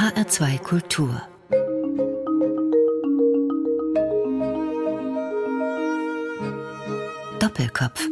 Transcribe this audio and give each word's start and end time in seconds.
HR2 0.00 0.58
Kultur 0.60 1.20
Doppelkopf 7.38 8.08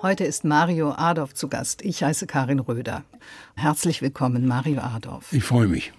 Heute 0.00 0.22
ist 0.22 0.44
Mario 0.44 0.92
Adorf 0.92 1.34
zu 1.34 1.48
Gast. 1.48 1.84
Ich 1.84 2.04
heiße 2.04 2.28
Karin 2.28 2.60
Röder. 2.60 3.02
Herzlich 3.56 4.00
willkommen, 4.00 4.46
Mario 4.46 4.82
Adorf. 4.82 5.32
Ich 5.32 5.42
freue 5.42 5.66
mich. 5.66 5.92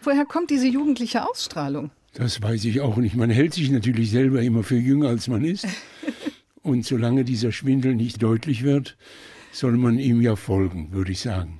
Woher 0.00 0.24
kommt 0.24 0.48
diese 0.48 0.68
jugendliche 0.68 1.28
Ausstrahlung? 1.28 1.90
Das 2.14 2.40
weiß 2.40 2.64
ich 2.64 2.80
auch 2.80 2.96
nicht. 2.96 3.14
Man 3.14 3.28
hält 3.28 3.52
sich 3.52 3.70
natürlich 3.70 4.10
selber 4.10 4.40
immer 4.40 4.62
für 4.62 4.78
jünger, 4.78 5.08
als 5.08 5.28
man 5.28 5.44
ist. 5.44 5.66
Und 6.62 6.86
solange 6.86 7.24
dieser 7.24 7.52
Schwindel 7.52 7.94
nicht 7.94 8.22
deutlich 8.22 8.62
wird, 8.62 8.96
soll 9.58 9.76
man 9.76 9.98
ihm 9.98 10.20
ja 10.20 10.36
folgen, 10.36 10.92
würde 10.92 11.12
ich 11.12 11.20
sagen. 11.20 11.58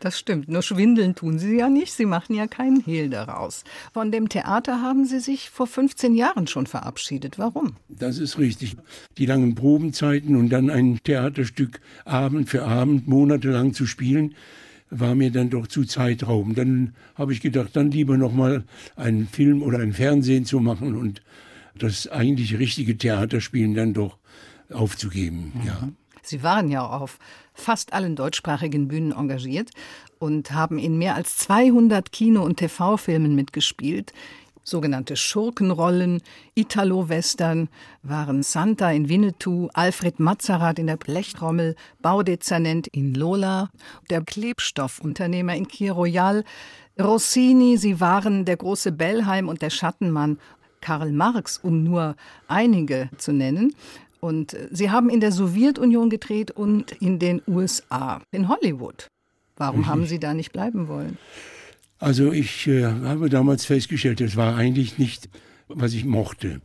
Das 0.00 0.18
stimmt. 0.18 0.48
Nur 0.48 0.62
schwindeln 0.62 1.14
tun 1.14 1.38
Sie 1.38 1.56
ja 1.56 1.68
nicht. 1.68 1.92
Sie 1.92 2.06
machen 2.06 2.34
ja 2.36 2.46
keinen 2.46 2.80
Hehl 2.80 3.10
daraus. 3.10 3.64
Von 3.92 4.12
dem 4.12 4.28
Theater 4.28 4.80
haben 4.80 5.04
Sie 5.04 5.18
sich 5.18 5.50
vor 5.50 5.66
15 5.66 6.14
Jahren 6.14 6.46
schon 6.46 6.66
verabschiedet. 6.66 7.38
Warum? 7.38 7.76
Das 7.88 8.18
ist 8.18 8.38
richtig. 8.38 8.76
Die 9.18 9.26
langen 9.26 9.54
Probenzeiten 9.54 10.36
und 10.36 10.50
dann 10.50 10.70
ein 10.70 11.00
Theaterstück 11.02 11.80
Abend 12.04 12.48
für 12.48 12.64
Abend, 12.64 13.08
monatelang 13.08 13.72
zu 13.72 13.86
spielen, 13.86 14.34
war 14.90 15.14
mir 15.14 15.30
dann 15.30 15.50
doch 15.50 15.66
zu 15.66 15.84
zeitraubend. 15.84 16.56
Dann 16.58 16.94
habe 17.14 17.32
ich 17.32 17.40
gedacht, 17.40 17.70
dann 17.74 17.90
lieber 17.90 18.16
noch 18.16 18.32
mal 18.32 18.64
einen 18.96 19.26
Film 19.26 19.62
oder 19.62 19.78
ein 19.78 19.92
Fernsehen 19.92 20.44
zu 20.44 20.60
machen 20.60 20.96
und 20.96 21.22
das 21.76 22.08
eigentlich 22.08 22.58
richtige 22.58 22.96
Theaterspielen 22.96 23.74
dann 23.74 23.94
doch 23.94 24.18
aufzugeben. 24.70 25.52
Mhm. 25.54 25.66
Ja. 25.66 25.88
Sie 26.28 26.42
waren 26.42 26.68
ja 26.68 26.86
auf 26.86 27.18
fast 27.54 27.92
allen 27.92 28.16
deutschsprachigen 28.16 28.88
Bühnen 28.88 29.12
engagiert 29.12 29.70
und 30.18 30.52
haben 30.52 30.78
in 30.78 30.98
mehr 30.98 31.14
als 31.14 31.36
200 31.38 32.12
Kino- 32.12 32.44
und 32.44 32.56
TV-Filmen 32.56 33.34
mitgespielt. 33.34 34.12
Sogenannte 34.62 35.16
Schurkenrollen, 35.16 36.20
Italo-Western 36.54 37.70
waren 38.02 38.42
Santa 38.42 38.90
in 38.90 39.08
Winnetou, 39.08 39.70
Alfred 39.72 40.20
Mazarat 40.20 40.78
in 40.78 40.88
der 40.88 40.98
Blechtrommel, 40.98 41.74
Baudezernent 42.02 42.86
in 42.88 43.14
Lola, 43.14 43.70
der 44.10 44.20
Klebstoffunternehmer 44.20 45.56
in 45.56 45.68
Kir 45.68 45.92
Royal, 45.92 46.44
Rossini, 47.00 47.78
sie 47.78 48.00
waren 48.00 48.44
der 48.44 48.58
große 48.58 48.92
Bellheim 48.92 49.48
und 49.48 49.62
der 49.62 49.70
Schattenmann 49.70 50.38
Karl 50.80 51.12
Marx, 51.12 51.58
um 51.58 51.82
nur 51.82 52.16
einige 52.46 53.08
zu 53.16 53.32
nennen. 53.32 53.74
Und 54.20 54.54
äh, 54.54 54.68
Sie 54.70 54.90
haben 54.90 55.10
in 55.10 55.20
der 55.20 55.32
Sowjetunion 55.32 56.10
gedreht 56.10 56.50
und 56.50 56.92
in 57.00 57.18
den 57.18 57.42
USA, 57.46 58.20
in 58.30 58.48
Hollywood. 58.48 59.08
Warum 59.56 59.86
haben 59.86 60.06
Sie 60.06 60.20
da 60.20 60.34
nicht 60.34 60.52
bleiben 60.52 60.86
wollen? 60.86 61.18
Also 61.98 62.32
ich 62.32 62.66
äh, 62.68 62.84
habe 62.84 63.28
damals 63.28 63.64
festgestellt, 63.64 64.20
das 64.20 64.36
war 64.36 64.56
eigentlich 64.56 64.98
nicht, 64.98 65.28
was 65.66 65.94
ich 65.94 66.04
mochte. 66.04 66.60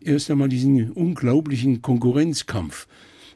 Erst 0.00 0.30
einmal 0.30 0.48
diesen 0.48 0.90
unglaublichen 0.92 1.82
Konkurrenzkampf. 1.82 2.88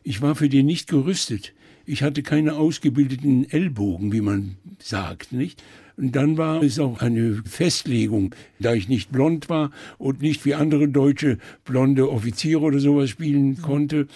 Ich 0.03 0.23
war 0.23 0.34
für 0.34 0.48
den 0.48 0.67
nicht 0.67 0.89
gerüstet. 0.89 1.53
Ich 1.87 2.03
hatte 2.03 2.23
keine 2.23 2.55
ausgebildeten 2.55 3.48
Ellbogen, 3.51 4.12
wie 4.12 4.21
man 4.21 4.56
sagt, 4.78 5.33
nicht? 5.33 5.62
Und 6.01 6.17
dann 6.17 6.39
war 6.39 6.62
es 6.62 6.79
auch 6.79 7.03
eine 7.03 7.43
Festlegung, 7.45 8.34
da 8.59 8.73
ich 8.73 8.89
nicht 8.89 9.12
blond 9.12 9.51
war 9.51 9.70
und 9.98 10.23
nicht 10.23 10.47
wie 10.47 10.55
andere 10.55 10.89
deutsche 10.89 11.37
blonde 11.65 12.11
Offiziere 12.11 12.61
oder 12.61 12.79
sowas 12.79 13.11
spielen 13.11 13.61
konnte, 13.61 14.06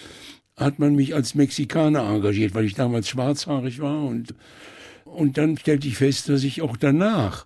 hat 0.57 0.79
man 0.79 0.95
mich 0.95 1.13
als 1.13 1.35
Mexikaner 1.35 2.01
engagiert, 2.09 2.55
weil 2.55 2.65
ich 2.65 2.73
damals 2.73 3.07
schwarzhaarig 3.07 3.81
war. 3.81 4.03
Und 4.03 4.33
und 5.05 5.37
dann 5.37 5.57
stellte 5.57 5.87
ich 5.87 5.97
fest, 5.97 6.27
dass 6.27 6.43
ich 6.43 6.61
auch 6.61 6.75
danach 6.75 7.45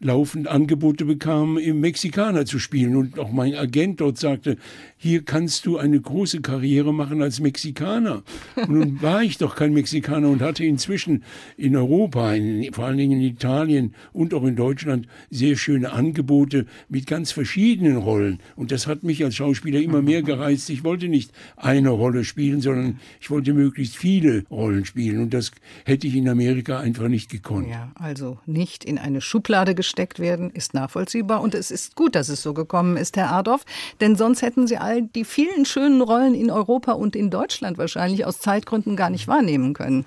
laufend 0.00 0.48
Angebote 0.48 1.04
bekam, 1.04 1.58
im 1.58 1.80
Mexikaner 1.80 2.46
zu 2.46 2.58
spielen. 2.58 2.96
Und 2.96 3.18
auch 3.18 3.32
mein 3.32 3.54
Agent 3.54 4.00
dort 4.00 4.18
sagte, 4.18 4.56
hier 4.96 5.24
kannst 5.24 5.66
du 5.66 5.78
eine 5.78 6.00
große 6.00 6.40
Karriere 6.40 6.92
machen 6.94 7.22
als 7.22 7.40
Mexikaner. 7.40 8.22
Und 8.56 8.70
nun 8.70 9.02
war 9.02 9.22
ich 9.22 9.38
doch 9.38 9.56
kein 9.56 9.72
Mexikaner 9.72 10.28
und 10.28 10.42
hatte 10.42 10.64
inzwischen 10.64 11.24
in 11.56 11.76
Europa, 11.76 12.34
in, 12.34 12.72
vor 12.72 12.86
allen 12.86 12.98
Dingen 12.98 13.20
in 13.20 13.26
Italien 13.26 13.94
und 14.12 14.34
auch 14.34 14.44
in 14.44 14.56
Deutschland, 14.56 15.06
sehr 15.30 15.56
schöne 15.56 15.92
Angebote 15.92 16.66
mit 16.88 17.06
ganz 17.06 17.32
verschiedenen 17.32 17.96
Rollen. 17.96 18.40
Und 18.56 18.72
das 18.72 18.86
hat 18.86 19.02
mich 19.02 19.24
als 19.24 19.36
Schauspieler 19.36 19.80
immer 19.80 20.02
mehr 20.02 20.22
gereizt. 20.22 20.70
Ich 20.70 20.84
wollte 20.84 21.08
nicht 21.08 21.32
eine 21.56 21.90
Rolle 21.90 22.24
spielen, 22.24 22.60
sondern 22.60 23.00
ich 23.20 23.30
wollte 23.30 23.52
möglichst 23.52 23.96
viele 23.96 24.44
Rollen 24.50 24.84
spielen. 24.84 25.20
Und 25.20 25.34
das 25.34 25.52
hätte 25.84 26.06
ich 26.06 26.14
in 26.14 26.28
Amerika 26.28 26.78
einfach 26.78 27.08
nicht 27.08 27.30
gekonnt. 27.30 27.68
Ja, 27.68 27.92
also 27.94 28.38
nicht 28.46 28.84
in 28.84 28.98
eine 28.98 29.20
Schublade 29.20 29.74
gesteckt 29.88 30.18
werden, 30.18 30.50
ist 30.50 30.74
nachvollziehbar. 30.74 31.40
Und 31.40 31.54
es 31.54 31.70
ist 31.70 31.96
gut, 31.96 32.14
dass 32.14 32.28
es 32.28 32.42
so 32.42 32.52
gekommen 32.52 32.98
ist, 32.98 33.16
Herr 33.16 33.32
Adolf. 33.32 33.64
Denn 34.02 34.16
sonst 34.16 34.42
hätten 34.42 34.66
Sie 34.66 34.76
all 34.76 35.02
die 35.02 35.24
vielen 35.24 35.64
schönen 35.64 36.02
Rollen 36.02 36.34
in 36.34 36.50
Europa 36.50 36.92
und 36.92 37.16
in 37.16 37.30
Deutschland 37.30 37.78
wahrscheinlich 37.78 38.26
aus 38.26 38.38
Zeitgründen 38.38 38.96
gar 38.96 39.08
nicht 39.08 39.28
wahrnehmen 39.28 39.72
können. 39.72 40.04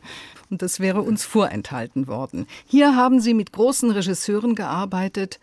Und 0.51 0.61
das 0.61 0.79
wäre 0.79 1.01
uns 1.01 1.25
vorenthalten 1.25 2.07
worden. 2.07 2.45
Hier 2.67 2.95
haben 2.95 3.19
Sie 3.19 3.33
mit 3.33 3.53
großen 3.53 3.89
Regisseuren 3.89 4.53
gearbeitet. 4.53 5.39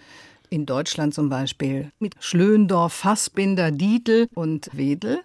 In 0.50 0.64
Deutschland 0.64 1.14
zum 1.14 1.28
Beispiel 1.28 1.90
mit 1.98 2.14
Schlöndorff, 2.20 2.92
Fassbinder, 2.92 3.72
Dietl 3.72 4.28
und 4.34 4.70
Wedel. 4.72 5.20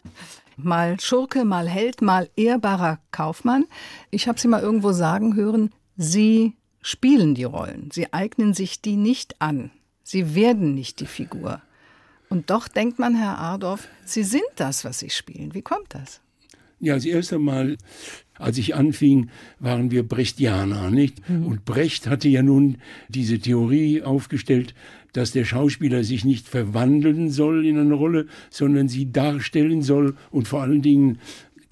Mal 0.58 1.00
Schurke, 1.00 1.46
mal 1.46 1.70
Held, 1.70 2.02
mal 2.02 2.30
ehrbarer 2.36 3.00
Kaufmann. 3.12 3.66
Ich 4.10 4.28
habe 4.28 4.40
Sie 4.40 4.48
mal 4.48 4.62
irgendwo 4.62 4.92
sagen 4.92 5.36
hören, 5.36 5.72
Sie 5.98 6.54
spielen 6.84 7.34
die 7.34 7.46
Rollen. 7.46 7.90
Sie 7.92 8.14
eignen 8.14 8.54
sich 8.54 8.82
die 8.82 8.98
nicht 8.98 9.42
an. 9.42 9.72
Sie 10.04 10.36
werden 10.36 10.76
nicht 10.76 11.00
die 11.00 11.08
Figur. 11.08 11.62
Und 12.30 12.50
doch 12.50 12.68
denkt 12.68 13.00
man, 13.00 13.16
Herr 13.16 13.40
Ardorf, 13.40 13.88
Sie 14.06 14.24
sind 14.24 14.44
das, 14.56 14.86
was 14.86 15.00
Sie 15.00 15.10
spielen. 15.10 15.54
Wie 15.54 15.62
kommt 15.62 15.96
das? 15.96 16.20
Ja, 16.80 16.96
das 16.96 17.06
erste 17.06 17.40
Mal, 17.40 17.78
als 18.38 18.58
ich 18.58 18.76
anfing, 18.76 19.30
waren 19.60 19.90
wir 19.90 20.04
Brechtianer, 20.04 20.92
nicht? 20.92 21.30
Mhm. 21.30 21.46
Und 21.46 21.66
Brecht 21.66 22.08
hatte 22.08 22.28
ja 22.28 22.44
nun 22.44 22.78
diese 23.08 23.40
Theorie 23.40 24.02
aufgestellt, 24.02 24.76
dass 25.14 25.32
der 25.32 25.46
Schauspieler 25.46 26.04
sich 26.04 26.26
nicht 26.26 26.48
verwandeln 26.50 27.30
soll 27.30 27.66
in 27.66 27.78
eine 27.78 27.94
Rolle, 27.94 28.28
sondern 28.50 28.90
sie 28.90 29.12
darstellen 29.12 29.82
soll 29.82 30.18
und 30.32 30.48
vor 30.48 30.62
allen 30.64 30.82
Dingen 30.82 31.20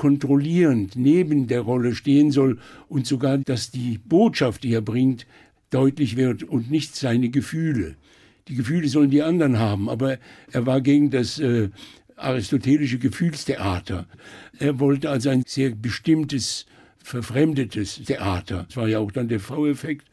kontrollierend 0.02 0.96
neben 0.96 1.46
der 1.46 1.62
Rolle 1.62 1.94
stehen 1.94 2.32
soll 2.32 2.58
und 2.90 3.06
sogar, 3.06 3.38
dass 3.38 3.70
die 3.70 4.00
Botschaft, 4.00 4.64
die 4.64 4.74
er 4.74 4.82
bringt, 4.82 5.28
deutlich 5.70 6.18
wird 6.18 6.42
und 6.42 6.72
nicht 6.72 6.96
seine 6.96 7.30
Gefühle. 7.30 7.98
Die 8.48 8.56
Gefühle 8.56 8.88
sollen 8.88 9.12
die 9.12 9.22
anderen 9.22 9.60
haben, 9.60 9.90
aber 9.90 10.18
er 10.52 10.66
war 10.66 10.82
gegen 10.82 11.12
das 11.12 11.38
äh, 11.38 11.70
aristotelische 12.16 12.98
Gefühlstheater. 12.98 14.08
Er 14.58 14.80
wollte 14.80 15.12
also 15.12 15.30
ein 15.30 15.44
sehr 15.46 15.70
bestimmtes, 15.70 16.66
verfremdetes 17.04 18.02
Theater. 18.04 18.66
Das 18.68 18.78
war 18.78 18.88
ja 18.88 18.98
auch 18.98 19.12
dann 19.12 19.28
der 19.28 19.40
V-Effekt. 19.40 20.08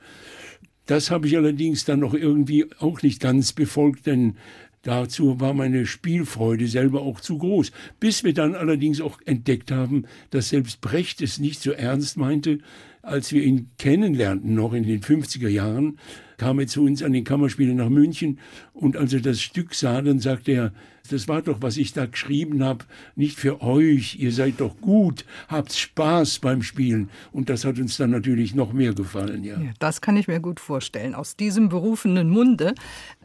Das 0.85 1.11
habe 1.11 1.29
ich 1.29 1.37
allerdings 1.39 1.87
dann 1.87 2.01
noch 2.01 2.13
irgendwie 2.13 2.67
auch 2.79 3.01
nicht 3.01 3.21
ganz 3.21 3.55
befolgt, 3.55 4.05
denn 4.05 4.37
Dazu 4.83 5.41
war 5.41 5.55
meine 5.55 5.87
Spielfreude 5.87 6.69
selber 6.69 7.03
auch 7.03 7.21
zu 7.21 7.39
groß, 7.39 7.73
bis 8.01 8.25
wir 8.25 8.33
dann 8.33 8.55
allerdings 8.55 9.01
auch 9.01 9.21
entdeckt 9.25 9.71
haben, 9.71 10.05
dass 10.31 10.51
selbst 10.51 10.81
Brecht 10.81 11.21
es 11.21 11.39
nicht 11.39 11.61
so 11.61 11.73
ernst 11.73 12.17
meinte. 12.17 12.61
Als 13.03 13.33
wir 13.33 13.43
ihn 13.43 13.71
kennenlernten, 13.79 14.55
noch 14.55 14.73
in 14.75 14.85
den 14.85 15.01
50er 15.01 15.49
Jahren, 15.49 15.99
kam 16.37 16.59
er 16.61 16.67
zu 16.67 16.85
uns 16.85 17.03
an 17.03 17.13
den 17.13 17.25
Kammerspielen 17.25 17.77
nach 17.77 17.89
München 17.89 18.39
und 18.73 18.97
als 18.97 19.13
er 19.13 19.21
das 19.21 19.41
Stück 19.41 19.75
sah, 19.75 20.03
dann 20.03 20.21
sagte 20.21 20.53
er, 20.53 20.73
das 21.11 21.27
war 21.27 21.43
doch, 21.43 21.63
was 21.63 21.77
ich 21.77 21.93
da 21.93 22.07
geschrieben 22.07 22.63
habe, 22.63 22.85
nicht 23.17 23.39
für 23.39 23.63
euch, 23.63 24.17
ihr 24.21 24.33
seid 24.33 24.61
doch 24.61 24.81
gut, 24.81 25.25
habt 25.49 25.73
Spaß 25.73 26.39
beim 26.41 26.63
Spielen. 26.63 27.09
Und 27.33 27.49
das 27.49 27.65
hat 27.65 27.79
uns 27.79 27.97
dann 27.97 28.11
natürlich 28.11 28.55
noch 28.55 28.73
mehr 28.73 28.95
gefallen, 28.95 29.43
ja. 29.43 29.61
ja 29.61 29.73
das 29.79 30.01
kann 30.01 30.17
ich 30.17 30.29
mir 30.29 30.41
gut 30.41 30.61
vorstellen, 30.61 31.15
aus 31.15 31.37
diesem 31.37 31.69
berufenen 31.69 32.29
Munde. 32.29 32.75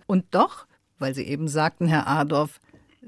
Und 0.08 0.26
doch 0.32 0.66
weil 1.04 1.14
Sie 1.14 1.24
eben 1.24 1.50
sagten, 1.50 1.86
Herr 1.86 2.08
Adorf, 2.08 2.62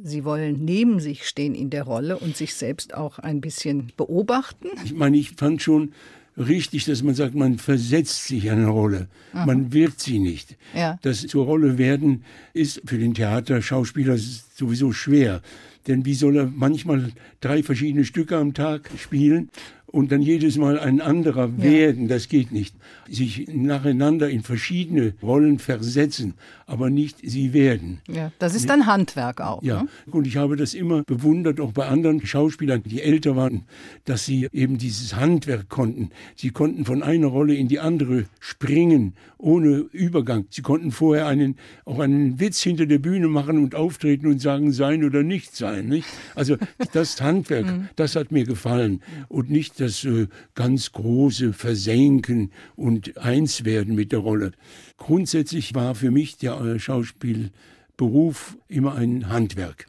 Sie 0.03 0.25
wollen 0.25 0.65
neben 0.65 0.99
sich 0.99 1.25
stehen 1.25 1.55
in 1.55 1.69
der 1.69 1.83
Rolle 1.83 2.17
und 2.17 2.35
sich 2.35 2.53
selbst 2.53 2.93
auch 2.93 3.19
ein 3.19 3.39
bisschen 3.39 3.93
beobachten? 3.95 4.67
Ich 4.83 4.93
meine, 4.93 5.15
ich 5.15 5.31
fand 5.31 5.61
schon 5.61 5.93
richtig, 6.37 6.83
dass 6.83 7.03
man 7.03 7.15
sagt, 7.15 7.35
man 7.35 7.57
versetzt 7.57 8.25
sich 8.25 8.43
in 8.43 8.51
eine 8.51 8.67
Rolle. 8.67 9.07
Aha. 9.31 9.45
Man 9.45 9.71
wird 9.71 10.01
sie 10.01 10.19
nicht. 10.19 10.57
Ja. 10.75 10.99
Das 11.03 11.25
zur 11.25 11.45
Rolle 11.45 11.77
werden 11.77 12.25
ist 12.51 12.81
für 12.85 12.97
den 12.97 13.13
Theaterschauspieler 13.13 14.17
sowieso 14.17 14.91
schwer. 14.91 15.41
Denn 15.87 16.05
wie 16.05 16.15
soll 16.15 16.35
er 16.35 16.51
manchmal 16.53 17.13
drei 17.39 17.63
verschiedene 17.63 18.03
Stücke 18.03 18.35
am 18.35 18.53
Tag 18.53 18.89
spielen 18.97 19.49
und 19.95 20.11
dann 20.11 20.21
jedes 20.21 20.57
Mal 20.57 20.77
ein 20.77 20.99
anderer 20.99 21.49
ja. 21.57 21.63
werden, 21.63 22.09
das 22.09 22.27
geht 22.27 22.51
nicht. 22.51 22.75
Sich 23.09 23.47
nacheinander 23.47 24.29
in 24.29 24.43
verschiedene 24.43 25.13
Rollen 25.23 25.57
versetzen, 25.57 26.33
aber 26.67 26.89
nicht 26.89 27.19
sie 27.23 27.53
werden. 27.53 28.01
Ja, 28.09 28.33
das 28.37 28.55
ist 28.55 28.69
dann 28.69 28.87
Handwerk 28.87 29.39
auch. 29.39 29.63
Ja, 29.63 29.83
ne? 29.83 29.89
und 30.11 30.27
ich 30.27 30.35
habe 30.35 30.57
das 30.57 30.73
immer 30.73 31.03
bewundert, 31.03 31.61
auch 31.61 31.71
bei 31.71 31.87
anderen 31.87 32.25
Schauspielern, 32.25 32.83
die 32.83 33.01
älter 33.01 33.37
waren, 33.37 33.63
dass 34.03 34.25
sie 34.25 34.49
eben 34.51 34.77
dieses 34.77 35.15
Handwerk 35.15 35.69
konnten. 35.69 36.09
Sie 36.35 36.49
konnten 36.49 36.83
von 36.83 37.01
einer 37.01 37.27
Rolle 37.27 37.55
in 37.55 37.69
die 37.69 37.79
andere 37.79 38.25
springen, 38.41 39.13
ohne 39.37 39.85
Übergang. 39.93 40.45
Sie 40.49 40.61
konnten 40.61 40.91
vorher 40.91 41.27
einen, 41.27 41.55
auch 41.85 41.99
einen 41.99 42.39
Witz 42.39 42.61
hinter 42.61 42.85
der 42.85 42.99
Bühne 42.99 43.29
machen 43.29 43.59
und 43.59 43.75
auftreten 43.75 44.27
und 44.27 44.41
sagen, 44.41 44.73
sein 44.73 45.05
oder 45.05 45.23
nicht 45.23 45.55
sein. 45.55 45.87
Nicht? 45.87 46.07
Also 46.35 46.57
das 46.91 47.21
Handwerk, 47.21 47.65
mhm. 47.77 47.89
das 47.95 48.17
hat 48.17 48.33
mir 48.33 48.43
gefallen 48.43 49.01
und 49.29 49.49
nicht 49.49 49.77
das 49.85 50.03
äh, 50.03 50.27
ganz 50.55 50.91
große 50.91 51.53
Versenken 51.53 52.51
und 52.75 53.17
Einswerden 53.17 53.95
mit 53.95 54.11
der 54.11 54.19
Rolle. 54.19 54.51
Grundsätzlich 54.97 55.75
war 55.75 55.95
für 55.95 56.11
mich 56.11 56.37
der 56.37 56.59
äh, 56.59 56.79
Schauspielberuf 56.79 58.57
immer 58.67 58.95
ein 58.95 59.29
Handwerk. 59.29 59.87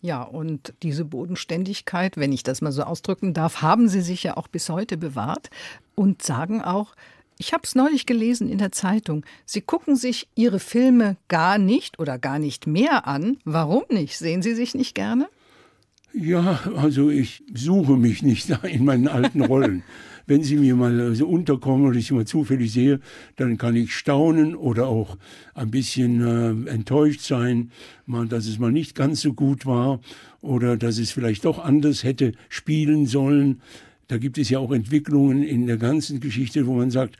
Ja, 0.00 0.22
und 0.22 0.74
diese 0.82 1.04
Bodenständigkeit, 1.04 2.16
wenn 2.16 2.32
ich 2.32 2.42
das 2.42 2.60
mal 2.60 2.72
so 2.72 2.82
ausdrücken 2.82 3.34
darf, 3.34 3.62
haben 3.62 3.88
Sie 3.88 4.00
sich 4.00 4.24
ja 4.24 4.36
auch 4.36 4.48
bis 4.48 4.68
heute 4.68 4.96
bewahrt 4.96 5.50
und 5.94 6.22
sagen 6.22 6.60
auch, 6.60 6.94
ich 7.38 7.52
habe 7.52 7.62
es 7.64 7.74
neulich 7.74 8.06
gelesen 8.06 8.48
in 8.48 8.58
der 8.58 8.72
Zeitung. 8.72 9.24
Sie 9.46 9.60
gucken 9.60 9.96
sich 9.96 10.28
Ihre 10.34 10.58
Filme 10.58 11.16
gar 11.28 11.58
nicht 11.58 11.98
oder 11.98 12.18
gar 12.18 12.38
nicht 12.38 12.66
mehr 12.66 13.06
an. 13.06 13.38
Warum 13.44 13.84
nicht? 13.90 14.18
Sehen 14.18 14.42
Sie 14.42 14.54
sich 14.54 14.74
nicht 14.74 14.94
gerne? 14.94 15.28
Ja, 16.14 16.60
also 16.76 17.08
ich 17.08 17.42
suche 17.54 17.96
mich 17.96 18.22
nicht 18.22 18.50
in 18.64 18.84
meinen 18.84 19.08
alten 19.08 19.42
Rollen. 19.42 19.82
Wenn 20.26 20.42
sie 20.42 20.56
mir 20.56 20.76
mal 20.76 21.14
so 21.14 21.26
unterkommen 21.26 21.86
oder 21.86 21.96
ich 21.98 22.06
sie 22.08 22.14
mal 22.14 22.26
zufällig 22.26 22.72
sehe, 22.72 23.00
dann 23.36 23.56
kann 23.56 23.74
ich 23.74 23.94
staunen 23.94 24.54
oder 24.54 24.86
auch 24.86 25.16
ein 25.54 25.70
bisschen 25.70 26.66
äh, 26.66 26.70
enttäuscht 26.70 27.22
sein, 27.22 27.72
mal, 28.06 28.28
dass 28.28 28.46
es 28.46 28.58
mal 28.58 28.70
nicht 28.70 28.94
ganz 28.94 29.22
so 29.22 29.32
gut 29.32 29.66
war 29.66 30.00
oder 30.40 30.76
dass 30.76 30.98
es 30.98 31.10
vielleicht 31.10 31.44
doch 31.44 31.58
anders 31.58 32.04
hätte 32.04 32.32
spielen 32.48 33.06
sollen. 33.06 33.62
Da 34.06 34.18
gibt 34.18 34.38
es 34.38 34.50
ja 34.50 34.58
auch 34.58 34.70
Entwicklungen 34.70 35.42
in 35.42 35.66
der 35.66 35.78
ganzen 35.78 36.20
Geschichte, 36.20 36.66
wo 36.66 36.74
man 36.74 36.90
sagt, 36.90 37.16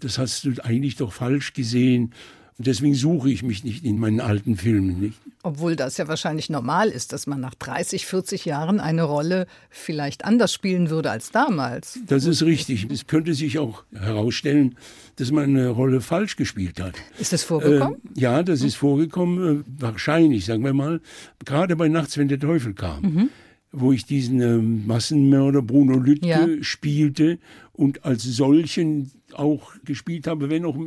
das 0.00 0.18
hast 0.18 0.44
du 0.44 0.52
eigentlich 0.62 0.96
doch 0.96 1.12
falsch 1.12 1.54
gesehen 1.54 2.12
und 2.56 2.68
deswegen 2.68 2.94
suche 2.94 3.30
ich 3.30 3.42
mich 3.42 3.64
nicht 3.64 3.84
in 3.84 3.98
meinen 3.98 4.20
alten 4.20 4.56
Filmen 4.56 5.00
nicht. 5.00 5.18
Obwohl 5.42 5.74
das 5.74 5.96
ja 5.96 6.06
wahrscheinlich 6.06 6.50
normal 6.50 6.88
ist, 6.88 7.12
dass 7.12 7.26
man 7.26 7.40
nach 7.40 7.54
30, 7.54 8.06
40 8.06 8.44
Jahren 8.44 8.78
eine 8.78 9.02
Rolle 9.02 9.46
vielleicht 9.70 10.24
anders 10.24 10.52
spielen 10.52 10.88
würde 10.88 11.10
als 11.10 11.32
damals. 11.32 11.98
Das 12.06 12.26
ist 12.26 12.42
richtig. 12.42 12.88
Es 12.90 13.08
könnte 13.08 13.34
sich 13.34 13.58
auch 13.58 13.82
herausstellen, 13.92 14.76
dass 15.16 15.32
man 15.32 15.44
eine 15.44 15.68
Rolle 15.68 16.00
falsch 16.00 16.36
gespielt 16.36 16.80
hat. 16.80 16.94
Ist 17.18 17.32
das 17.32 17.42
vorgekommen? 17.42 18.00
Äh, 18.16 18.20
ja, 18.20 18.42
das 18.44 18.62
ist 18.62 18.76
vorgekommen. 18.76 19.60
Äh, 19.60 19.64
wahrscheinlich, 19.80 20.44
sagen 20.44 20.62
wir 20.62 20.74
mal. 20.74 21.00
Gerade 21.44 21.74
bei 21.74 21.88
Nachts, 21.88 22.16
wenn 22.18 22.28
der 22.28 22.38
Teufel 22.38 22.72
kam. 22.72 23.02
Mhm 23.02 23.30
wo 23.74 23.92
ich 23.92 24.06
diesen 24.06 24.40
äh, 24.40 24.56
Massenmörder 24.58 25.62
Bruno 25.62 25.98
Lüttke 25.98 26.28
ja. 26.28 26.48
spielte 26.60 27.38
und 27.72 28.04
als 28.04 28.22
solchen 28.22 29.10
auch 29.32 29.72
gespielt 29.84 30.28
habe, 30.28 30.48
wenn 30.48 30.64
auch 30.64 30.78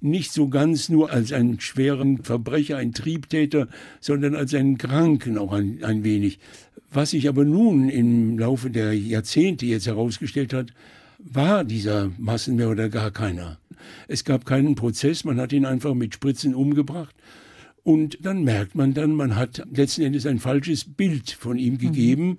nicht 0.00 0.32
so 0.32 0.48
ganz 0.48 0.88
nur 0.88 1.10
als 1.10 1.32
einen 1.32 1.60
schweren 1.60 2.22
Verbrecher, 2.22 2.78
ein 2.78 2.92
Triebtäter, 2.92 3.68
sondern 4.00 4.34
als 4.34 4.54
einen 4.54 4.78
Kranken 4.78 5.36
auch 5.36 5.52
ein, 5.52 5.84
ein 5.84 6.02
wenig. 6.02 6.38
Was 6.92 7.10
sich 7.10 7.28
aber 7.28 7.44
nun 7.44 7.88
im 7.88 8.38
Laufe 8.38 8.70
der 8.70 8.96
Jahrzehnte 8.96 9.66
jetzt 9.66 9.86
herausgestellt 9.86 10.54
hat, 10.54 10.72
war 11.18 11.64
dieser 11.64 12.10
Massenmörder 12.18 12.88
gar 12.88 13.10
keiner. 13.10 13.58
Es 14.08 14.24
gab 14.24 14.46
keinen 14.46 14.74
Prozess, 14.74 15.24
man 15.24 15.38
hat 15.38 15.52
ihn 15.52 15.66
einfach 15.66 15.94
mit 15.94 16.14
Spritzen 16.14 16.54
umgebracht. 16.54 17.14
Und 17.82 18.18
dann 18.22 18.44
merkt 18.44 18.74
man 18.74 18.94
dann, 18.94 19.14
man 19.14 19.36
hat 19.36 19.62
letzten 19.72 20.02
Endes 20.02 20.26
ein 20.26 20.38
falsches 20.38 20.84
Bild 20.84 21.30
von 21.30 21.58
ihm 21.58 21.78
gegeben. 21.78 22.26
Mhm 22.26 22.38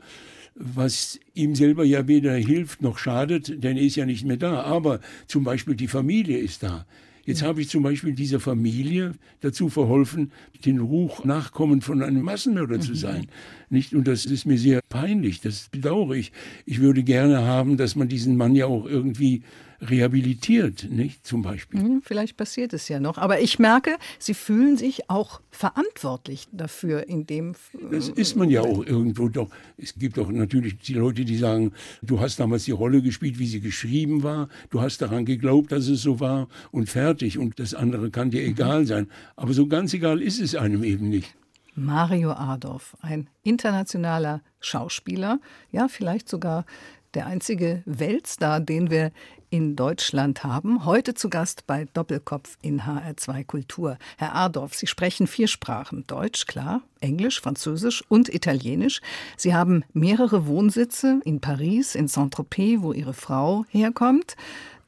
was 0.53 1.19
ihm 1.33 1.55
selber 1.55 1.83
ja 1.83 2.07
weder 2.07 2.33
hilft 2.33 2.81
noch 2.81 2.97
schadet, 2.97 3.63
denn 3.63 3.77
er 3.77 3.83
ist 3.83 3.95
ja 3.95 4.05
nicht 4.05 4.25
mehr 4.25 4.37
da. 4.37 4.61
Aber 4.61 4.99
zum 5.27 5.43
Beispiel 5.43 5.75
die 5.75 5.87
Familie 5.87 6.37
ist 6.37 6.63
da. 6.63 6.85
Jetzt 7.23 7.43
habe 7.43 7.61
ich 7.61 7.69
zum 7.69 7.83
Beispiel 7.83 8.13
dieser 8.13 8.39
Familie 8.39 9.13
dazu 9.41 9.69
verholfen, 9.69 10.31
den 10.65 10.79
Ruch 10.79 11.23
Nachkommen 11.23 11.81
von 11.81 12.01
einem 12.01 12.23
Massenmörder 12.23 12.79
zu 12.79 12.91
mhm. 12.91 12.95
sein. 12.95 13.27
Nicht? 13.69 13.93
Und 13.93 14.07
das 14.07 14.25
ist 14.25 14.45
mir 14.45 14.57
sehr 14.57 14.81
peinlich, 14.89 15.39
das 15.39 15.69
bedauere 15.69 16.15
ich. 16.15 16.31
Ich 16.65 16.81
würde 16.81 17.03
gerne 17.03 17.43
haben, 17.43 17.77
dass 17.77 17.95
man 17.95 18.07
diesen 18.07 18.37
Mann 18.37 18.55
ja 18.55 18.65
auch 18.65 18.85
irgendwie 18.85 19.43
rehabilitiert, 19.81 20.87
nicht 20.89 21.25
zum 21.25 21.41
Beispiel. 21.41 21.81
Hm, 21.81 22.01
vielleicht 22.03 22.37
passiert 22.37 22.73
es 22.73 22.87
ja 22.87 22.99
noch. 22.99 23.17
Aber 23.17 23.39
ich 23.41 23.59
merke, 23.59 23.97
Sie 24.19 24.33
fühlen 24.33 24.77
sich 24.77 25.09
auch 25.09 25.41
verantwortlich 25.49 26.47
dafür, 26.51 27.07
in 27.07 27.25
dem. 27.25 27.53
Das 27.91 28.09
ist 28.09 28.35
man 28.35 28.49
ja 28.49 28.61
auch 28.61 28.85
irgendwo 28.85 29.27
doch. 29.27 29.49
Es 29.77 29.95
gibt 29.95 30.19
auch 30.19 30.29
natürlich 30.29 30.77
die 30.77 30.93
Leute, 30.93 31.25
die 31.25 31.37
sagen, 31.37 31.73
du 32.01 32.19
hast 32.19 32.39
damals 32.39 32.65
die 32.65 32.71
Rolle 32.71 33.01
gespielt, 33.01 33.39
wie 33.39 33.47
sie 33.47 33.61
geschrieben 33.61 34.23
war, 34.23 34.49
du 34.69 34.81
hast 34.81 35.01
daran 35.01 35.25
geglaubt, 35.25 35.71
dass 35.71 35.87
es 35.87 36.01
so 36.01 36.19
war 36.19 36.47
und 36.71 36.89
fertig. 36.89 37.37
Und 37.37 37.59
das 37.59 37.73
andere 37.73 38.11
kann 38.11 38.29
dir 38.29 38.43
egal 38.43 38.85
sein. 38.85 39.07
Aber 39.35 39.53
so 39.53 39.67
ganz 39.67 39.93
egal 39.93 40.21
ist 40.21 40.39
es 40.39 40.55
einem 40.55 40.83
eben 40.83 41.09
nicht. 41.09 41.35
Mario 41.73 42.31
Adorf, 42.31 42.97
ein 43.01 43.29
internationaler 43.43 44.41
Schauspieler, 44.59 45.39
ja, 45.71 45.87
vielleicht 45.87 46.27
sogar 46.27 46.65
der 47.13 47.27
einzige 47.27 47.81
Weltstar, 47.85 48.59
den 48.59 48.89
wir 48.89 49.11
in 49.51 49.75
Deutschland 49.75 50.43
haben. 50.43 50.85
Heute 50.85 51.13
zu 51.13 51.29
Gast 51.29 51.67
bei 51.67 51.85
Doppelkopf 51.93 52.57
in 52.61 52.81
HR2 52.83 53.45
Kultur. 53.45 53.97
Herr 54.17 54.33
Adorf, 54.33 54.73
Sie 54.73 54.87
sprechen 54.87 55.27
vier 55.27 55.47
Sprachen. 55.47 56.05
Deutsch, 56.07 56.47
klar, 56.47 56.81
Englisch, 57.01 57.41
Französisch 57.41 58.03
und 58.07 58.33
Italienisch. 58.33 59.01
Sie 59.37 59.53
haben 59.53 59.83
mehrere 59.93 60.47
Wohnsitze 60.47 61.19
in 61.25 61.41
Paris, 61.41 61.95
in 61.95 62.07
Saint-Tropez, 62.07 62.81
wo 62.81 62.93
Ihre 62.93 63.13
Frau 63.13 63.65
herkommt, 63.69 64.35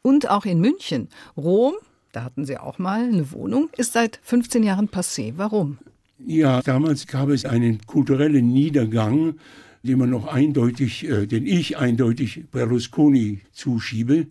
und 0.02 0.30
auch 0.30 0.46
in 0.46 0.60
München. 0.60 1.10
Rom, 1.38 1.74
da 2.14 2.24
hatten 2.24 2.46
Sie 2.46 2.58
auch 2.58 2.80
mal 2.80 3.04
eine 3.04 3.32
Wohnung, 3.32 3.70
ist 3.78 3.94
seit 3.94 4.20
15 4.24 4.64
Jahren 4.64 4.88
passé. 4.90 5.34
Warum? 5.36 5.78
Ja, 6.26 6.62
damals 6.62 7.06
gab 7.06 7.30
es 7.30 7.44
einen 7.44 7.86
kulturellen 7.86 8.48
Niedergang 8.48 9.36
den 9.84 10.00
man 10.00 10.10
noch 10.10 10.28
eindeutig, 10.28 11.08
äh, 11.08 11.28
den 11.28 11.46
ich 11.46 11.78
eindeutig 11.78 12.46
Berlusconi 12.52 13.42
zuschiebe. 13.52 14.28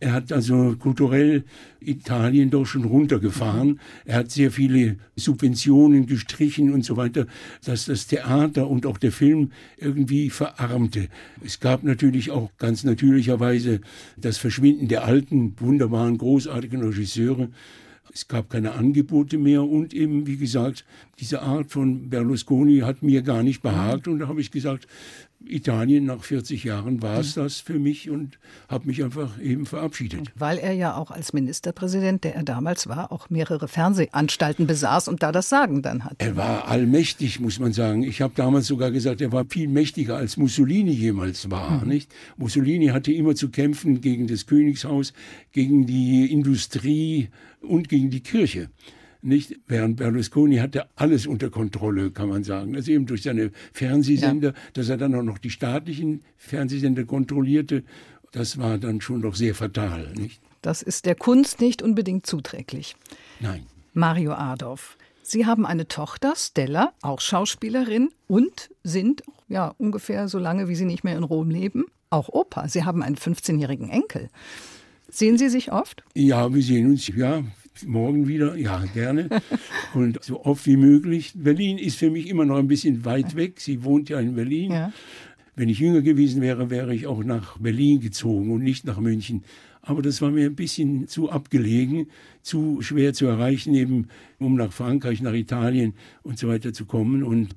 Er 0.00 0.12
hat 0.12 0.32
also 0.32 0.74
kulturell 0.76 1.44
Italien 1.78 2.50
doch 2.50 2.64
schon 2.64 2.82
runtergefahren. 2.82 3.78
Er 4.04 4.16
hat 4.16 4.32
sehr 4.32 4.50
viele 4.50 4.96
Subventionen 5.14 6.06
gestrichen 6.06 6.72
und 6.72 6.84
so 6.84 6.96
weiter, 6.96 7.28
dass 7.64 7.84
das 7.84 8.08
Theater 8.08 8.66
und 8.66 8.84
auch 8.84 8.98
der 8.98 9.12
Film 9.12 9.52
irgendwie 9.76 10.28
verarmte. 10.28 11.06
Es 11.44 11.60
gab 11.60 11.84
natürlich 11.84 12.32
auch 12.32 12.50
ganz 12.58 12.82
natürlicherweise 12.82 13.80
das 14.16 14.38
Verschwinden 14.38 14.88
der 14.88 15.04
alten, 15.04 15.54
wunderbaren, 15.60 16.18
großartigen 16.18 16.82
Regisseure. 16.82 17.50
Es 18.14 18.28
gab 18.28 18.50
keine 18.50 18.72
Angebote 18.72 19.38
mehr 19.38 19.62
und 19.62 19.94
eben, 19.94 20.26
wie 20.26 20.36
gesagt, 20.36 20.84
diese 21.18 21.42
Art 21.42 21.70
von 21.70 22.10
Berlusconi 22.10 22.80
hat 22.80 23.02
mir 23.02 23.22
gar 23.22 23.42
nicht 23.42 23.62
behagt. 23.62 24.06
Und 24.06 24.18
da 24.18 24.28
habe 24.28 24.40
ich 24.40 24.50
gesagt, 24.50 24.86
Italien 25.46 26.04
nach 26.06 26.22
40 26.22 26.64
Jahren 26.64 27.02
war 27.02 27.20
es 27.20 27.34
das 27.34 27.60
für 27.60 27.78
mich 27.78 28.10
und 28.10 28.38
habe 28.68 28.86
mich 28.86 29.02
einfach 29.02 29.40
eben 29.40 29.66
verabschiedet. 29.66 30.32
Weil 30.34 30.58
er 30.58 30.72
ja 30.72 30.96
auch 30.96 31.10
als 31.10 31.32
Ministerpräsident, 31.32 32.24
der 32.24 32.34
er 32.34 32.42
damals 32.42 32.88
war, 32.88 33.12
auch 33.12 33.30
mehrere 33.30 33.68
Fernsehanstalten 33.68 34.66
besaß 34.66 35.08
und 35.08 35.22
da 35.22 35.32
das 35.32 35.48
Sagen 35.48 35.82
dann 35.82 36.04
hat. 36.04 36.14
Er 36.18 36.36
war 36.36 36.68
allmächtig, 36.68 37.40
muss 37.40 37.58
man 37.58 37.72
sagen. 37.72 38.02
Ich 38.02 38.20
habe 38.20 38.32
damals 38.36 38.66
sogar 38.66 38.90
gesagt, 38.90 39.20
er 39.20 39.32
war 39.32 39.44
viel 39.48 39.68
mächtiger 39.68 40.16
als 40.16 40.36
Mussolini 40.36 40.92
jemals 40.92 41.50
war. 41.50 41.82
Mhm. 41.82 41.88
Nicht? 41.88 42.12
Mussolini 42.36 42.88
hatte 42.88 43.12
immer 43.12 43.34
zu 43.34 43.50
kämpfen 43.50 44.00
gegen 44.00 44.26
das 44.26 44.46
Königshaus, 44.46 45.12
gegen 45.52 45.86
die 45.86 46.30
Industrie, 46.32 47.28
und 47.62 47.88
gegen 47.88 48.10
die 48.10 48.20
Kirche. 48.20 48.68
Nicht? 49.22 49.60
Während 49.68 49.96
Berlusconi 49.96 50.56
hatte 50.56 50.88
alles 50.96 51.26
unter 51.26 51.48
Kontrolle, 51.48 52.10
kann 52.10 52.28
man 52.28 52.42
sagen. 52.42 52.74
Also 52.74 52.90
eben 52.90 53.06
durch 53.06 53.22
seine 53.22 53.52
Fernsehsender, 53.72 54.48
ja. 54.48 54.54
dass 54.72 54.88
er 54.88 54.96
dann 54.96 55.14
auch 55.14 55.22
noch 55.22 55.38
die 55.38 55.50
staatlichen 55.50 56.22
Fernsehsender 56.36 57.04
kontrollierte, 57.04 57.84
das 58.32 58.58
war 58.58 58.78
dann 58.78 59.00
schon 59.00 59.22
doch 59.22 59.36
sehr 59.36 59.54
fatal. 59.54 60.12
Nicht? 60.16 60.40
Das 60.60 60.82
ist 60.82 61.06
der 61.06 61.14
Kunst 61.14 61.60
nicht 61.60 61.82
unbedingt 61.82 62.26
zuträglich. 62.26 62.96
Nein. 63.40 63.66
Mario 63.94 64.32
Adorf. 64.32 64.96
Sie 65.22 65.46
haben 65.46 65.66
eine 65.66 65.86
Tochter, 65.86 66.34
Stella, 66.36 66.92
auch 67.00 67.20
Schauspielerin 67.20 68.10
und 68.26 68.70
sind, 68.82 69.22
ja, 69.48 69.72
ungefähr 69.78 70.28
so 70.28 70.38
lange, 70.38 70.68
wie 70.68 70.74
Sie 70.74 70.84
nicht 70.84 71.04
mehr 71.04 71.16
in 71.16 71.22
Rom 71.22 71.48
leben, 71.48 71.84
auch 72.10 72.28
Opa. 72.28 72.68
Sie 72.68 72.84
haben 72.84 73.02
einen 73.02 73.16
15-jährigen 73.16 73.88
Enkel. 73.88 74.30
Sehen 75.08 75.38
Sie 75.38 75.48
sich 75.48 75.70
oft? 75.70 76.02
Ja, 76.14 76.52
wir 76.52 76.62
sehen 76.62 76.90
uns, 76.90 77.06
ja, 77.06 77.44
morgen 77.86 78.28
wieder, 78.28 78.56
ja, 78.56 78.84
gerne. 78.94 79.28
Und 79.94 80.22
so 80.22 80.44
oft 80.44 80.66
wie 80.66 80.76
möglich. 80.76 81.32
Berlin 81.34 81.78
ist 81.78 81.98
für 81.98 82.10
mich 82.10 82.28
immer 82.28 82.44
noch 82.44 82.58
ein 82.58 82.68
bisschen 82.68 83.04
weit 83.04 83.36
weg. 83.36 83.60
Sie 83.60 83.84
wohnt 83.84 84.08
ja 84.08 84.20
in 84.20 84.34
Berlin. 84.34 84.72
Ja. 84.72 84.92
Wenn 85.54 85.68
ich 85.68 85.78
jünger 85.78 86.00
gewesen 86.00 86.40
wäre, 86.40 86.70
wäre 86.70 86.94
ich 86.94 87.06
auch 87.06 87.24
nach 87.24 87.58
Berlin 87.58 88.00
gezogen 88.00 88.50
und 88.52 88.62
nicht 88.62 88.86
nach 88.86 88.98
München. 88.98 89.44
Aber 89.82 90.00
das 90.00 90.22
war 90.22 90.30
mir 90.30 90.46
ein 90.46 90.54
bisschen 90.54 91.08
zu 91.08 91.30
abgelegen, 91.30 92.06
zu 92.40 92.80
schwer 92.82 93.14
zu 93.14 93.26
erreichen, 93.26 93.74
eben 93.74 94.08
um 94.38 94.54
nach 94.54 94.72
Frankreich, 94.72 95.20
nach 95.20 95.34
Italien 95.34 95.94
und 96.22 96.38
so 96.38 96.48
weiter 96.48 96.72
zu 96.72 96.86
kommen. 96.86 97.24
Und 97.24 97.56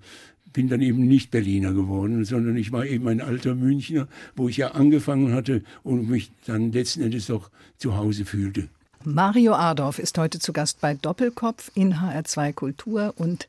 bin 0.56 0.70
dann 0.70 0.82
eben 0.82 1.06
nicht 1.06 1.32
Berliner 1.32 1.74
geworden, 1.74 2.24
sondern 2.24 2.56
ich 2.56 2.72
war 2.72 2.86
eben 2.86 3.08
ein 3.10 3.20
alter 3.20 3.56
Münchner, 3.56 4.08
wo 4.38 4.48
ich 4.48 4.56
ja 4.56 4.70
angefangen 4.70 5.34
hatte 5.34 5.64
und 5.84 6.10
mich 6.10 6.32
dann 6.46 6.72
letzten 6.72 7.02
Endes 7.02 7.28
doch 7.28 7.52
zu 7.78 7.98
Hause 7.98 8.24
fühlte. 8.24 8.70
Mario 9.06 9.54
Adorf 9.54 10.00
ist 10.00 10.18
heute 10.18 10.40
zu 10.40 10.52
Gast 10.52 10.82
bei 10.82 10.96
Doppelkopf 10.96 11.72
in 11.76 11.96
HR2 11.96 12.54
Kultur 12.54 13.14
und 13.18 13.48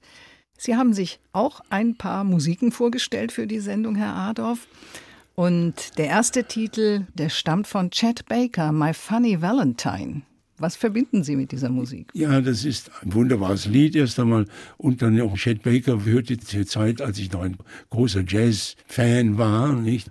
Sie 0.58 0.76
haben 0.76 0.94
sich 0.94 1.18
auch 1.32 1.60
ein 1.70 1.96
paar 1.96 2.24
Musiken 2.24 2.72
vorgestellt 2.72 3.32
für 3.32 3.46
die 3.46 3.60
Sendung, 3.60 3.94
Herr 3.94 4.14
Adorf. 4.14 4.66
Und 5.34 5.98
der 5.98 6.06
erste 6.06 6.44
Titel, 6.44 7.06
der 7.14 7.28
stammt 7.28 7.66
von 7.66 7.90
Chet 7.90 8.26
Baker, 8.26 8.72
My 8.72 8.94
Funny 8.94 9.40
Valentine. 9.42 10.22
Was 10.58 10.76
verbinden 10.76 11.24
Sie 11.24 11.36
mit 11.36 11.52
dieser 11.52 11.68
Musik? 11.68 12.08
Ja, 12.14 12.40
das 12.40 12.64
ist 12.64 12.90
ein 13.02 13.12
wunderbares 13.12 13.66
Lied 13.66 13.96
erst 13.96 14.18
einmal. 14.18 14.46
Und 14.78 15.02
dann 15.02 15.20
auch 15.20 15.36
Chet 15.36 15.62
Baker 15.62 16.04
hörte 16.04 16.38
zur 16.38 16.66
Zeit, 16.66 17.02
als 17.02 17.18
ich 17.18 17.30
noch 17.32 17.42
ein 17.42 17.58
großer 17.90 18.24
Jazz-Fan 18.26 19.36
war, 19.36 19.74
nicht? 19.74 20.10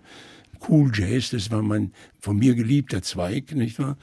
Cool 0.68 0.90
Jazz, 0.94 1.30
das 1.30 1.52
war 1.52 1.62
mein 1.62 1.92
von 2.20 2.38
mir 2.38 2.56
geliebter 2.56 3.02
Zweig, 3.02 3.54
nicht 3.54 3.78
wahr? 3.78 3.98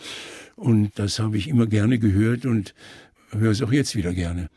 Und 0.57 0.99
das 0.99 1.19
habe 1.19 1.37
ich 1.37 1.49
immer 1.49 1.67
gerne 1.67 1.99
gehört 1.99 2.47
und 2.47 2.75
höre 3.31 3.51
es 3.51 3.63
auch 3.63 3.73
jetzt 3.73 3.97
wieder 3.97 4.13
gerne. 4.13 4.49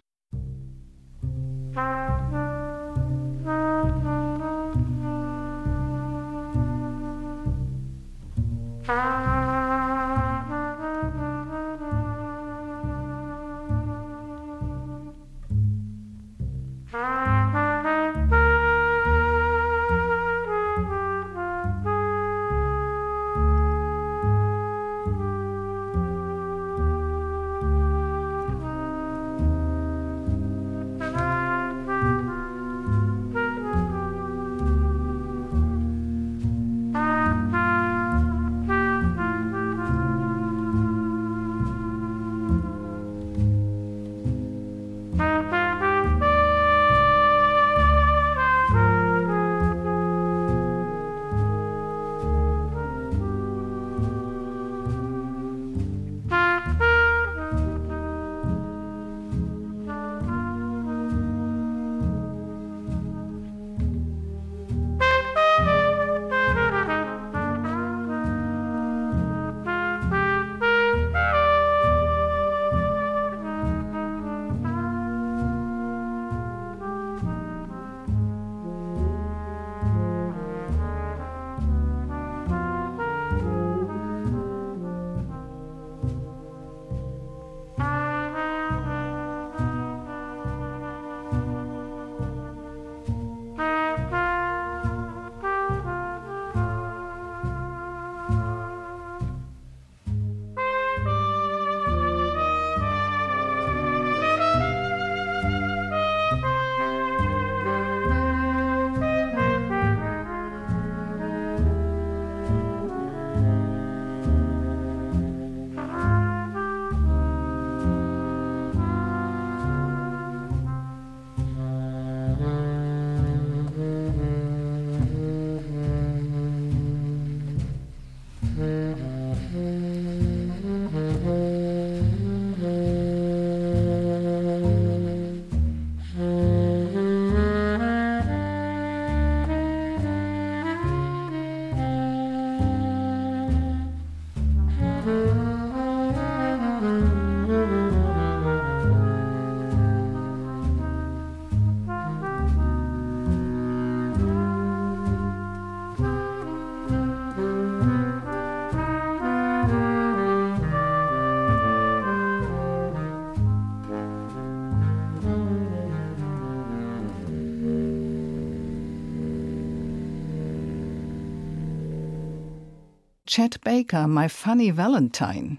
Chet 173.36 173.60
Baker, 173.66 174.08
My 174.08 174.30
Funny 174.30 174.78
Valentine. 174.78 175.58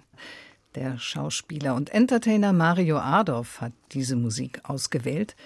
Der 0.76 0.97
Schauspieler 0.97 1.75
und 1.75 1.90
Entertainer 1.90 2.54
Mario 2.54 2.97
Adorf 2.97 3.61
hat 3.61 3.75
diese 3.92 4.16
Musik 4.16 4.61
ausgewählt. 4.62 5.37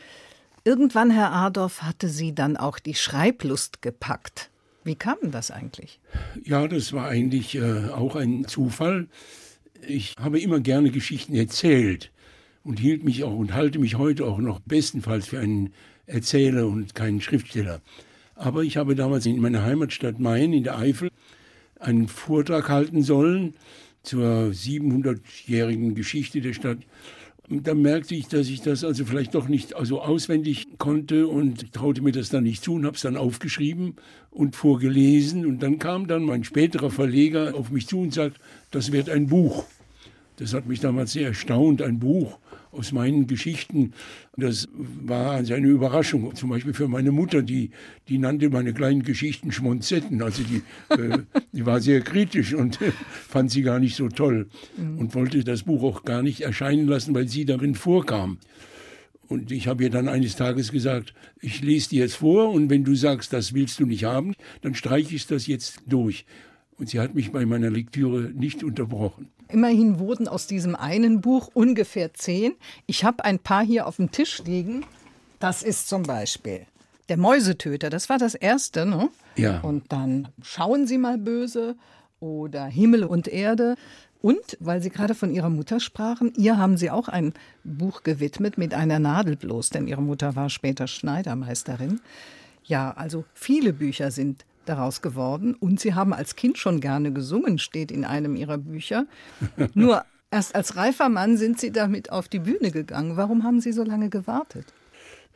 Irgendwann, 0.62 1.10
Herr 1.10 1.32
Adorf, 1.32 1.82
hatte 1.82 2.08
Sie 2.08 2.32
dann 2.32 2.56
auch 2.56 2.78
die 2.78 2.94
Schreiblust 2.94 3.82
gepackt. 3.82 4.48
Wie 4.84 4.94
kam 4.94 5.16
das 5.32 5.50
eigentlich? 5.50 5.98
Ja, 6.44 6.68
das 6.68 6.92
war 6.92 7.08
eigentlich 7.08 7.56
äh, 7.56 7.88
auch 7.88 8.14
ein 8.14 8.44
Zufall. 8.44 9.08
Ich 9.84 10.14
habe 10.16 10.38
immer 10.38 10.60
gerne 10.60 10.92
Geschichten 10.92 11.34
erzählt 11.34 12.12
und 12.62 12.78
hielt 12.78 13.02
mich 13.02 13.24
auch 13.24 13.36
und 13.36 13.54
halte 13.54 13.80
mich 13.80 13.96
heute 13.96 14.24
auch 14.24 14.38
noch 14.38 14.60
bestenfalls 14.60 15.26
für 15.26 15.40
einen 15.40 15.74
Erzähler 16.06 16.68
und 16.68 16.94
keinen 16.94 17.20
Schriftsteller. 17.20 17.80
Aber 18.36 18.62
ich 18.62 18.76
habe 18.76 18.94
damals 18.94 19.26
in 19.26 19.40
meiner 19.40 19.64
Heimatstadt 19.64 20.20
Main 20.20 20.52
in 20.52 20.62
der 20.62 20.78
Eifel 20.78 21.10
einen 21.80 22.08
Vortrag 22.08 22.68
halten 22.68 23.02
sollen 23.02 23.54
zur 24.02 24.50
700-jährigen 24.52 25.94
Geschichte 25.94 26.40
der 26.40 26.52
Stadt. 26.52 26.78
Und 27.48 27.66
da 27.66 27.74
merkte 27.74 28.14
ich, 28.14 28.28
dass 28.28 28.48
ich 28.48 28.62
das 28.62 28.84
also 28.84 29.04
vielleicht 29.04 29.34
doch 29.34 29.48
nicht 29.48 29.74
also 29.74 30.00
auswendig 30.00 30.78
konnte 30.78 31.26
und 31.26 31.72
traute 31.72 32.00
mir 32.00 32.12
das 32.12 32.28
dann 32.28 32.44
nicht 32.44 32.62
zu 32.62 32.74
und 32.74 32.86
habe 32.86 32.94
es 32.94 33.02
dann 33.02 33.16
aufgeschrieben 33.16 33.96
und 34.30 34.54
vorgelesen. 34.54 35.44
Und 35.44 35.60
dann 35.60 35.80
kam 35.80 36.06
dann 36.06 36.22
mein 36.22 36.44
späterer 36.44 36.90
Verleger 36.90 37.54
auf 37.56 37.70
mich 37.70 37.88
zu 37.88 38.00
und 38.00 38.14
sagt, 38.14 38.38
das 38.70 38.92
wird 38.92 39.10
ein 39.10 39.26
Buch. 39.26 39.64
Das 40.36 40.54
hat 40.54 40.66
mich 40.66 40.78
damals 40.78 41.12
sehr 41.12 41.26
erstaunt, 41.26 41.82
ein 41.82 41.98
Buch 41.98 42.38
aus 42.72 42.92
meinen 42.92 43.26
Geschichten. 43.26 43.92
Das 44.36 44.68
war 44.74 45.32
also 45.32 45.54
eine 45.54 45.68
Überraschung, 45.68 46.34
zum 46.34 46.50
Beispiel 46.50 46.74
für 46.74 46.88
meine 46.88 47.12
Mutter, 47.12 47.42
die, 47.42 47.70
die 48.08 48.18
nannte 48.18 48.50
meine 48.50 48.72
kleinen 48.72 49.02
Geschichten 49.02 49.52
Schmonzetten. 49.52 50.22
Also 50.22 50.42
die, 50.42 50.62
äh, 50.90 51.18
die 51.52 51.66
war 51.66 51.80
sehr 51.80 52.00
kritisch 52.00 52.54
und 52.54 52.80
äh, 52.80 52.92
fand 53.28 53.50
sie 53.50 53.62
gar 53.62 53.78
nicht 53.78 53.96
so 53.96 54.08
toll 54.08 54.48
mhm. 54.76 54.98
und 54.98 55.14
wollte 55.14 55.44
das 55.44 55.64
Buch 55.64 55.82
auch 55.82 56.04
gar 56.04 56.22
nicht 56.22 56.42
erscheinen 56.42 56.86
lassen, 56.86 57.14
weil 57.14 57.28
sie 57.28 57.44
darin 57.44 57.74
vorkam. 57.74 58.38
Und 59.30 59.52
ich 59.52 59.68
habe 59.68 59.84
ihr 59.84 59.90
dann 59.90 60.08
eines 60.08 60.34
Tages 60.34 60.72
gesagt, 60.72 61.14
ich 61.40 61.62
lese 61.62 61.90
dir 61.90 62.00
jetzt 62.00 62.16
vor 62.16 62.50
und 62.50 62.68
wenn 62.68 62.82
du 62.82 62.96
sagst, 62.96 63.32
das 63.32 63.54
willst 63.54 63.78
du 63.78 63.86
nicht 63.86 64.02
haben, 64.02 64.34
dann 64.60 64.74
streiche 64.74 65.14
ich 65.14 65.26
das 65.28 65.46
jetzt 65.46 65.82
durch. 65.86 66.24
Und 66.80 66.88
sie 66.88 66.98
hat 66.98 67.14
mich 67.14 67.30
bei 67.30 67.44
meiner 67.44 67.68
Lektüre 67.68 68.30
nicht 68.34 68.64
unterbrochen. 68.64 69.28
Immerhin 69.48 69.98
wurden 69.98 70.26
aus 70.28 70.46
diesem 70.46 70.74
einen 70.74 71.20
Buch 71.20 71.50
ungefähr 71.52 72.14
zehn. 72.14 72.54
Ich 72.86 73.04
habe 73.04 73.24
ein 73.24 73.38
paar 73.38 73.62
hier 73.62 73.86
auf 73.86 73.96
dem 73.96 74.10
Tisch 74.10 74.42
liegen. 74.44 74.84
Das 75.40 75.62
ist 75.62 75.88
zum 75.88 76.04
Beispiel 76.04 76.66
der 77.10 77.18
Mäusetöter. 77.18 77.90
Das 77.90 78.08
war 78.08 78.16
das 78.16 78.34
erste, 78.34 78.86
ne? 78.86 79.10
Ja. 79.36 79.60
Und 79.60 79.92
dann 79.92 80.28
schauen 80.42 80.86
Sie 80.86 80.96
mal 80.96 81.18
böse 81.18 81.76
oder 82.18 82.64
Himmel 82.64 83.04
und 83.04 83.28
Erde. 83.28 83.76
Und 84.22 84.56
weil 84.60 84.80
Sie 84.80 84.90
gerade 84.90 85.14
von 85.14 85.30
Ihrer 85.34 85.50
Mutter 85.50 85.80
sprachen, 85.80 86.32
ihr 86.36 86.56
haben 86.56 86.78
Sie 86.78 86.90
auch 86.90 87.08
ein 87.08 87.34
Buch 87.64 88.04
gewidmet 88.04 88.56
mit 88.56 88.72
einer 88.72 88.98
Nadel 88.98 89.36
bloß, 89.36 89.70
denn 89.70 89.86
Ihre 89.86 90.02
Mutter 90.02 90.36
war 90.36 90.48
später 90.48 90.86
Schneidermeisterin. 90.86 92.00
Ja, 92.64 92.92
also 92.92 93.24
viele 93.34 93.72
Bücher 93.72 94.10
sind 94.10 94.44
daraus 94.70 95.02
geworden 95.02 95.54
und 95.54 95.80
Sie 95.80 95.94
haben 95.94 96.12
als 96.12 96.36
Kind 96.36 96.56
schon 96.56 96.80
gerne 96.80 97.12
gesungen, 97.12 97.58
steht 97.58 97.90
in 97.90 98.04
einem 98.04 98.36
Ihrer 98.36 98.58
Bücher. 98.58 99.06
Nur 99.74 100.04
erst 100.30 100.54
als 100.54 100.76
reifer 100.76 101.08
Mann 101.08 101.36
sind 101.36 101.58
Sie 101.58 101.72
damit 101.72 102.12
auf 102.12 102.28
die 102.28 102.38
Bühne 102.38 102.70
gegangen. 102.70 103.16
Warum 103.16 103.42
haben 103.42 103.60
Sie 103.60 103.72
so 103.72 103.82
lange 103.82 104.08
gewartet? 104.08 104.66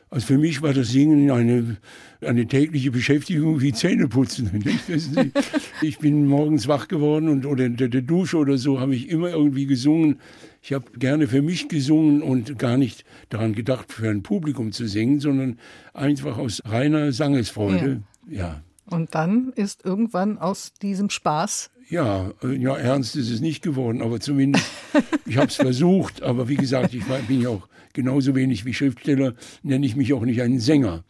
Also 0.09 0.27
für 0.27 0.37
mich 0.37 0.61
war 0.61 0.73
das 0.73 0.89
Singen 0.89 1.29
eine, 1.31 1.77
eine 2.21 2.45
tägliche 2.47 2.91
Beschäftigung 2.91 3.59
wie 3.59 3.73
Zähneputzen. 3.73 4.63
Ich 5.81 5.99
bin 5.99 6.25
morgens 6.25 6.67
wach 6.69 6.87
geworden 6.87 7.27
und 7.27 7.45
oder 7.45 7.65
in 7.65 7.75
der 7.75 7.89
Dusche 7.89 8.37
oder 8.37 8.57
so 8.57 8.79
habe 8.79 8.95
ich 8.95 9.09
immer 9.09 9.29
irgendwie 9.29 9.65
gesungen. 9.65 10.19
Ich 10.61 10.71
habe 10.71 10.85
gerne 10.97 11.27
für 11.27 11.41
mich 11.41 11.67
gesungen 11.67 12.21
und 12.21 12.57
gar 12.57 12.77
nicht 12.77 13.03
daran 13.29 13.53
gedacht, 13.53 13.91
für 13.91 14.09
ein 14.09 14.23
Publikum 14.23 14.71
zu 14.71 14.87
singen, 14.87 15.19
sondern 15.19 15.59
einfach 15.93 16.37
aus 16.37 16.61
reiner 16.65 17.11
Sangesfreude. 17.11 18.03
ja. 18.29 18.37
ja. 18.37 18.61
Und 18.87 19.15
dann 19.15 19.51
ist 19.55 19.83
irgendwann 19.83 20.37
aus 20.37 20.73
diesem 20.73 21.09
Spaß 21.09 21.71
ja, 21.89 22.31
äh, 22.43 22.55
ja, 22.55 22.75
ernst 22.75 23.15
ist 23.15 23.29
es 23.29 23.41
nicht 23.41 23.61
geworden, 23.61 24.01
aber 24.01 24.19
zumindest, 24.19 24.65
ich 25.25 25.37
habe 25.37 25.47
es 25.47 25.55
versucht. 25.55 26.23
Aber 26.23 26.47
wie 26.47 26.55
gesagt, 26.55 26.93
ich 26.93 27.03
bin 27.27 27.41
ja 27.41 27.49
auch 27.49 27.67
genauso 27.93 28.35
wenig 28.35 28.65
wie 28.65 28.73
Schriftsteller, 28.73 29.35
nenne 29.63 29.85
ich 29.85 29.95
mich 29.95 30.13
auch 30.13 30.23
nicht 30.23 30.41
einen 30.41 30.59
Sänger, 30.59 31.03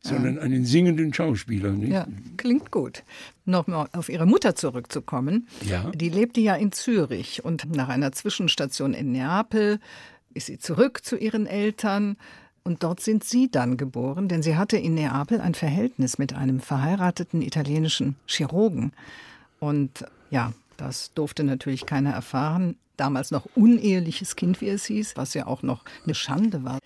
sondern 0.00 0.36
ja. 0.36 0.42
einen 0.42 0.64
singenden 0.64 1.14
Schauspieler. 1.14 1.70
Nicht? 1.72 1.92
Ja, 1.92 2.06
klingt 2.36 2.70
gut. 2.70 3.04
Nochmal 3.44 3.88
auf 3.92 4.08
Ihre 4.08 4.26
Mutter 4.26 4.54
zurückzukommen. 4.54 5.48
Ja. 5.68 5.90
Die 5.94 6.10
lebte 6.10 6.40
ja 6.40 6.54
in 6.54 6.72
Zürich 6.72 7.44
und 7.44 7.74
nach 7.74 7.88
einer 7.88 8.12
Zwischenstation 8.12 8.94
in 8.94 9.12
Neapel 9.12 9.78
ist 10.34 10.46
sie 10.46 10.58
zurück 10.58 11.04
zu 11.04 11.16
ihren 11.16 11.46
Eltern. 11.46 12.16
Und 12.68 12.82
dort 12.82 13.00
sind 13.00 13.24
Sie 13.24 13.50
dann 13.50 13.78
geboren, 13.78 14.28
denn 14.28 14.42
sie 14.42 14.58
hatte 14.58 14.76
in 14.76 14.92
Neapel 14.92 15.40
ein 15.40 15.54
Verhältnis 15.54 16.18
mit 16.18 16.34
einem 16.34 16.60
verheirateten 16.60 17.40
italienischen 17.40 18.14
Chirurgen. 18.26 18.92
Und 19.58 20.04
ja, 20.28 20.52
das 20.76 21.14
durfte 21.14 21.44
natürlich 21.44 21.86
keiner 21.86 22.10
erfahren. 22.10 22.76
Damals 22.98 23.30
noch 23.30 23.46
uneheliches 23.54 24.36
Kind, 24.36 24.60
wie 24.60 24.68
es 24.68 24.84
hieß, 24.84 25.16
was 25.16 25.32
ja 25.32 25.46
auch 25.46 25.62
noch 25.62 25.82
eine 26.04 26.14
Schande 26.14 26.62
war. 26.62 26.78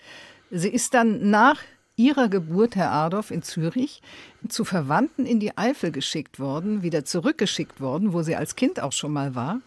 Sie 0.51 0.69
ist 0.69 0.93
dann 0.93 1.29
nach 1.29 1.59
ihrer 1.97 2.29
Geburt, 2.29 2.77
Herr 2.77 2.93
Adolf, 2.93 3.29
in 3.29 3.43
Zürich 3.43 4.01
zu 4.47 4.63
Verwandten 4.63 5.25
in 5.25 5.41
die 5.41 5.57
Eifel 5.57 5.91
geschickt 5.91 6.39
worden, 6.39 6.81
wieder 6.81 7.03
zurückgeschickt 7.03 7.81
worden, 7.81 8.13
wo 8.13 8.23
sie 8.23 8.37
als 8.37 8.55
Kind 8.55 8.81
auch 8.81 8.93
schon 8.93 9.11
mal 9.11 9.35
war. 9.35 9.59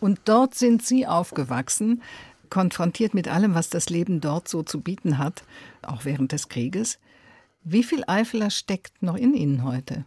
Und 0.00 0.18
dort 0.24 0.54
sind 0.54 0.82
Sie 0.82 1.06
aufgewachsen, 1.06 2.02
konfrontiert 2.50 3.14
mit 3.14 3.28
allem, 3.28 3.54
was 3.54 3.70
das 3.70 3.88
Leben 3.88 4.20
dort 4.20 4.48
so 4.48 4.62
zu 4.62 4.80
bieten 4.80 5.18
hat, 5.18 5.44
auch 5.82 6.04
während 6.04 6.32
des 6.32 6.48
Krieges. 6.48 6.98
Wie 7.62 7.84
viel 7.84 8.04
Eifeler 8.06 8.50
steckt 8.50 9.02
noch 9.02 9.16
in 9.16 9.34
Ihnen 9.34 9.64
heute? 9.64 10.04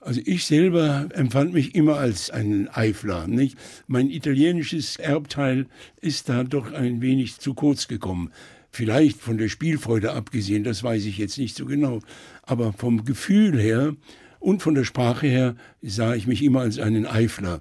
Also 0.00 0.20
ich 0.24 0.44
selber 0.44 1.08
empfand 1.14 1.52
mich 1.52 1.74
immer 1.74 1.96
als 1.96 2.30
ein 2.30 2.68
Eifler. 2.68 3.26
Nicht? 3.26 3.58
Mein 3.88 4.08
italienisches 4.08 4.96
Erbteil 4.96 5.66
ist 6.00 6.28
da 6.28 6.44
doch 6.44 6.72
ein 6.72 7.00
wenig 7.00 7.38
zu 7.40 7.54
kurz 7.54 7.88
gekommen. 7.88 8.30
Vielleicht 8.70 9.20
von 9.20 9.36
der 9.36 9.48
Spielfreude 9.48 10.12
abgesehen, 10.12 10.62
das 10.62 10.84
weiß 10.84 11.06
ich 11.06 11.18
jetzt 11.18 11.38
nicht 11.38 11.56
so 11.56 11.64
genau. 11.64 12.02
Aber 12.42 12.72
vom 12.72 13.04
Gefühl 13.04 13.58
her 13.58 13.96
und 14.38 14.62
von 14.62 14.76
der 14.76 14.84
Sprache 14.84 15.26
her 15.26 15.56
sah 15.82 16.14
ich 16.14 16.28
mich 16.28 16.44
immer 16.44 16.60
als 16.60 16.78
einen 16.78 17.06
Eifler. 17.06 17.60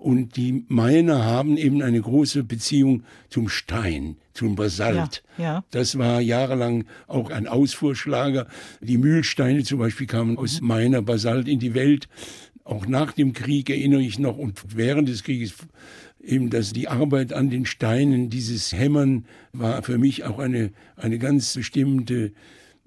Und 0.00 0.36
die 0.36 0.64
Mainer 0.68 1.26
haben 1.26 1.58
eben 1.58 1.82
eine 1.82 2.00
große 2.00 2.42
Beziehung 2.42 3.02
zum 3.28 3.50
Stein, 3.50 4.16
zum 4.32 4.56
Basalt. 4.56 5.22
Ja, 5.36 5.44
ja. 5.44 5.64
Das 5.72 5.98
war 5.98 6.22
jahrelang 6.22 6.86
auch 7.06 7.28
ein 7.28 7.46
Ausfuhrschlager. 7.46 8.46
Die 8.80 8.96
Mühlsteine 8.96 9.62
zum 9.62 9.78
Beispiel 9.78 10.06
kamen 10.06 10.38
aus 10.38 10.62
Mainer 10.62 11.02
Basalt 11.02 11.48
in 11.48 11.58
die 11.58 11.74
Welt. 11.74 12.08
Auch 12.64 12.86
nach 12.86 13.12
dem 13.12 13.34
Krieg 13.34 13.68
erinnere 13.68 14.00
ich 14.00 14.18
noch 14.18 14.38
und 14.38 14.74
während 14.74 15.06
des 15.06 15.22
Krieges 15.22 15.52
eben, 16.24 16.48
dass 16.48 16.72
die 16.72 16.88
Arbeit 16.88 17.34
an 17.34 17.50
den 17.50 17.66
Steinen, 17.66 18.30
dieses 18.30 18.72
Hämmern, 18.72 19.26
war 19.52 19.82
für 19.82 19.98
mich 19.98 20.24
auch 20.24 20.38
eine, 20.38 20.70
eine 20.96 21.18
ganz 21.18 21.52
bestimmte 21.52 22.32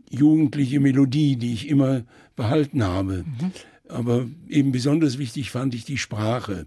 jugendliche 0.09 0.79
Melodie, 0.79 1.35
die 1.35 1.53
ich 1.53 1.69
immer 1.69 2.05
behalten 2.35 2.83
habe. 2.83 3.23
Mhm. 3.23 3.51
Aber 3.87 4.25
eben 4.49 4.71
besonders 4.71 5.19
wichtig 5.19 5.51
fand 5.51 5.75
ich 5.75 5.85
die 5.85 5.99
Sprache. 5.99 6.65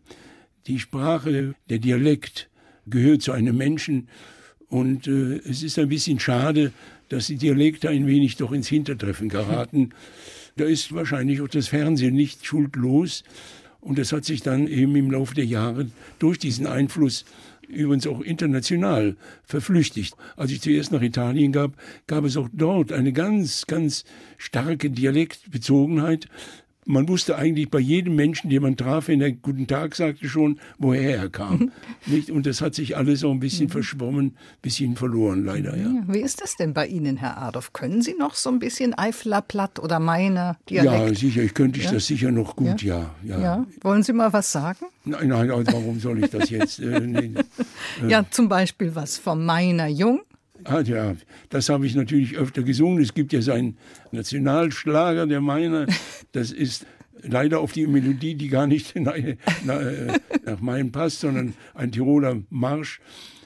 Die 0.66 0.78
Sprache, 0.80 1.54
der 1.68 1.78
Dialekt 1.78 2.48
gehört 2.86 3.22
zu 3.22 3.32
einem 3.32 3.56
Menschen 3.56 4.08
und 4.68 5.06
äh, 5.06 5.38
es 5.48 5.62
ist 5.62 5.78
ein 5.78 5.88
bisschen 5.88 6.18
schade, 6.18 6.72
dass 7.08 7.28
die 7.28 7.36
Dialekte 7.36 7.88
ein 7.88 8.06
wenig 8.06 8.36
doch 8.36 8.50
ins 8.50 8.66
Hintertreffen 8.68 9.28
geraten. 9.28 9.90
Da 10.56 10.64
ist 10.64 10.92
wahrscheinlich 10.92 11.40
auch 11.40 11.48
das 11.48 11.68
Fernsehen 11.68 12.14
nicht 12.14 12.44
schuldlos 12.44 13.22
und 13.80 13.98
das 13.98 14.12
hat 14.12 14.24
sich 14.24 14.42
dann 14.42 14.66
eben 14.66 14.96
im 14.96 15.12
Laufe 15.12 15.36
der 15.36 15.44
Jahre 15.44 15.88
durch 16.18 16.38
diesen 16.38 16.66
Einfluss 16.66 17.24
übrigens 17.68 18.06
auch 18.06 18.20
international 18.20 19.16
verflüchtigt. 19.44 20.16
Als 20.36 20.50
ich 20.50 20.60
zuerst 20.60 20.90
nach 20.90 21.02
Italien 21.02 21.52
gab, 21.52 21.72
gab 22.06 22.24
es 22.24 22.36
auch 22.36 22.48
dort 22.52 22.92
eine 22.92 23.12
ganz, 23.12 23.66
ganz 23.66 24.04
starke 24.38 24.90
Dialektbezogenheit, 24.90 26.28
man 26.86 27.08
wusste 27.08 27.36
eigentlich 27.36 27.68
bei 27.68 27.80
jedem 27.80 28.14
Menschen, 28.14 28.48
den 28.48 28.62
man 28.62 28.76
traf, 28.76 29.08
wenn 29.08 29.20
er 29.20 29.32
Guten 29.32 29.66
Tag 29.66 29.94
sagte, 29.94 30.28
schon, 30.28 30.58
woher 30.78 31.18
er 31.18 31.28
kam. 31.28 31.72
Nicht? 32.06 32.30
Und 32.30 32.46
das 32.46 32.60
hat 32.60 32.74
sich 32.74 32.96
alles 32.96 33.20
so 33.20 33.30
ein 33.30 33.40
bisschen 33.40 33.66
mhm. 33.66 33.70
verschwommen, 33.70 34.26
ein 34.26 34.34
bisschen 34.62 34.96
verloren, 34.96 35.44
leider. 35.44 35.76
Ja. 35.76 35.90
Wie 36.06 36.20
ist 36.20 36.40
das 36.40 36.56
denn 36.56 36.72
bei 36.72 36.86
Ihnen, 36.86 37.16
Herr 37.16 37.42
Adolf? 37.42 37.72
Können 37.72 38.02
Sie 38.02 38.14
noch 38.14 38.34
so 38.34 38.50
ein 38.50 38.60
bisschen 38.60 38.96
Eifler 38.96 39.42
Platt 39.42 39.78
oder 39.80 39.98
Meiner 39.98 40.56
Dialekt? 40.70 41.08
Ja, 41.08 41.14
sicher, 41.14 41.42
ich 41.42 41.54
könnte 41.54 41.80
ich 41.80 41.86
ja? 41.86 41.92
das 41.92 42.06
sicher 42.06 42.30
noch 42.30 42.54
gut, 42.56 42.82
ja. 42.82 43.10
Ja, 43.24 43.40
ja. 43.40 43.66
Wollen 43.82 44.02
Sie 44.02 44.12
mal 44.12 44.32
was 44.32 44.52
sagen? 44.52 44.86
Nein, 45.04 45.28
nein, 45.28 45.50
warum 45.50 45.98
soll 45.98 46.22
ich 46.24 46.30
das 46.30 46.50
jetzt? 46.50 46.78
Äh, 46.78 47.00
nee. 47.00 47.32
ja, 48.06 48.24
zum 48.30 48.48
Beispiel 48.48 48.94
was 48.94 49.18
vom 49.18 49.44
Meiner 49.44 49.88
Jung. 49.88 50.20
Ah, 50.68 50.80
ja, 50.80 51.14
das 51.48 51.68
habe 51.68 51.86
ich 51.86 51.94
natürlich 51.94 52.36
öfter 52.36 52.62
gesungen. 52.62 53.00
Es 53.00 53.14
gibt 53.14 53.32
ja 53.32 53.40
seinen 53.40 53.78
Nationalschlager, 54.10 55.26
der 55.26 55.40
meine. 55.40 55.86
Das 56.32 56.50
ist 56.50 56.86
leider 57.22 57.60
auf 57.60 57.72
die 57.72 57.86
Melodie, 57.86 58.34
die 58.34 58.48
gar 58.48 58.66
nicht 58.66 58.96
nach, 59.00 59.14
nach 59.64 60.60
meinem 60.60 60.90
passt, 60.90 61.20
sondern 61.20 61.54
ein 61.74 61.92
Tiroler 61.92 62.42
Marsch. 62.50 63.00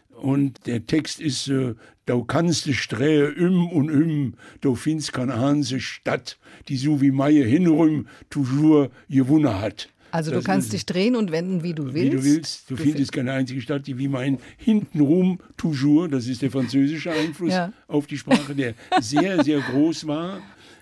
Und 0.09 0.66
der 0.66 0.87
Text 0.87 1.20
ist, 1.20 1.48
äh, 1.48 1.74
du 2.06 2.24
kannst 2.24 2.66
de 2.66 2.74
Strähe 2.74 3.28
üm 3.28 3.68
und 3.68 3.90
üm, 3.90 4.35
du 4.61 4.74
findest 4.74 5.12
keine 5.12 5.38
Hanse 5.38 5.80
Stadt, 5.80 6.38
die 6.68 6.76
so 6.76 7.00
wie 7.00 7.11
Meie 7.11 7.44
hinrüm 7.44 8.06
toujours 8.28 8.88
gewonnen 9.09 9.61
hat. 9.61 9.88
Also 10.12 10.31
das 10.31 10.40
du 10.40 10.46
kannst 10.46 10.73
dich 10.73 10.87
drehen 10.87 11.16
und 11.16 11.33
wenden, 11.33 11.62
wie 11.62 11.75
du 11.75 11.94
willst. 11.94 12.12
Wie 12.12 12.16
du 12.16 12.25
willst. 12.25 12.70
Du, 12.70 12.77
du 12.77 12.83
findest 12.83 13.12
keine 13.12 13.33
einzige 13.33 13.61
Stadt, 13.61 13.87
die 13.87 13.99
wie 13.99 14.09
mein 14.09 14.38
hintenrum 14.57 15.38
toujours, 15.57 16.11
das 16.11 16.27
ist 16.27 16.42
der 16.42 16.51
französische 16.51 17.12
Einfluss 17.12 17.53
ja. 17.53 17.73
auf 17.88 18.07
die 18.07 18.18
Sprache, 18.18 18.55
der 18.55 18.75
sehr, 19.01 19.42
sehr 19.44 19.61
groß 19.61 20.07
war. 20.07 20.40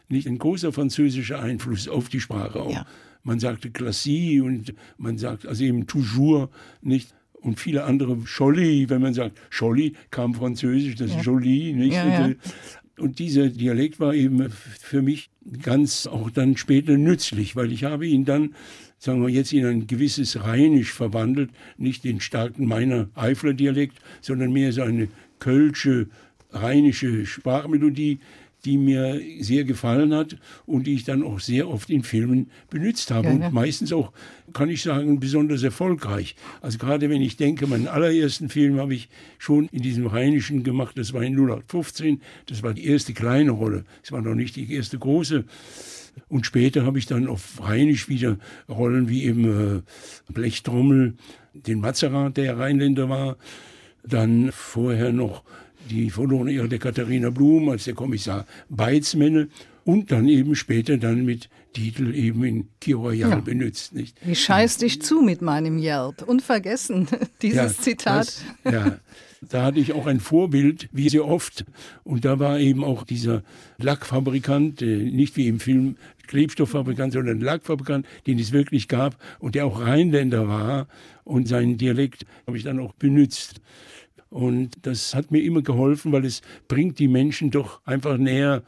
Nicht 0.09 0.27
ein 0.27 0.38
großer 0.38 0.73
französischer 0.73 1.41
Einfluss 1.41 1.88
auf 1.88 2.09
die 2.09 2.21
Sprache 2.21 2.61
auch. 2.61 2.73
Ja. 2.73 2.87
Man 3.23 3.41
sagte 3.41 3.71
Classie 3.71 4.41
und 4.41 4.75
man 4.97 5.19
sagt 5.19 5.47
also 5.47 5.62
eben 5.64 5.87
toujours 5.87 6.49
nicht 6.81 7.14
und 7.41 7.61
viele 7.61 7.85
andere 7.85 8.19
Jolly, 8.27 8.88
wenn 8.88 9.03
man 9.03 9.14
sagt 9.14 9.38
Jolly 9.53 9.95
kam 10.11 10.35
französisch, 10.35 10.97
das 10.97 11.11
ja. 11.11 11.19
ist 11.19 11.25
Jolie, 11.25 11.73
nicht? 11.73 11.95
Ja, 11.95 12.31
und 12.99 13.19
dieser 13.19 13.49
Dialekt 13.49 14.01
war 14.01 14.14
eben 14.14 14.51
für 14.51 15.03
mich 15.03 15.31
ganz 15.62 16.07
auch 16.07 16.31
dann 16.31 16.57
später 16.57 16.97
nützlich, 16.97 17.57
weil 17.57 17.73
ich 17.73 17.85
habe 17.85 18.07
ihn 18.07 18.25
dann 18.25 18.55
sagen 18.99 19.23
wir 19.23 19.29
jetzt 19.29 19.53
in 19.53 19.65
ein 19.65 19.87
gewisses 19.87 20.43
Rheinisch 20.43 20.93
verwandelt, 20.93 21.51
nicht 21.77 22.05
den 22.05 22.21
starken 22.21 22.67
meiner 22.67 23.09
Eifler 23.15 23.55
Dialekt, 23.55 23.99
sondern 24.21 24.53
mehr 24.53 24.73
so 24.73 24.83
eine 24.83 25.09
kölsche, 25.39 26.09
rheinische 26.53 27.27
Sprachmelodie, 27.27 28.19
die 28.65 28.77
mir 28.77 29.21
sehr 29.41 29.65
gefallen 29.65 30.13
hat 30.13 30.37
und 30.67 30.87
die 30.87 30.95
ich 30.95 31.05
dann 31.05 31.23
auch 31.23 31.39
sehr 31.41 31.69
oft 31.69 31.91
in 31.91 32.03
Filmen 32.03 32.51
benutzt 32.71 33.11
habe. 33.11 33.29
Ja, 33.29 33.35
ja. 33.35 33.47
Und 33.47 33.55
meistens 33.55 33.93
auch, 33.93 34.13
kann 34.53 34.69
ich 34.69 34.83
sagen, 34.83 35.21
besonders 35.21 35.63
erfolgreich. 35.63 36.35
Also 36.61 36.79
gerade 36.79 37.09
wenn 37.09 37.23
ich 37.23 37.37
denke, 37.37 37.67
meinen 37.67 37.87
allerersten 37.87 38.49
Film 38.49 38.79
habe 38.79 38.95
ich 38.95 39.09
schon 39.39 39.69
in 39.71 39.83
diesem 39.83 40.07
Rheinischen 40.07 40.65
gemacht, 40.65 40.99
das 40.99 41.13
war 41.13 41.23
in 41.23 41.35
0815, 41.35 42.21
das 42.47 42.63
war 42.63 42.75
die 42.75 42.87
erste 42.87 43.13
kleine 43.13 43.53
Rolle, 43.53 43.85
das 44.03 44.13
war 44.13 44.23
noch 44.23 44.35
nicht 44.35 44.57
die 44.57 44.73
erste 44.73 44.99
große. 44.99 45.45
Und 46.29 46.47
später 46.47 46.85
habe 46.85 46.99
ich 46.99 47.07
dann 47.07 47.27
auf 47.27 47.61
Rheinisch 47.63 48.09
wieder 48.09 48.39
Rollen 48.69 49.09
wie 49.09 49.25
eben 49.25 49.79
äh, 49.79 50.33
Blechtrommel, 50.33 51.15
den 51.55 51.81
Mazerat, 51.81 52.37
der 52.37 52.59
Rheinländer 52.59 53.09
war, 53.09 53.37
dann 54.05 54.51
vorher 54.53 55.13
noch 55.13 55.43
die 55.91 56.11
verlorene 56.11 56.53
Ehre 56.53 56.69
der 56.69 56.79
Katharina 56.79 57.31
Blum 57.31 57.69
als 57.69 57.85
der 57.85 57.95
Kommissar 57.95 58.47
Beizmänne 58.69 59.49
und 59.85 60.13
dann 60.13 60.29
eben 60.29 60.55
später 60.55 60.99
dann 60.99 61.25
mit 61.25 61.49
Titel 61.73 62.15
eben 62.15 62.45
in 62.45 62.69
Kiroyal 62.81 63.31
ja. 63.31 63.41
benutzt. 63.41 63.95
Nicht? 63.95 64.17
Wie 64.25 64.35
scheiß 64.35 64.79
dich 64.79 65.01
zu 65.01 65.23
mit 65.23 65.41
meinem 65.41 65.79
Yelp. 65.79 66.23
Unvergessen, 66.23 67.09
dieses 67.43 67.77
ja, 67.79 67.83
Zitat. 67.83 68.43
Das, 68.65 68.73
ja, 68.73 68.99
da 69.40 69.64
hatte 69.64 69.79
ich 69.79 69.92
auch 69.92 70.07
ein 70.07 70.20
Vorbild, 70.20 70.88
wie 70.92 71.09
sehr 71.09 71.27
oft. 71.27 71.64
Und 72.05 72.24
da 72.24 72.38
war 72.38 72.59
eben 72.59 72.85
auch 72.85 73.05
dieser 73.05 73.42
Lackfabrikant, 73.79 74.83
äh, 74.83 74.96
nicht 74.96 75.37
wie 75.37 75.48
im 75.48 75.61
Film 75.61 75.96
Klebstofffabrikant, 76.27 77.12
sondern 77.12 77.40
Lackfabrikant, 77.40 78.07
den 78.27 78.38
es 78.38 78.53
wirklich 78.53 78.88
gab 78.88 79.16
und 79.38 79.55
der 79.55 79.66
auch 79.66 79.81
Rheinländer 79.81 80.48
war. 80.48 80.88
Und 81.24 81.48
seinen 81.48 81.79
Dialekt 81.79 82.27
habe 82.46 82.57
ich 82.57 82.64
dann 82.64 82.81
auch 82.81 82.94
benutzt. 82.94 83.61
Und 84.31 84.77
das 84.83 85.14
hat 85.14 85.31
mir 85.31 85.42
immer 85.42 85.62
geholfen, 85.62 86.12
weil 86.12 86.24
es 86.24 86.42
bringt 86.68 86.98
die 86.98 87.09
Menschen 87.09 87.51
doch 87.51 87.81
einfach 87.87 88.18
näher 88.18 88.62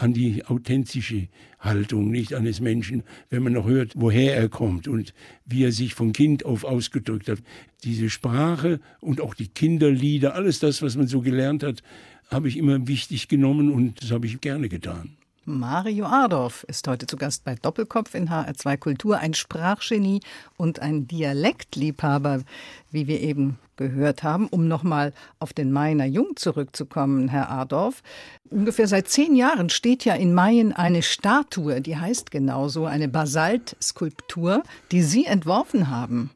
an 0.00 0.14
die 0.14 0.44
authentische 0.46 1.28
Haltung, 1.58 2.10
nicht 2.10 2.34
eines 2.34 2.60
Menschen, 2.60 3.02
wenn 3.28 3.42
man 3.42 3.52
noch 3.52 3.66
hört, 3.66 3.92
woher 3.96 4.34
er 4.34 4.48
kommt 4.48 4.88
und 4.88 5.12
wie 5.44 5.64
er 5.64 5.72
sich 5.72 5.94
von 5.94 6.12
Kind 6.12 6.44
auf 6.44 6.64
ausgedrückt 6.64 7.28
hat. 7.28 7.38
Diese 7.84 8.08
Sprache 8.08 8.80
und 9.00 9.20
auch 9.20 9.34
die 9.34 9.48
Kinderlieder, 9.48 10.34
alles 10.34 10.58
das, 10.58 10.80
was 10.80 10.96
man 10.96 11.06
so 11.06 11.20
gelernt 11.20 11.62
hat, 11.62 11.82
habe 12.30 12.48
ich 12.48 12.56
immer 12.56 12.88
wichtig 12.88 13.28
genommen 13.28 13.70
und 13.70 14.02
das 14.02 14.10
habe 14.10 14.26
ich 14.26 14.40
gerne 14.40 14.68
getan. 14.68 15.19
Mario 15.58 16.06
Adorf 16.06 16.64
ist 16.68 16.86
heute 16.86 17.06
zu 17.06 17.16
Gast 17.16 17.44
bei 17.44 17.56
Doppelkopf 17.56 18.14
in 18.14 18.30
HR2 18.30 18.76
Kultur, 18.76 19.18
ein 19.18 19.34
Sprachgenie 19.34 20.20
und 20.56 20.80
ein 20.80 21.08
Dialektliebhaber, 21.08 22.42
wie 22.90 23.06
wir 23.06 23.20
eben 23.20 23.58
gehört 23.76 24.22
haben. 24.22 24.46
Um 24.46 24.68
nochmal 24.68 25.12
auf 25.40 25.52
den 25.52 25.72
Meiner 25.72 26.04
Jung 26.04 26.36
zurückzukommen, 26.36 27.28
Herr 27.28 27.50
Adorf. 27.50 28.02
Ungefähr 28.48 28.86
seit 28.86 29.08
zehn 29.08 29.34
Jahren 29.34 29.70
steht 29.70 30.04
ja 30.04 30.14
in 30.14 30.34
Mayen 30.34 30.72
eine 30.72 31.02
Statue, 31.02 31.80
die 31.80 31.96
heißt 31.96 32.30
genauso, 32.30 32.84
eine 32.84 33.08
Basaltskulptur, 33.08 34.62
die 34.92 35.02
Sie 35.02 35.26
entworfen 35.26 35.90
haben. 35.90 36.30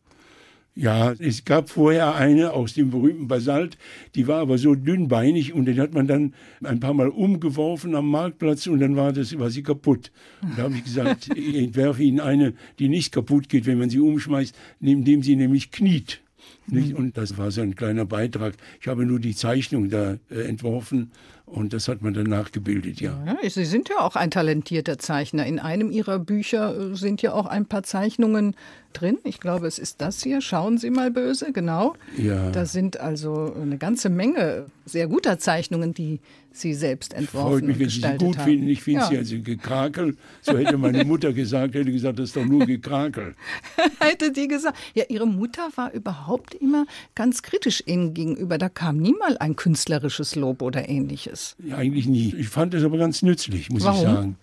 Ja, 0.76 1.12
es 1.12 1.44
gab 1.44 1.70
vorher 1.70 2.16
eine 2.16 2.52
aus 2.52 2.74
dem 2.74 2.90
berühmten 2.90 3.28
Basalt, 3.28 3.78
die 4.16 4.26
war 4.26 4.40
aber 4.40 4.58
so 4.58 4.74
dünnbeinig 4.74 5.52
und 5.52 5.66
den 5.66 5.78
hat 5.78 5.94
man 5.94 6.08
dann 6.08 6.34
ein 6.64 6.80
paar 6.80 6.94
Mal 6.94 7.08
umgeworfen 7.08 7.94
am 7.94 8.10
Marktplatz 8.10 8.66
und 8.66 8.80
dann 8.80 8.96
war 8.96 9.12
das 9.12 9.38
war 9.38 9.50
sie 9.50 9.62
kaputt. 9.62 10.10
Und 10.42 10.58
da 10.58 10.64
habe 10.64 10.74
ich 10.74 10.82
gesagt, 10.82 11.28
ich 11.36 11.54
entwerfe 11.54 12.02
Ihnen 12.02 12.18
eine, 12.18 12.54
die 12.80 12.88
nicht 12.88 13.12
kaputt 13.12 13.48
geht, 13.48 13.66
wenn 13.66 13.78
man 13.78 13.88
sie 13.88 14.00
umschmeißt, 14.00 14.56
indem 14.80 15.22
sie 15.22 15.36
nämlich 15.36 15.70
kniet. 15.70 16.20
Nicht? 16.66 16.94
Und 16.94 17.16
das 17.16 17.36
war 17.36 17.50
so 17.50 17.60
ein 17.60 17.74
kleiner 17.74 18.06
Beitrag. 18.06 18.54
Ich 18.80 18.88
habe 18.88 19.04
nur 19.04 19.20
die 19.20 19.34
Zeichnung 19.34 19.90
da 19.90 20.16
äh, 20.30 20.40
entworfen 20.48 21.12
und 21.46 21.74
das 21.74 21.88
hat 21.88 22.00
man 22.00 22.14
dann 22.14 22.26
nachgebildet, 22.26 23.00
ja. 23.00 23.22
ja. 23.26 23.50
Sie 23.50 23.66
sind 23.66 23.90
ja 23.90 24.00
auch 24.00 24.16
ein 24.16 24.30
talentierter 24.30 24.98
Zeichner. 24.98 25.44
In 25.44 25.58
einem 25.58 25.90
Ihrer 25.90 26.18
Bücher 26.18 26.92
äh, 26.92 26.96
sind 26.96 27.20
ja 27.20 27.32
auch 27.34 27.46
ein 27.46 27.66
paar 27.66 27.82
Zeichnungen 27.82 28.56
drin. 28.94 29.18
Ich 29.24 29.40
glaube, 29.40 29.66
es 29.66 29.78
ist 29.78 30.00
das 30.00 30.22
hier. 30.22 30.40
Schauen 30.40 30.78
Sie 30.78 30.90
mal 30.90 31.10
böse, 31.10 31.52
genau. 31.52 31.94
Ja. 32.16 32.50
Da 32.50 32.64
sind 32.66 32.98
also 33.00 33.54
eine 33.60 33.78
ganze 33.78 34.08
Menge 34.08 34.66
sehr 34.86 35.06
guter 35.08 35.38
Zeichnungen, 35.38 35.94
die 35.94 36.20
Sie 36.50 36.72
selbst 36.72 37.14
entworfen 37.14 37.50
Freut 37.50 37.64
mich, 37.64 37.78
wenn 37.80 37.88
Sie 37.88 38.00
sie 38.00 38.16
gut 38.16 38.38
haben. 38.38 38.44
finden. 38.44 38.68
Ich 38.68 38.82
finde 38.82 39.00
ja. 39.00 39.08
sie 39.08 39.18
also 39.18 39.40
gekrakel. 39.40 40.16
So 40.40 40.56
hätte 40.56 40.78
meine 40.78 41.04
Mutter 41.04 41.32
gesagt, 41.32 41.74
hätte 41.74 41.90
gesagt, 41.90 42.18
das 42.18 42.26
ist 42.26 42.36
doch 42.36 42.44
nur 42.44 42.64
gekrakel. 42.64 43.34
hätte 43.98 44.30
die 44.30 44.46
gesagt. 44.46 44.78
Ja, 44.94 45.04
Ihre 45.08 45.26
Mutter 45.26 45.68
war 45.74 45.92
überhaupt 45.92 46.54
immer 46.54 46.86
ganz 47.16 47.42
kritisch 47.42 47.82
Ihnen 47.86 48.14
gegenüber. 48.14 48.58
Da 48.58 48.68
kam 48.68 48.98
nie 48.98 49.14
mal 49.18 49.36
ein 49.38 49.56
künstlerisches 49.56 50.36
Lob 50.36 50.62
oder 50.62 50.88
ähnliches. 50.88 51.56
Ja, 51.58 51.76
eigentlich 51.76 52.06
nie. 52.06 52.32
Ich 52.38 52.48
fand 52.48 52.72
es 52.74 52.84
aber 52.84 52.98
ganz 52.98 53.22
nützlich, 53.22 53.70
muss 53.70 53.82
Warum? 53.82 53.98
ich 53.98 54.06
sagen. 54.06 54.36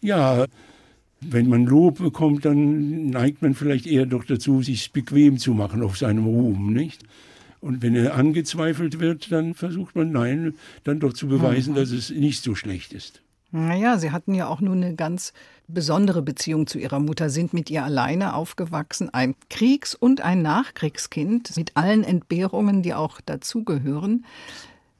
Ja, 0.00 0.46
wenn 1.20 1.48
man 1.48 1.66
Lob 1.66 1.98
bekommt, 1.98 2.44
dann 2.44 3.06
neigt 3.06 3.42
man 3.42 3.54
vielleicht 3.54 3.86
eher 3.86 4.06
doch 4.06 4.24
dazu, 4.24 4.62
sich 4.62 4.92
bequem 4.92 5.38
zu 5.38 5.52
machen 5.52 5.82
auf 5.82 5.98
seinem 5.98 6.26
Ruhm, 6.26 6.72
nicht? 6.72 7.02
Und 7.60 7.82
wenn 7.82 7.96
er 7.96 8.14
angezweifelt 8.14 9.00
wird, 9.00 9.32
dann 9.32 9.54
versucht 9.54 9.96
man, 9.96 10.12
nein, 10.12 10.54
dann 10.84 11.00
doch 11.00 11.12
zu 11.12 11.26
beweisen, 11.26 11.72
mhm. 11.72 11.76
dass 11.76 11.90
es 11.90 12.10
nicht 12.10 12.42
so 12.42 12.54
schlecht 12.54 12.92
ist. 12.92 13.20
Naja, 13.50 13.98
Sie 13.98 14.10
hatten 14.10 14.34
ja 14.34 14.46
auch 14.46 14.60
nur 14.60 14.74
eine 14.74 14.94
ganz 14.94 15.32
besondere 15.66 16.22
Beziehung 16.22 16.66
zu 16.66 16.78
Ihrer 16.78 17.00
Mutter, 17.00 17.30
sind 17.30 17.54
mit 17.54 17.70
ihr 17.70 17.82
alleine 17.82 18.34
aufgewachsen, 18.34 19.12
ein 19.12 19.34
Kriegs- 19.48 19.94
und 19.94 20.20
ein 20.20 20.42
Nachkriegskind 20.42 21.56
mit 21.56 21.76
allen 21.76 22.04
Entbehrungen, 22.04 22.82
die 22.82 22.94
auch 22.94 23.20
dazugehören. 23.20 24.24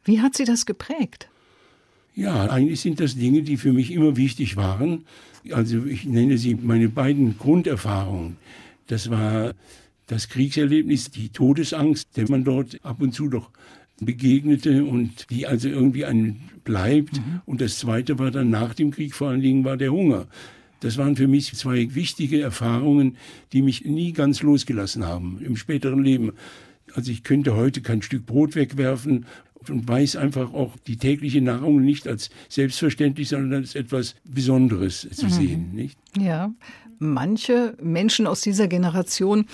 Wie 0.03 0.21
hat 0.21 0.35
Sie 0.35 0.45
das 0.45 0.67
geprägt? 0.67 1.29
Ja, 2.15 2.51
eigentlich 2.51 2.81
sind 2.81 3.01
das 3.01 3.15
Dinge, 3.15 3.43
die 3.43 3.59
für 3.59 3.73
mich 3.73 3.93
immer 3.93 4.17
wichtig 4.17 4.57
waren. 4.57 5.05
Also 5.53 5.85
ich 5.85 6.05
nenne 6.05 6.39
sie 6.39 6.55
meine 6.55 6.89
beiden 6.89 7.39
Grunderfahrungen. 7.39 8.37
Das 8.87 9.11
war 9.11 9.55
das 10.07 10.29
Kriegserlebnis, 10.29 11.11
die 11.11 11.29
Todesangst, 11.29 12.17
der 12.17 12.31
man 12.31 12.45
dort 12.45 12.79
ab 12.83 13.01
und 13.01 13.13
zu 13.13 13.29
doch 13.29 13.51
begegnete 14.01 14.85
und 14.85 15.31
die 15.31 15.47
also 15.47 15.69
irgendwie 15.69 16.05
einen 16.05 16.51
bleibt. 16.65 17.19
Mhm. 17.19 17.41
Und 17.47 17.61
das 17.61 17.79
Zweite 17.79 18.19
war 18.19 18.31
dann 18.31 18.51
nach 18.51 18.75
dem 18.75 18.91
Krieg 18.91 19.15
vor 19.15 19.29
allen 19.29 19.43
Dingen 19.43 19.65
war 19.65 19.77
der 19.77 19.93
Hunger. 19.93 20.27
Das 20.81 20.97
waren 20.97 21.17
für 21.17 21.27
mich 21.27 21.55
zwei 21.55 21.95
wichtige 21.95 22.41
Erfahrungen, 22.41 23.17
die 23.53 23.63
mich 23.63 23.85
nie 23.85 24.13
ganz 24.13 24.43
losgelassen 24.43 25.05
haben 25.05 25.41
im 25.45 25.57
späteren 25.57 26.05
Leben. 26.05 26.33
Also 26.95 27.11
ich 27.11 27.23
könnte 27.23 27.57
heute 27.57 27.81
kein 27.81 28.03
Stück 28.03 28.27
Brot 28.27 28.55
wegwerfen 28.55 29.27
und 29.69 29.89
weiß 29.89 30.17
einfach 30.17 30.53
auch 30.55 30.77
die 30.87 30.97
tägliche 30.97 31.41
Nahrung 31.41 31.83
nicht 31.83 32.07
als 32.07 32.31
selbstverständlich, 32.49 33.29
sondern 33.29 33.61
als 33.61 33.75
etwas 33.75 34.15
Besonderes 34.25 35.09
zu 35.13 35.27
mhm. 35.27 35.31
sehen. 35.31 35.73
Nicht? 35.73 35.99
Ja, 36.17 36.53
manche 36.99 37.77
Menschen 37.81 38.27
aus 38.27 38.41
dieser 38.41 38.69
Generation, 38.69 39.47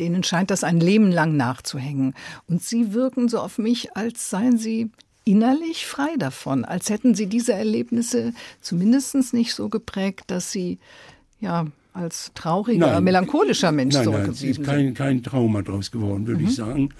denen 0.00 0.22
scheint 0.22 0.50
das 0.50 0.64
ein 0.64 0.80
Leben 0.80 1.10
lang 1.10 1.36
nachzuhängen. 1.36 2.14
Und 2.46 2.62
sie 2.62 2.92
wirken 2.92 3.28
so 3.28 3.40
auf 3.40 3.58
mich, 3.58 3.96
als 3.96 4.30
seien 4.30 4.58
sie 4.58 4.90
innerlich 5.24 5.86
frei 5.86 6.16
davon, 6.18 6.64
als 6.64 6.88
hätten 6.88 7.14
sie 7.14 7.26
diese 7.26 7.52
Erlebnisse 7.52 8.32
zumindest 8.62 9.34
nicht 9.34 9.54
so 9.54 9.68
geprägt, 9.68 10.24
dass 10.28 10.52
sie 10.52 10.78
ja 11.40 11.66
als 11.98 12.30
trauriger, 12.34 12.92
nein, 12.92 13.04
melancholischer 13.04 13.72
Mensch 13.72 13.94
nein, 13.94 14.08
nein, 14.10 14.30
es 14.30 14.42
ist 14.42 14.62
kein, 14.62 14.94
kein 14.94 15.22
Trauma 15.22 15.62
draus 15.62 15.90
geworden, 15.90 16.26
würde 16.26 16.42
mhm. 16.42 16.48
ich 16.48 16.54
sagen. 16.54 16.90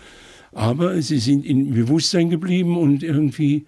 Aber 0.53 1.01
sie 1.03 1.19
sind 1.19 1.45
im 1.45 1.73
Bewusstsein 1.73 2.31
geblieben 2.31 2.77
und 2.77 3.03
irgendwie, 3.03 3.67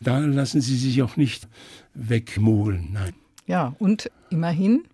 da 0.00 0.18
lassen 0.18 0.60
sie 0.60 0.76
sich 0.76 1.02
auch 1.02 1.16
nicht 1.16 1.48
wegmogeln. 1.94 2.90
Nein. 2.92 3.12
Ja, 3.46 3.74
und 3.78 4.10
immerhin 4.30 4.84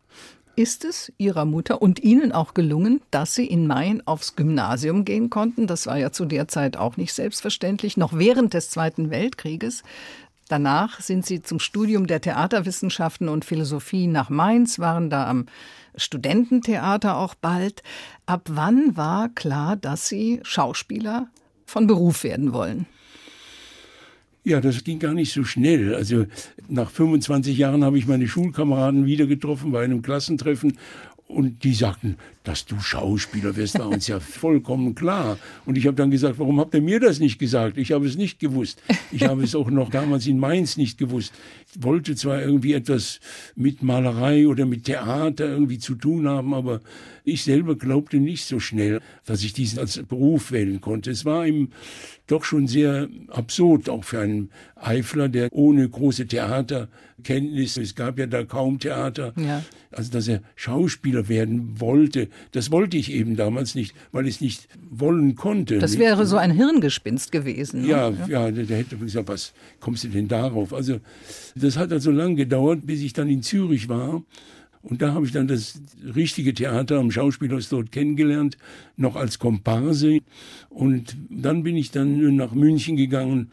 ist 0.59 0.85
es 0.85 1.13
Ihrer 1.19 1.45
Mutter 1.45 1.81
und 1.81 2.01
Ihnen 2.03 2.33
auch 2.33 2.53
gelungen, 2.53 3.01
dass 3.13 3.37
Sie 3.37 3.47
in 3.47 3.69
Main 3.69 4.05
aufs 4.07 4.35
Gymnasium 4.35 5.05
gehen 5.05 5.31
konnten. 5.31 5.69
Das 5.69 5.87
war 5.87 5.99
ja 5.99 6.11
zu 6.11 6.25
der 6.25 6.49
Zeit 6.49 6.77
auch 6.77 6.97
nicht 6.97 7.13
selbstverständlich, 7.13 7.97
noch 7.97 8.19
während 8.19 8.55
des 8.55 8.69
Zweiten 8.69 9.11
Weltkrieges. 9.11 9.85
Danach 10.49 11.01
sind 11.01 11.27
Sie 11.27 11.43
zum 11.43 11.61
Studium 11.61 12.07
der 12.07 12.21
Theaterwissenschaften 12.21 13.29
und 13.29 13.45
Philosophie 13.45 14.07
nach 14.07 14.31
Mainz, 14.31 14.79
waren 14.79 15.11
da 15.11 15.29
am 15.29 15.47
Studententheater 15.97 17.17
auch 17.17 17.35
bald. 17.35 17.83
Ab 18.27 18.49
wann 18.51 18.97
war 18.97 19.29
klar, 19.29 19.77
dass 19.77 20.09
Sie 20.09 20.41
Schauspieler 20.43 21.29
von 21.67 21.87
Beruf 21.87 22.25
werden 22.25 22.53
wollen? 22.53 22.87
Ja, 24.45 24.63
das 24.63 24.83
ging 24.83 24.99
gar 24.99 25.13
nicht 25.13 25.33
so 25.33 25.45
schnell. 25.45 25.95
Also 25.95 26.25
nach 26.69 26.91
25 26.91 27.59
Jahren 27.59 27.85
habe 27.85 27.99
ich 27.99 28.07
meine 28.07 28.27
Schulkameraden 28.27 29.05
wieder 29.05 29.27
getroffen 29.27 29.73
bei 29.73 29.85
einem 29.85 30.01
Klassentreffen 30.01 30.79
und 31.29 31.63
die 31.63 31.75
sagten, 31.75 32.17
dass 32.43 32.65
du 32.65 32.81
Schauspieler 32.81 33.55
wirst, 33.55 33.79
war 33.79 33.89
uns 33.89 34.07
ja 34.07 34.19
vollkommen 34.21 34.95
klar. 34.95 35.39
Und 35.67 35.77
ich 35.77 35.87
habe 35.87 35.95
dann 35.95 36.11
gesagt, 36.11 36.39
warum 36.39 36.59
habt 36.59 36.73
ihr 36.75 36.81
mir 36.81 37.01
das 37.01 37.21
nicht 37.21 37.39
gesagt? 37.39 37.77
Ich 37.77 37.93
habe 37.93 38.07
es 38.07 38.17
nicht 38.17 38.41
gewusst. 38.41 38.83
Ich 39.13 39.25
habe 39.25 39.45
es 39.45 39.55
auch 39.55 39.69
noch 39.69 39.91
damals 39.91 40.27
in 40.27 40.39
Mainz 40.39 40.79
nicht 40.79 40.97
gewusst. 40.97 41.35
Ich 41.75 41.83
wollte 41.83 42.17
zwar 42.17 42.41
irgendwie 42.41 42.73
etwas 42.73 43.21
mit 43.55 43.83
Malerei 43.83 44.49
oder 44.49 44.65
mit 44.65 44.85
Theater 44.85 45.47
irgendwie 45.47 45.79
zu 45.79 45.95
tun 45.97 46.27
haben, 46.27 46.55
aber 46.55 46.81
ich 47.25 47.45
selber 47.45 47.77
glaubte 47.77 48.17
nicht 48.17 48.47
so 48.47 48.59
schnell, 48.59 49.03
dass 49.27 49.45
ich 49.45 49.53
diesen 49.53 49.79
als 49.79 50.03
Beruf 50.03 50.51
wählen 50.51 50.81
konnte. 50.81 51.11
Es 51.11 51.27
war 51.27 51.47
ihm 51.47 51.69
doch 52.29 52.45
schon 52.45 52.69
sehr 52.69 53.09
absurd, 53.29 53.89
auch 53.89 54.05
für 54.05 54.21
einen 54.21 54.51
Eifler, 54.77 55.29
der 55.29 55.49
ohne 55.53 55.89
große 55.89 56.27
Theaterkenntnis, 56.27 57.77
es 57.77 57.95
gab 57.95 58.19
ja 58.19 58.27
da 58.27 58.45
kaum 58.45 58.79
Theater, 58.79 59.33
ja. 59.37 59.65
also 59.91 60.13
dass 60.13 60.29
er 60.29 60.43
Schauspieler 60.55 61.29
werden 61.29 61.81
wollte, 61.81 62.29
das 62.53 62.71
wollte 62.71 62.97
ich 62.97 63.13
eben 63.13 63.35
damals 63.35 63.75
nicht, 63.75 63.95
weil 64.13 64.29
ich 64.29 64.37
es 64.37 64.41
nicht 64.41 64.69
wollen 64.91 65.35
konnte. 65.35 65.79
Das 65.79 65.99
wäre 65.99 66.27
so 66.27 66.37
ein 66.37 66.53
Hirngespinst 66.53 67.33
gewesen. 67.33 67.83
Ne? 67.83 67.89
Ja, 67.89 68.11
ja, 68.11 68.49
ja, 68.49 68.51
der 68.51 68.77
hätte 68.77 68.97
gesagt, 68.97 69.29
was 69.29 69.53
kommst 69.81 70.05
du 70.05 70.09
denn 70.09 70.29
darauf? 70.29 70.73
Also 70.73 71.01
das 71.57 71.77
hat 71.77 71.93
also 71.93 72.11
lang 72.11 72.37
gedauert, 72.37 72.87
bis 72.87 73.01
ich 73.01 73.15
dann 73.15 73.29
in 73.29 73.43
Zürich 73.43 73.89
war 73.89 74.23
und 74.83 75.03
da 75.03 75.15
habe 75.15 75.27
ich 75.27 75.33
dann 75.33 75.49
das 75.49 75.81
richtige 76.15 76.55
Theater 76.55 76.99
am 76.99 77.11
Schauspielhaus 77.11 77.69
dort 77.69 77.93
kennengelernt, 77.93 78.57
noch 78.97 79.17
als 79.17 79.39
Komparse. 79.39 80.21
Und 80.69 81.17
dann 81.31 81.63
bin 81.63 81.77
ich 81.77 81.91
dann 81.91 82.37
nach 82.37 82.53
München 82.53 82.97
gegangen 82.97 83.51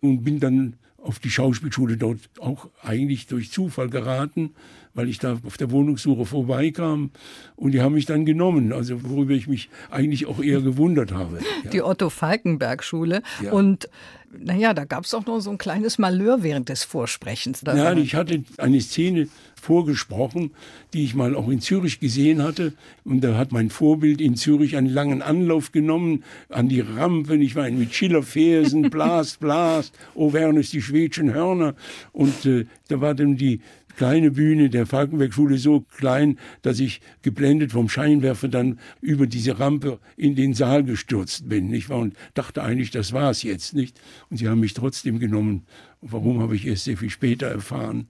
und 0.00 0.22
bin 0.22 0.40
dann 0.40 0.76
auf 1.02 1.18
die 1.18 1.30
Schauspielschule 1.30 1.96
dort 1.96 2.18
auch 2.40 2.68
eigentlich 2.82 3.26
durch 3.26 3.50
Zufall 3.50 3.88
geraten, 3.88 4.54
weil 4.92 5.08
ich 5.08 5.18
da 5.18 5.38
auf 5.46 5.56
der 5.56 5.70
Wohnungssuche 5.70 6.26
vorbeikam 6.26 7.10
und 7.56 7.72
die 7.72 7.80
haben 7.80 7.94
mich 7.94 8.06
dann 8.06 8.26
genommen, 8.26 8.72
also 8.72 9.02
worüber 9.02 9.32
ich 9.32 9.46
mich 9.46 9.70
eigentlich 9.90 10.26
auch 10.26 10.42
eher 10.42 10.60
gewundert 10.60 11.12
habe. 11.12 11.38
Ja. 11.64 11.70
Die 11.70 11.82
Otto 11.82 12.10
Falkenberg 12.10 12.82
Schule 12.84 13.22
ja. 13.42 13.52
und 13.52 13.88
naja, 14.32 14.74
da 14.74 14.84
gab 14.84 15.04
es 15.04 15.14
auch 15.14 15.26
noch 15.26 15.40
so 15.40 15.50
ein 15.50 15.58
kleines 15.58 15.98
Malheur 15.98 16.42
während 16.42 16.68
des 16.68 16.84
Vorsprechens. 16.84 17.62
Ja, 17.66 17.92
ich 17.94 18.14
hatte 18.14 18.44
eine 18.58 18.80
Szene 18.80 19.28
vorgesprochen, 19.60 20.52
die 20.92 21.04
ich 21.04 21.14
mal 21.14 21.34
auch 21.34 21.48
in 21.48 21.60
Zürich 21.60 22.00
gesehen 22.00 22.42
hatte. 22.42 22.72
Und 23.04 23.22
da 23.22 23.36
hat 23.36 23.52
mein 23.52 23.70
Vorbild 23.70 24.20
in 24.20 24.36
Zürich 24.36 24.76
einen 24.76 24.88
langen 24.88 25.22
Anlauf 25.22 25.72
genommen 25.72 26.24
an 26.48 26.68
die 26.68 26.80
Rampe. 26.80 27.36
Ich 27.36 27.56
war 27.56 27.70
mit 27.70 27.94
Schillerfersen, 27.94 28.82
blast, 28.90 29.40
blast, 29.40 29.96
oh, 30.14 30.32
wären 30.32 30.56
es 30.56 30.70
die 30.70 30.82
schwedischen 30.82 31.32
Hörner. 31.32 31.74
Und 32.12 32.44
äh, 32.46 32.66
da 32.88 33.00
war 33.00 33.14
dann 33.14 33.36
die 33.36 33.60
kleine 34.00 34.30
Bühne 34.30 34.70
der 34.70 34.86
Falkenberg-Schule 34.86 35.58
so 35.58 35.80
klein, 35.80 36.38
dass 36.62 36.80
ich 36.80 37.02
geblendet 37.20 37.72
vom 37.72 37.90
Scheinwerfer 37.90 38.48
dann 38.48 38.78
über 39.02 39.26
diese 39.26 39.58
Rampe 39.58 39.98
in 40.16 40.34
den 40.36 40.54
Saal 40.54 40.84
gestürzt 40.84 41.50
bin. 41.50 41.68
Nicht 41.68 41.90
wahr? 41.90 41.98
Und 41.98 42.14
dachte 42.32 42.62
eigentlich, 42.62 42.90
das 42.90 43.12
war 43.12 43.30
es 43.30 43.42
jetzt 43.42 43.74
nicht. 43.74 44.00
Und 44.30 44.38
sie 44.38 44.48
haben 44.48 44.60
mich 44.60 44.72
trotzdem 44.72 45.18
genommen. 45.18 45.66
Warum 46.00 46.40
habe 46.40 46.56
ich 46.56 46.66
erst 46.66 46.84
sehr 46.84 46.96
viel 46.96 47.10
später 47.10 47.48
erfahren? 47.48 48.08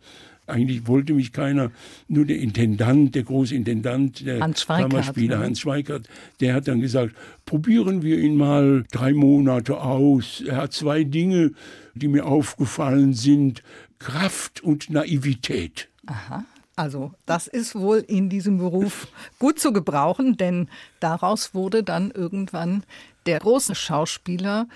Eigentlich 0.50 0.86
wollte 0.86 1.14
mich 1.14 1.32
keiner, 1.32 1.70
nur 2.08 2.24
der 2.24 2.38
Intendant, 2.38 3.14
der 3.14 3.22
große 3.22 3.54
Intendant 3.54 4.26
der 4.26 4.40
Hans 4.40 4.66
Kammerspieler, 4.66 5.38
ne? 5.38 5.44
Hans 5.44 5.60
Schweikert, 5.60 6.08
der 6.40 6.54
hat 6.54 6.68
dann 6.68 6.80
gesagt, 6.80 7.14
probieren 7.46 8.02
wir 8.02 8.18
ihn 8.18 8.36
mal 8.36 8.84
drei 8.90 9.12
Monate 9.12 9.80
aus. 9.80 10.42
Er 10.46 10.56
hat 10.56 10.72
zwei 10.72 11.04
Dinge, 11.04 11.52
die 11.94 12.08
mir 12.08 12.26
aufgefallen 12.26 13.14
sind, 13.14 13.62
Kraft 13.98 14.62
und 14.62 14.90
Naivität. 14.90 15.88
Aha. 16.06 16.44
Also 16.76 17.12
das 17.26 17.46
ist 17.46 17.74
wohl 17.74 17.98
in 17.98 18.30
diesem 18.30 18.56
Beruf 18.56 19.08
gut 19.38 19.58
zu 19.58 19.72
gebrauchen, 19.72 20.38
denn 20.38 20.68
daraus 20.98 21.54
wurde 21.54 21.82
dann 21.82 22.10
irgendwann 22.10 22.84
der 23.26 23.38
große 23.38 23.74
Schauspieler 23.74 24.66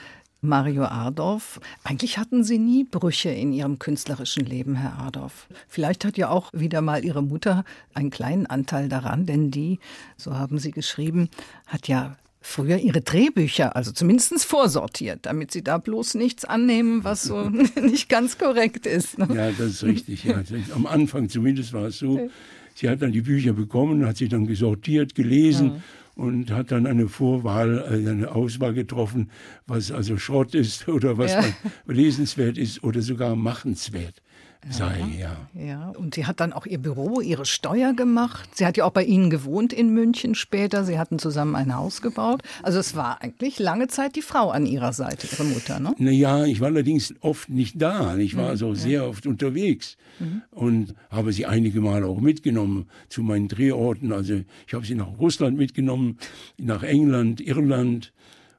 Mario 0.45 0.85
Ardorf. 0.85 1.61
Eigentlich 1.83 2.19
hatten 2.19 2.45
Sie 2.45 2.59
nie 2.59 2.85
Brüche 2.85 3.31
in 3.31 3.53
Ihrem 3.53 3.79
künstlerischen 3.79 4.45
Leben, 4.45 4.77
Herr 4.77 4.99
Ardorf. 4.99 5.49
Vielleicht 5.69 6.05
hat 6.05 6.17
ja 6.17 6.29
auch 6.29 6.51
wieder 6.53 6.81
mal 6.81 7.05
Ihre 7.05 7.23
Mutter 7.23 7.65
einen 7.95 8.11
kleinen 8.11 8.47
Anteil 8.47 8.89
daran, 8.89 9.27
denn 9.27 9.51
die, 9.51 9.81
so 10.17 10.35
haben 10.35 10.59
Sie 10.59 10.71
geschrieben, 10.71 11.29
hat 11.67 11.89
ja 11.89 12.17
früher 12.45 12.77
ihre 12.77 13.01
Drehbücher, 13.01 13.75
also 13.75 13.91
zumindest 13.91 14.45
vorsortiert, 14.45 15.21
damit 15.23 15.51
sie 15.51 15.65
da 15.65 15.79
bloß 15.79 16.15
nichts 16.15 16.45
annehmen, 16.45 17.03
was 17.03 17.23
so 17.23 17.49
nicht 17.83 18.11
ganz 18.11 18.37
korrekt 18.37 18.87
ist. 18.87 19.19
Ne? 19.19 19.29
Ja, 19.35 19.51
das 19.51 19.71
ist 19.71 19.85
richtig. 19.85 20.25
Ja. 20.25 20.43
Am 20.75 20.87
Anfang 20.87 21.31
zumindest 21.31 21.73
war 21.73 21.87
es 21.87 21.99
so. 21.99 22.29
Sie 22.75 22.91
hat 22.91 23.01
dann 23.01 23.13
die 23.13 23.23
Bücher 23.23 23.55
bekommen, 23.55 24.07
hat 24.07 24.19
sie 24.19 24.29
dann 24.29 24.47
gesortiert, 24.47 25.15
gelesen. 25.15 25.77
Ja 25.77 25.83
und 26.15 26.51
hat 26.51 26.71
dann 26.71 26.87
eine 26.87 27.09
Vorwahl, 27.09 27.79
äh, 27.79 28.09
eine 28.09 28.31
Auswahl 28.31 28.75
getroffen, 28.75 29.31
was 29.67 29.91
also 29.91 30.17
Schrott 30.17 30.55
ist 30.55 30.89
oder 30.97 31.19
was 31.19 31.33
ja. 31.33 31.45
lesenswert 31.87 32.59
ist 32.59 32.83
oder 32.83 33.03
sogar 33.03 33.37
machenswert 33.37 34.23
sei, 34.71 35.05
ja. 35.19 35.37
Ja, 35.55 35.91
und 35.91 36.15
sie 36.15 36.27
hat 36.27 36.41
dann 36.41 36.53
auch 36.53 36.67
ihr 36.67 36.79
Büro, 36.79 37.21
ihre 37.21 37.47
Steuer 37.47 37.93
gemacht. 37.93 38.49
Sie 38.55 38.67
hat 38.67 38.77
ja 38.77 38.85
auch 38.85 38.93
bei 38.93 39.05
Ihnen 39.05 39.31
gewohnt 39.31 39.73
in 39.73 39.91
München 39.91 40.35
später. 40.35 40.85
Sie 40.85 40.99
hatten 40.99 41.19
zusammen 41.19 41.55
ein 41.55 41.75
Haus 41.75 42.03
gebaut. 42.03 42.43
Also 42.63 42.79
es 42.79 42.97
war 42.97 43.23
eigentlich 43.23 43.59
lange 43.59 43.89
Zeit 43.89 44.17
die 44.17 44.23
Frau 44.23 44.51
an 44.51 44.67
ihrer 44.67 44.93
Seite, 44.93 45.29
ihre 45.31 45.45
Mutter, 45.45 45.81
ne? 45.81 45.95
Naja, 45.99 46.45
ich 46.45 46.61
war 46.61 46.69
allerdings 46.69 47.15
oft 47.21 47.49
nicht 47.49 47.81
da. 47.81 48.17
Ich 48.17 48.37
war 48.37 48.45
mhm, 48.45 48.51
also 48.51 48.69
ja. 48.69 48.75
sehr 48.75 49.09
oft 49.09 49.27
unterwegs 49.27 49.97
mhm. 50.19 50.43
und 50.51 50.95
habe 51.11 51.33
sie 51.33 51.47
einige 51.47 51.81
Male 51.81 52.07
auch 52.07 52.21
mitgenommen 52.21 52.87
zu 53.09 53.23
meinen 53.23 53.49
Drehorten. 53.49 54.13
Also 54.13 54.41
ich 54.67 54.75
habe 54.75 54.87
sie 54.87 54.95
nach 54.95 55.19
Russland 55.19 55.57
mitgenommen, 55.57 56.19
nach 56.59 56.83
England, 56.83 57.41
Irland, 57.41 58.13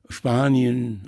Spanien. 0.10 1.02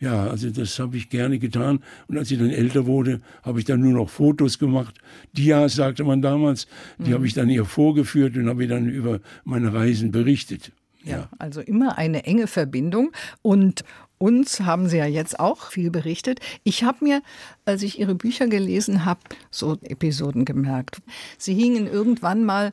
Ja, 0.00 0.28
also 0.28 0.48
das 0.48 0.78
habe 0.78 0.96
ich 0.96 1.10
gerne 1.10 1.38
getan. 1.38 1.82
Und 2.08 2.16
als 2.16 2.30
ich 2.30 2.38
dann 2.38 2.50
älter 2.50 2.86
wurde, 2.86 3.20
habe 3.42 3.58
ich 3.58 3.66
dann 3.66 3.80
nur 3.80 3.92
noch 3.92 4.08
Fotos 4.08 4.58
gemacht. 4.58 4.96
Dias 5.34 5.74
sagte 5.74 6.04
man 6.04 6.22
damals, 6.22 6.66
die 6.98 7.10
mhm. 7.10 7.14
habe 7.14 7.26
ich 7.26 7.34
dann 7.34 7.50
ihr 7.50 7.66
vorgeführt 7.66 8.36
und 8.36 8.48
habe 8.48 8.66
dann 8.66 8.88
über 8.88 9.20
meine 9.44 9.74
Reisen 9.74 10.10
berichtet. 10.10 10.72
Ja. 11.04 11.10
ja, 11.10 11.28
also 11.38 11.60
immer 11.60 11.98
eine 11.98 12.24
enge 12.24 12.46
Verbindung. 12.46 13.12
Und 13.42 13.84
uns 14.16 14.60
haben 14.60 14.88
Sie 14.88 14.98
ja 14.98 15.06
jetzt 15.06 15.38
auch 15.38 15.70
viel 15.70 15.90
berichtet. 15.90 16.40
Ich 16.62 16.84
habe 16.84 17.04
mir, 17.04 17.22
als 17.64 17.82
ich 17.82 17.98
Ihre 17.98 18.14
Bücher 18.14 18.48
gelesen 18.48 19.04
habe, 19.04 19.20
so 19.50 19.78
Episoden 19.82 20.44
gemerkt. 20.44 21.00
Sie 21.38 21.54
hingen 21.54 21.86
irgendwann 21.86 22.44
mal 22.44 22.72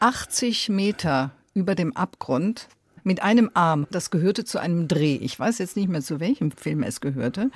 80 0.00 0.68
Meter 0.68 1.32
über 1.54 1.74
dem 1.74 1.96
Abgrund 1.96 2.68
mit 3.04 3.22
einem 3.22 3.50
Arm. 3.54 3.86
Das 3.90 4.10
gehörte 4.10 4.44
zu 4.44 4.58
einem 4.58 4.88
Dreh. 4.88 5.16
Ich 5.16 5.38
weiß 5.38 5.58
jetzt 5.58 5.76
nicht 5.76 5.88
mehr, 5.88 6.02
zu 6.02 6.20
welchem 6.20 6.50
Film 6.50 6.82
es 6.82 7.00
gehörte. 7.00 7.50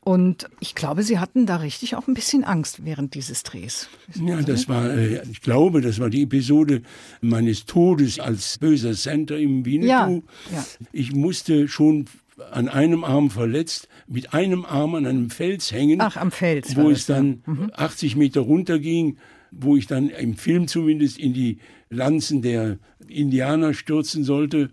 Und 0.00 0.48
ich 0.60 0.74
glaube, 0.74 1.02
Sie 1.02 1.18
hatten 1.18 1.46
da 1.46 1.56
richtig 1.56 1.96
auch 1.96 2.06
ein 2.06 2.14
bisschen 2.14 2.44
Angst 2.44 2.84
während 2.84 3.14
dieses 3.14 3.42
Drehs. 3.42 3.88
Ja, 4.14 4.40
das 4.42 4.68
war, 4.68 4.90
äh, 4.90 5.22
ich 5.30 5.40
glaube, 5.40 5.80
das 5.80 5.98
war 5.98 6.10
die 6.10 6.22
Episode 6.22 6.82
meines 7.20 7.66
Todes 7.66 8.20
als 8.20 8.58
böser 8.58 8.92
Center 8.92 9.38
im 9.38 9.64
Winnetou. 9.64 10.22
Ja, 10.50 10.56
ja. 10.56 10.66
Ich 10.92 11.12
musste 11.12 11.68
schon 11.68 12.06
an 12.50 12.68
einem 12.68 13.04
Arm 13.04 13.30
verletzt, 13.30 13.88
mit 14.06 14.34
einem 14.34 14.64
Arm 14.64 14.94
an 14.94 15.06
einem 15.06 15.30
Fels 15.30 15.72
hängen. 15.72 16.00
Ach, 16.00 16.16
am 16.16 16.30
Fels. 16.30 16.76
Wo 16.76 16.90
es 16.90 17.06
dann 17.06 17.42
mhm. 17.46 17.70
80 17.74 18.16
Meter 18.16 18.42
runterging, 18.42 19.16
wo 19.58 19.76
ich 19.76 19.86
dann 19.86 20.08
im 20.10 20.36
Film 20.36 20.68
zumindest 20.68 21.18
in 21.18 21.32
die 21.32 21.58
Lanzen 21.90 22.42
der 22.42 22.78
Indianer 23.08 23.74
stürzen 23.74 24.24
sollte. 24.24 24.70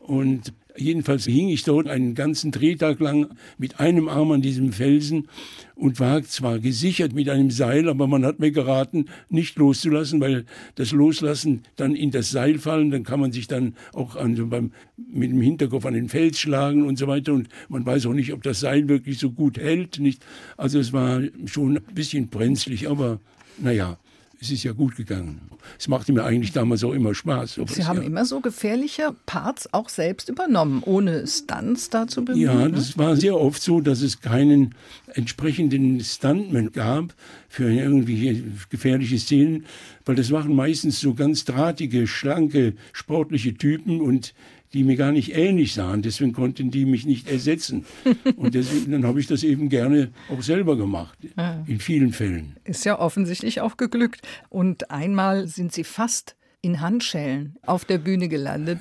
Und 0.00 0.52
jedenfalls 0.76 1.24
hing 1.24 1.48
ich 1.48 1.62
dort 1.62 1.88
einen 1.88 2.14
ganzen 2.14 2.50
Drehtag 2.50 3.00
lang 3.00 3.28
mit 3.58 3.80
einem 3.80 4.08
Arm 4.08 4.32
an 4.32 4.42
diesem 4.42 4.72
Felsen 4.72 5.28
und 5.74 6.00
war 6.00 6.22
zwar 6.22 6.58
gesichert 6.58 7.12
mit 7.14 7.28
einem 7.28 7.50
Seil, 7.50 7.88
aber 7.88 8.06
man 8.06 8.24
hat 8.24 8.38
mir 8.38 8.50
geraten, 8.50 9.06
nicht 9.28 9.56
loszulassen, 9.56 10.20
weil 10.20 10.44
das 10.74 10.92
Loslassen 10.92 11.62
dann 11.76 11.94
in 11.94 12.10
das 12.10 12.30
Seil 12.30 12.58
fallen, 12.58 12.90
dann 12.90 13.04
kann 13.04 13.20
man 13.20 13.32
sich 13.32 13.46
dann 13.46 13.74
auch 13.92 14.16
an, 14.16 14.48
beim, 14.48 14.72
mit 14.96 15.30
dem 15.30 15.40
Hinterkopf 15.40 15.86
an 15.86 15.94
den 15.94 16.08
Fels 16.08 16.38
schlagen 16.38 16.86
und 16.86 16.98
so 16.98 17.06
weiter 17.06 17.32
und 17.32 17.48
man 17.68 17.86
weiß 17.86 18.06
auch 18.06 18.14
nicht, 18.14 18.32
ob 18.32 18.42
das 18.42 18.60
Seil 18.60 18.88
wirklich 18.88 19.18
so 19.18 19.30
gut 19.30 19.58
hält. 19.58 19.98
Nicht? 19.98 20.24
Also 20.56 20.78
es 20.78 20.92
war 20.92 21.22
schon 21.46 21.78
ein 21.78 21.94
bisschen 21.94 22.28
brenzlig, 22.28 22.88
aber 22.88 23.20
naja 23.58 23.98
es 24.44 24.50
ist 24.50 24.62
ja 24.62 24.72
gut 24.72 24.96
gegangen. 24.96 25.40
Es 25.78 25.88
machte 25.88 26.12
mir 26.12 26.24
eigentlich 26.24 26.52
damals 26.52 26.84
auch 26.84 26.92
immer 26.92 27.14
Spaß. 27.14 27.60
Sie 27.66 27.84
haben 27.84 28.02
ja. 28.02 28.06
immer 28.06 28.24
so 28.26 28.40
gefährliche 28.40 29.14
Parts 29.24 29.72
auch 29.72 29.88
selbst 29.88 30.28
übernommen, 30.28 30.82
ohne 30.84 31.26
Stunts 31.26 31.88
da 31.88 32.06
zu 32.06 32.24
bemühen. 32.24 32.42
Ja, 32.42 32.54
ne? 32.54 32.72
das 32.72 32.98
war 32.98 33.16
sehr 33.16 33.40
oft 33.40 33.62
so, 33.62 33.80
dass 33.80 34.02
es 34.02 34.20
keinen 34.20 34.74
entsprechenden 35.14 36.00
Stuntman 36.00 36.72
gab 36.72 37.14
für 37.48 37.72
irgendwie 37.72 38.44
gefährliche 38.68 39.18
Szenen, 39.18 39.64
weil 40.04 40.16
das 40.16 40.30
waren 40.30 40.54
meistens 40.54 41.00
so 41.00 41.14
ganz 41.14 41.44
drahtige, 41.44 42.06
schlanke, 42.06 42.74
sportliche 42.92 43.54
Typen 43.54 44.00
und 44.00 44.34
die 44.74 44.84
mir 44.84 44.96
gar 44.96 45.12
nicht 45.12 45.34
ähnlich 45.34 45.72
sahen. 45.72 46.02
Deswegen 46.02 46.32
konnten 46.32 46.70
die 46.70 46.84
mich 46.84 47.06
nicht 47.06 47.30
ersetzen. 47.30 47.86
Und 48.36 48.54
deswegen, 48.54 48.92
dann 48.92 49.06
habe 49.06 49.20
ich 49.20 49.26
das 49.26 49.44
eben 49.44 49.68
gerne 49.68 50.10
auch 50.28 50.42
selber 50.42 50.76
gemacht, 50.76 51.16
ah. 51.36 51.54
in 51.66 51.78
vielen 51.78 52.12
Fällen. 52.12 52.56
Ist 52.64 52.84
ja 52.84 52.98
offensichtlich 52.98 53.60
auch 53.60 53.76
geglückt. 53.76 54.26
Und 54.50 54.90
einmal 54.90 55.46
sind 55.46 55.72
Sie 55.72 55.84
fast 55.84 56.34
in 56.60 56.80
Handschellen 56.80 57.56
auf 57.64 57.84
der 57.84 57.98
Bühne 57.98 58.28
gelandet. 58.28 58.80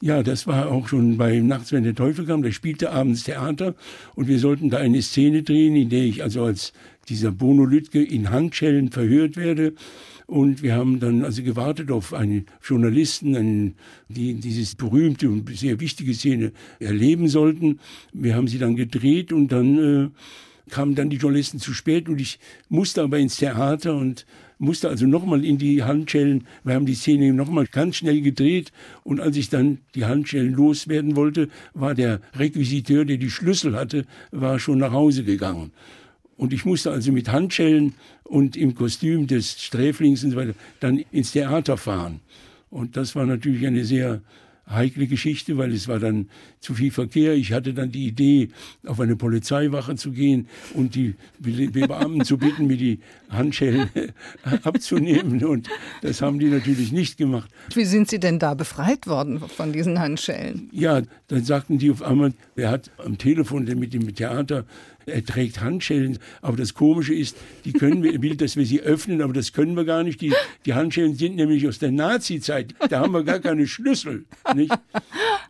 Ja, 0.00 0.22
das 0.22 0.46
war 0.46 0.70
auch 0.70 0.88
schon 0.88 1.16
bei 1.16 1.38
Nachts, 1.38 1.72
wenn 1.72 1.84
der 1.84 1.94
Teufel 1.94 2.26
kam. 2.26 2.42
Da 2.42 2.50
spielte 2.50 2.90
abends 2.90 3.24
Theater 3.24 3.74
und 4.14 4.28
wir 4.28 4.38
sollten 4.38 4.70
da 4.70 4.78
eine 4.78 5.02
Szene 5.02 5.42
drehen, 5.42 5.76
in 5.76 5.88
der 5.88 6.02
ich 6.02 6.22
also 6.22 6.44
als 6.44 6.72
dieser 7.08 7.32
Bono 7.32 7.64
Lütke 7.64 8.02
in 8.02 8.30
Handschellen 8.30 8.90
verhört 8.90 9.36
werde. 9.36 9.74
Und 10.26 10.62
wir 10.62 10.74
haben 10.74 11.00
dann 11.00 11.24
also 11.24 11.42
gewartet 11.42 11.90
auf 11.90 12.14
einen 12.14 12.46
Journalisten, 12.62 13.36
einen, 13.36 13.74
die 14.08 14.34
dieses 14.34 14.74
berühmte 14.74 15.28
und 15.28 15.54
sehr 15.56 15.80
wichtige 15.80 16.14
Szene 16.14 16.52
erleben 16.80 17.28
sollten. 17.28 17.80
Wir 18.12 18.34
haben 18.34 18.48
sie 18.48 18.58
dann 18.58 18.76
gedreht 18.76 19.32
und 19.32 19.48
dann 19.52 19.78
äh, 19.78 20.08
kamen 20.70 20.94
dann 20.94 21.10
die 21.10 21.18
Journalisten 21.18 21.58
zu 21.58 21.74
spät 21.74 22.08
und 22.08 22.20
ich 22.20 22.38
musste 22.68 23.02
aber 23.02 23.18
ins 23.18 23.36
Theater 23.36 23.94
und 23.94 24.24
musste 24.58 24.88
also 24.88 25.06
nochmal 25.06 25.44
in 25.44 25.58
die 25.58 25.82
Handschellen. 25.82 26.46
Wir 26.62 26.74
haben 26.74 26.86
die 26.86 26.94
Szene 26.94 27.32
nochmal 27.32 27.66
ganz 27.66 27.96
schnell 27.96 28.20
gedreht 28.22 28.72
und 29.02 29.20
als 29.20 29.36
ich 29.36 29.50
dann 29.50 29.78
die 29.94 30.04
Handschellen 30.04 30.54
loswerden 30.54 31.16
wollte, 31.16 31.48
war 31.74 31.94
der 31.94 32.20
Requisiteur, 32.34 33.04
der 33.04 33.18
die 33.18 33.30
Schlüssel 33.30 33.76
hatte, 33.76 34.06
war 34.30 34.58
schon 34.58 34.78
nach 34.78 34.92
Hause 34.92 35.24
gegangen. 35.24 35.72
Und 36.36 36.52
ich 36.52 36.64
musste 36.64 36.90
also 36.90 37.12
mit 37.12 37.30
Handschellen 37.30 37.94
und 38.24 38.56
im 38.56 38.74
Kostüm 38.74 39.26
des 39.26 39.62
Sträflings 39.62 40.24
und 40.24 40.32
so 40.32 40.36
weiter 40.36 40.54
dann 40.80 40.98
ins 41.12 41.32
Theater 41.32 41.76
fahren. 41.76 42.20
Und 42.70 42.96
das 42.96 43.14
war 43.14 43.24
natürlich 43.24 43.66
eine 43.66 43.84
sehr 43.84 44.20
heikle 44.68 45.06
Geschichte, 45.06 45.58
weil 45.58 45.72
es 45.72 45.88
war 45.88 45.98
dann 45.98 46.28
zu 46.60 46.74
viel 46.74 46.90
Verkehr. 46.90 47.34
Ich 47.34 47.52
hatte 47.52 47.74
dann 47.74 47.90
die 47.92 48.06
Idee, 48.06 48.48
auf 48.86 48.98
eine 49.00 49.16
Polizeiwache 49.16 49.96
zu 49.96 50.12
gehen 50.12 50.48
und 50.72 50.94
die 50.94 51.14
Beamten 51.38 52.24
zu 52.24 52.38
bitten, 52.38 52.66
mir 52.66 52.76
die 52.76 53.00
Handschellen 53.28 53.90
abzunehmen. 54.62 55.44
Und 55.44 55.68
das 56.02 56.22
haben 56.22 56.38
die 56.38 56.46
natürlich 56.46 56.92
nicht 56.92 57.18
gemacht. 57.18 57.50
Wie 57.74 57.84
sind 57.84 58.08
Sie 58.08 58.18
denn 58.18 58.38
da 58.38 58.54
befreit 58.54 59.06
worden 59.06 59.40
von 59.40 59.72
diesen 59.72 60.00
Handschellen? 60.00 60.70
Ja, 60.72 61.02
dann 61.28 61.44
sagten 61.44 61.78
die 61.78 61.90
auf 61.90 62.02
einmal, 62.02 62.32
er 62.56 62.70
hat 62.70 62.90
am 62.98 63.18
Telefon 63.18 63.64
mit 63.64 63.92
dem 63.92 64.14
Theater 64.14 64.64
er 65.06 65.24
trägt 65.24 65.60
Handschellen. 65.60 66.18
Aber 66.42 66.56
das 66.56 66.74
Komische 66.74 67.14
ist, 67.14 67.36
die 67.64 67.72
können 67.72 68.02
wir, 68.02 68.20
will, 68.22 68.36
dass 68.36 68.56
wir 68.56 68.66
sie 68.66 68.80
öffnen, 68.80 69.22
aber 69.22 69.32
das 69.32 69.52
können 69.52 69.76
wir 69.76 69.84
gar 69.84 70.02
nicht. 70.02 70.20
Die, 70.20 70.32
die 70.66 70.74
Handschellen 70.74 71.14
sind 71.14 71.36
nämlich 71.36 71.66
aus 71.68 71.78
der 71.78 71.92
Nazi-Zeit. 71.92 72.74
Da 72.88 73.00
haben 73.00 73.12
wir 73.12 73.24
gar 73.24 73.38
keine 73.38 73.66
Schlüssel. 73.66 74.26
Nicht? 74.54 74.72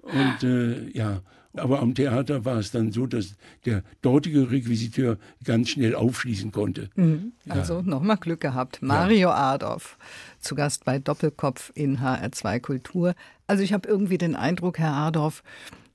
Und 0.03 0.43
äh, 0.43 0.91
ja, 0.91 1.23
aber 1.57 1.81
am 1.81 1.95
Theater 1.95 2.45
war 2.45 2.59
es 2.59 2.71
dann 2.73 2.91
so, 2.91 3.07
dass 3.07 3.37
der 3.65 3.83
dortige 4.03 4.51
Requisiteur 4.51 5.19
ganz 5.45 5.71
schnell 5.71 5.95
aufschließen 5.95 6.51
konnte. 6.51 6.91
Mhm. 6.97 7.33
Also 7.49 7.77
ja. 7.77 7.83
nochmal 7.83 8.17
Glück 8.17 8.41
gehabt. 8.41 8.83
Mario 8.83 9.29
ja. 9.29 9.53
Adorf, 9.55 9.97
zu 10.41 10.55
Gast 10.55 10.85
bei 10.85 10.99
Doppelkopf 10.99 11.71
in 11.75 12.01
HR2 12.01 12.61
Kultur. 12.61 13.15
Also 13.47 13.63
ich 13.63 13.73
habe 13.73 13.89
irgendwie 13.89 14.19
den 14.19 14.35
Eindruck, 14.35 14.79
Herr 14.79 14.95
Adorf, 14.95 15.43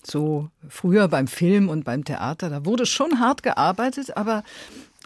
so 0.04 0.50
früher 0.68 1.08
beim 1.08 1.28
Film 1.28 1.70
und 1.70 1.84
beim 1.84 2.06
Theater, 2.06 2.50
da 2.50 2.66
wurde 2.66 2.86
schon 2.86 3.20
hart 3.20 3.44
gearbeitet, 3.44 4.16
aber 4.18 4.44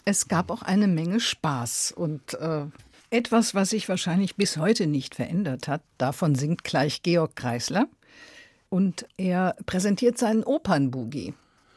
es 0.05 0.27
gab 0.27 0.51
auch 0.51 0.61
eine 0.61 0.87
Menge 0.87 1.19
Spaß 1.19 1.93
und 1.95 2.33
äh, 2.35 2.65
etwas, 3.09 3.55
was 3.55 3.69
sich 3.69 3.87
wahrscheinlich 3.89 4.35
bis 4.35 4.57
heute 4.57 4.87
nicht 4.87 5.15
verändert 5.15 5.67
hat. 5.67 5.81
Davon 5.97 6.35
singt 6.35 6.63
gleich 6.63 7.03
Georg 7.03 7.35
Kreisler 7.35 7.87
und 8.69 9.05
er 9.17 9.55
präsentiert 9.65 10.17
seinen 10.17 10.43
Opernboogie. 10.43 11.33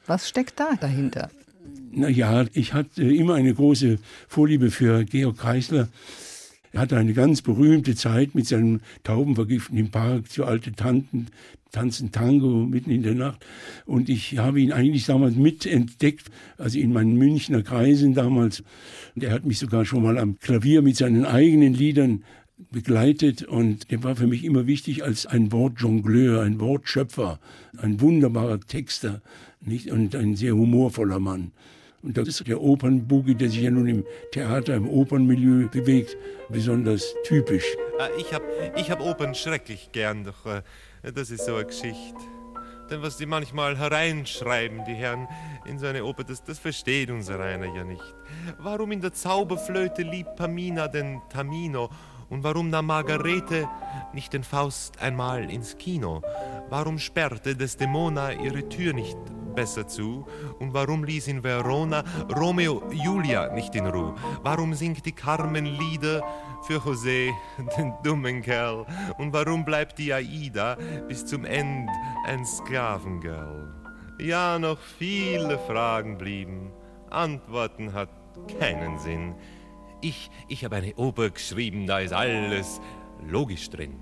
Was 0.07 0.29
steckt 0.29 0.59
da 0.59 0.71
dahinter? 0.81 1.31
Naja, 1.91 2.47
ich 2.53 2.73
hatte 2.73 3.03
immer 3.03 3.35
eine 3.35 3.55
große 3.55 3.99
Vorliebe 4.29 4.71
für 4.71 5.05
Georg 5.05 5.39
Kreisler. 5.39 5.89
Er 6.77 6.83
hatte 6.83 6.99
eine 6.99 7.15
ganz 7.15 7.41
berühmte 7.41 7.95
Zeit 7.95 8.35
mit 8.35 8.47
seinem 8.47 8.81
Taubenvergiften 9.03 9.79
im 9.79 9.91
Park 9.91 10.31
zu 10.31 10.45
alte 10.45 10.73
Tanten, 10.73 11.29
tanzen 11.73 12.13
Tango 12.13 12.67
mitten 12.67 12.91
in 12.91 13.03
der 13.03 13.15
Nacht. 13.15 13.47
Und 13.87 14.11
ich 14.11 14.37
habe 14.37 14.61
ihn 14.61 14.73
eigentlich 14.73 15.07
damals 15.07 15.37
mitentdeckt, 15.37 16.27
also 16.59 16.79
in 16.79 16.93
meinen 16.93 17.17
Münchner 17.17 17.63
Kreisen 17.63 18.13
damals. 18.13 18.63
Und 19.15 19.25
er 19.25 19.33
hat 19.33 19.47
mich 19.47 19.59
sogar 19.59 19.87
schon 19.87 20.03
mal 20.03 20.19
am 20.19 20.39
Klavier 20.39 20.83
mit 20.83 20.99
seinen 20.99 21.25
eigenen 21.25 21.73
Liedern 21.73 22.25
begleitet 22.71 23.43
und 23.43 23.91
er 23.91 24.05
war 24.05 24.15
für 24.15 24.27
mich 24.27 24.45
immer 24.45 24.67
wichtig 24.67 25.03
als 25.03 25.25
ein 25.25 25.53
Wortjongleur, 25.53 26.43
ein 26.43 26.61
Wortschöpfer, 26.61 27.41
ein 27.79 28.03
wunderbarer 28.03 28.61
Texter 28.61 29.23
nicht? 29.63 29.91
und 29.91 30.15
ein 30.15 30.37
sehr 30.37 30.55
humorvoller 30.55 31.21
Mann. 31.21 31.53
Und 32.07 32.17
das 32.17 32.29
ist 32.29 32.47
der 32.47 32.63
Opernboogie, 32.63 33.35
der 33.35 33.49
sich 33.49 33.63
ja 33.63 33.71
nun 33.73 33.89
im 33.89 34.05
Theater, 34.31 34.77
im 34.77 34.89
Opernmilieu 34.89 35.69
bewegt, 35.69 36.17
besonders 36.49 37.13
typisch. 37.25 37.65
Ah, 37.99 38.07
ich 38.17 38.33
habe 38.33 38.45
ich 38.77 38.93
hab 38.93 39.01
Opern 39.01 39.35
schrecklich 39.35 39.91
gern, 39.91 40.23
doch 40.23 40.47
äh, 40.47 40.63
das 41.03 41.33
ist 41.33 41.45
so 41.45 41.57
eine 41.57 41.67
Geschichte. 41.67 42.21
Denn 42.89 43.03
was 43.03 43.17
die 43.17 43.27
manchmal 43.27 43.77
hereinschreiben, 43.77 44.85
die 44.85 44.95
Herren, 44.95 45.27
in 45.65 45.81
so 45.81 45.87
eine 45.87 46.05
Oper, 46.05 46.23
das, 46.23 46.45
das 46.45 46.61
versteht 46.61 47.11
unser 47.11 47.41
einer 47.41 47.75
ja 47.75 47.83
nicht. 47.83 48.15
Warum 48.59 48.93
in 48.93 49.01
der 49.01 49.13
Zauberflöte 49.13 50.03
liebt 50.03 50.37
Pamina 50.37 50.87
den 50.87 51.21
Tamino 51.29 51.91
und 52.29 52.45
warum 52.45 52.71
nahm 52.71 52.87
Margarete 52.87 53.69
nicht 54.13 54.33
den 54.33 54.45
Faust 54.45 55.03
einmal 55.03 55.51
ins 55.51 55.77
Kino? 55.77 56.23
Warum 56.71 57.01
sperrte 57.01 57.57
Desdemona 57.57 58.33
ihre 58.33 58.69
Tür 58.69 58.93
nicht 58.93 59.19
besser 59.57 59.89
zu? 59.89 60.25
Und 60.61 60.73
warum 60.73 61.03
ließ 61.03 61.27
in 61.27 61.43
Verona 61.43 62.05
Romeo 62.37 62.83
Julia 62.93 63.53
nicht 63.53 63.75
in 63.75 63.87
Ruhe? 63.87 64.15
Warum 64.43 64.75
singt 64.75 65.05
die 65.05 65.13
Carmen 65.13 65.65
Lieder 65.65 66.23
für 66.63 66.79
José, 66.79 67.33
den 67.77 67.93
dummen 68.05 68.43
Kerl? 68.43 68.87
Und 69.19 69.33
warum 69.33 69.65
bleibt 69.65 69.99
die 69.99 70.13
Aida 70.13 70.77
bis 71.09 71.27
zum 71.27 71.45
End 71.45 71.91
ein 72.27 72.47
Sklavengirl? 72.47 73.75
Ja, 74.19 74.59
noch 74.59 74.79
viele 74.79 75.59
Fragen 75.59 76.17
blieben, 76.17 76.71
Antworten 77.11 77.93
hat 77.93 78.09
keinen 78.59 78.99
Sinn. 78.99 79.35
Ich, 80.01 80.31
ich 80.49 80.65
habe 80.65 80.77
eine 80.77 80.95
Oper 80.97 81.31
geschrieben, 81.31 81.87
da 81.87 81.99
ist 81.99 82.13
alles 82.13 82.81
logisch 83.21 83.71
drin. 83.71 83.95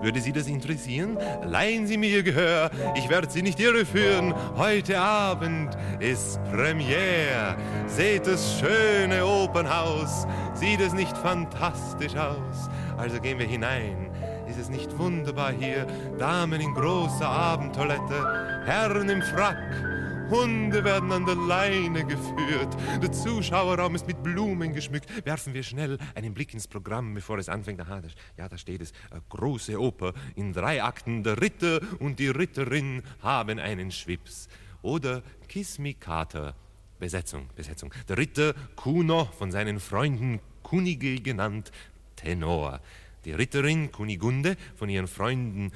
Würde 0.00 0.20
Sie 0.20 0.32
das 0.32 0.46
interessieren? 0.46 1.18
Leihen 1.44 1.86
Sie 1.86 1.96
mir 1.96 2.08
Ihr 2.08 2.22
Gehör, 2.22 2.70
ich 2.94 3.08
werde 3.08 3.30
Sie 3.30 3.42
nicht 3.42 3.60
irreführen. 3.60 4.34
Heute 4.56 4.98
Abend 4.98 5.76
ist 6.00 6.42
Premiere. 6.44 7.56
Seht 7.86 8.26
das 8.26 8.58
schöne 8.58 9.24
Opernhaus, 9.24 10.26
sieht 10.54 10.80
es 10.80 10.92
nicht 10.92 11.16
fantastisch 11.16 12.16
aus? 12.16 12.68
Also 12.96 13.20
gehen 13.20 13.38
wir 13.38 13.46
hinein. 13.46 14.10
Ist 14.48 14.58
es 14.58 14.68
nicht 14.68 14.98
wunderbar 14.98 15.52
hier? 15.52 15.86
Damen 16.18 16.60
in 16.60 16.74
großer 16.74 17.28
Abendtoilette, 17.28 18.62
Herren 18.66 19.08
im 19.08 19.22
Frack 19.22 19.91
Hunde 20.32 20.82
werden 20.82 21.12
an 21.12 21.26
der 21.26 21.34
Leine 21.34 22.06
geführt. 22.06 22.74
Der 23.02 23.12
Zuschauerraum 23.12 23.94
ist 23.94 24.06
mit 24.06 24.22
Blumen 24.22 24.72
geschmückt. 24.72 25.26
Werfen 25.26 25.52
wir 25.52 25.62
schnell 25.62 25.98
einen 26.14 26.32
Blick 26.32 26.54
ins 26.54 26.66
Programm, 26.66 27.12
bevor 27.12 27.36
es 27.36 27.50
anfängt. 27.50 27.82
Aha, 27.82 28.00
das, 28.00 28.12
ja, 28.38 28.48
da 28.48 28.56
steht 28.56 28.80
es. 28.80 28.94
Eine 29.10 29.20
große 29.28 29.78
Oper 29.78 30.14
in 30.34 30.54
drei 30.54 30.82
Akten. 30.82 31.22
Der 31.22 31.38
Ritter 31.38 31.80
und 31.98 32.18
die 32.18 32.28
Ritterin 32.28 33.02
haben 33.20 33.58
einen 33.58 33.90
Schwips. 33.90 34.48
Oder 34.80 35.22
Kiss 35.48 35.78
Me 35.78 35.92
Kater. 35.92 36.54
Besetzung, 36.98 37.50
Besetzung. 37.54 37.92
Der 38.08 38.16
Ritter 38.16 38.54
Kuno, 38.74 39.26
von 39.38 39.52
seinen 39.52 39.80
Freunden 39.80 40.40
Kunigel 40.62 41.20
genannt, 41.20 41.72
Tenor. 42.16 42.80
Die 43.26 43.34
Ritterin 43.34 43.92
Kunigunde, 43.92 44.56
von 44.76 44.88
ihren 44.88 45.08
Freunden 45.08 45.72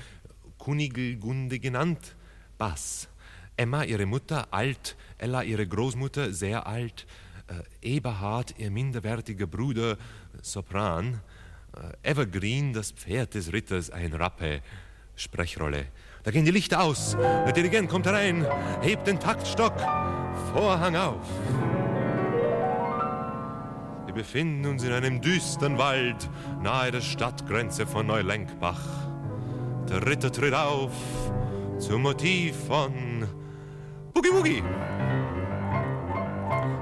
Kunigelgunde 0.57 1.59
genannt, 1.59 2.17
Bass. 2.57 3.11
Emma, 3.57 3.85
ihre 3.85 4.05
Mutter, 4.05 4.49
alt, 4.51 4.97
Ella, 5.17 5.43
ihre 5.43 5.67
Großmutter, 5.67 6.33
sehr 6.33 6.67
alt, 6.67 7.07
äh, 7.49 7.97
Eberhard, 7.97 8.55
ihr 8.59 8.71
minderwertiger 8.71 9.47
Bruder, 9.47 9.97
Sopran, 10.43 11.21
äh, 11.75 12.11
Evergreen, 12.11 12.75
das 12.75 12.91
Pferd 12.93 13.35
des 13.35 13.53
Ritters, 13.53 13.91
ein 13.91 14.13
Rappe, 14.13 14.61
Sprechrolle. 15.15 15.87
Da 16.23 16.33
gehen 16.33 16.45
die 16.45 16.51
Lichter 16.51 16.83
aus, 16.83 17.17
der 17.19 17.53
Dirigent 17.53 17.89
kommt 17.89 18.05
herein, 18.05 18.47
hebt 18.83 19.07
den 19.07 19.19
Taktstock, 19.19 19.79
Vorhang 20.53 20.97
auf. 20.97 21.27
Wir 24.05 24.13
befinden 24.13 24.67
uns 24.67 24.83
in 24.83 24.93
einem 24.93 25.23
düsteren 25.23 25.79
Wald, 25.79 26.29
nahe 26.63 26.91
der 26.91 27.01
Stadtgrenze 27.01 27.87
von 27.87 28.07
Neulenkbach. 28.07 28.83
Der 29.89 30.07
Ritter 30.07 30.31
tritt 30.31 30.53
auf, 30.53 30.93
zum 31.79 32.03
Motiv 32.03 32.55
von 32.67 33.27
Boogie 34.17 34.31
Boogie. 34.31 34.63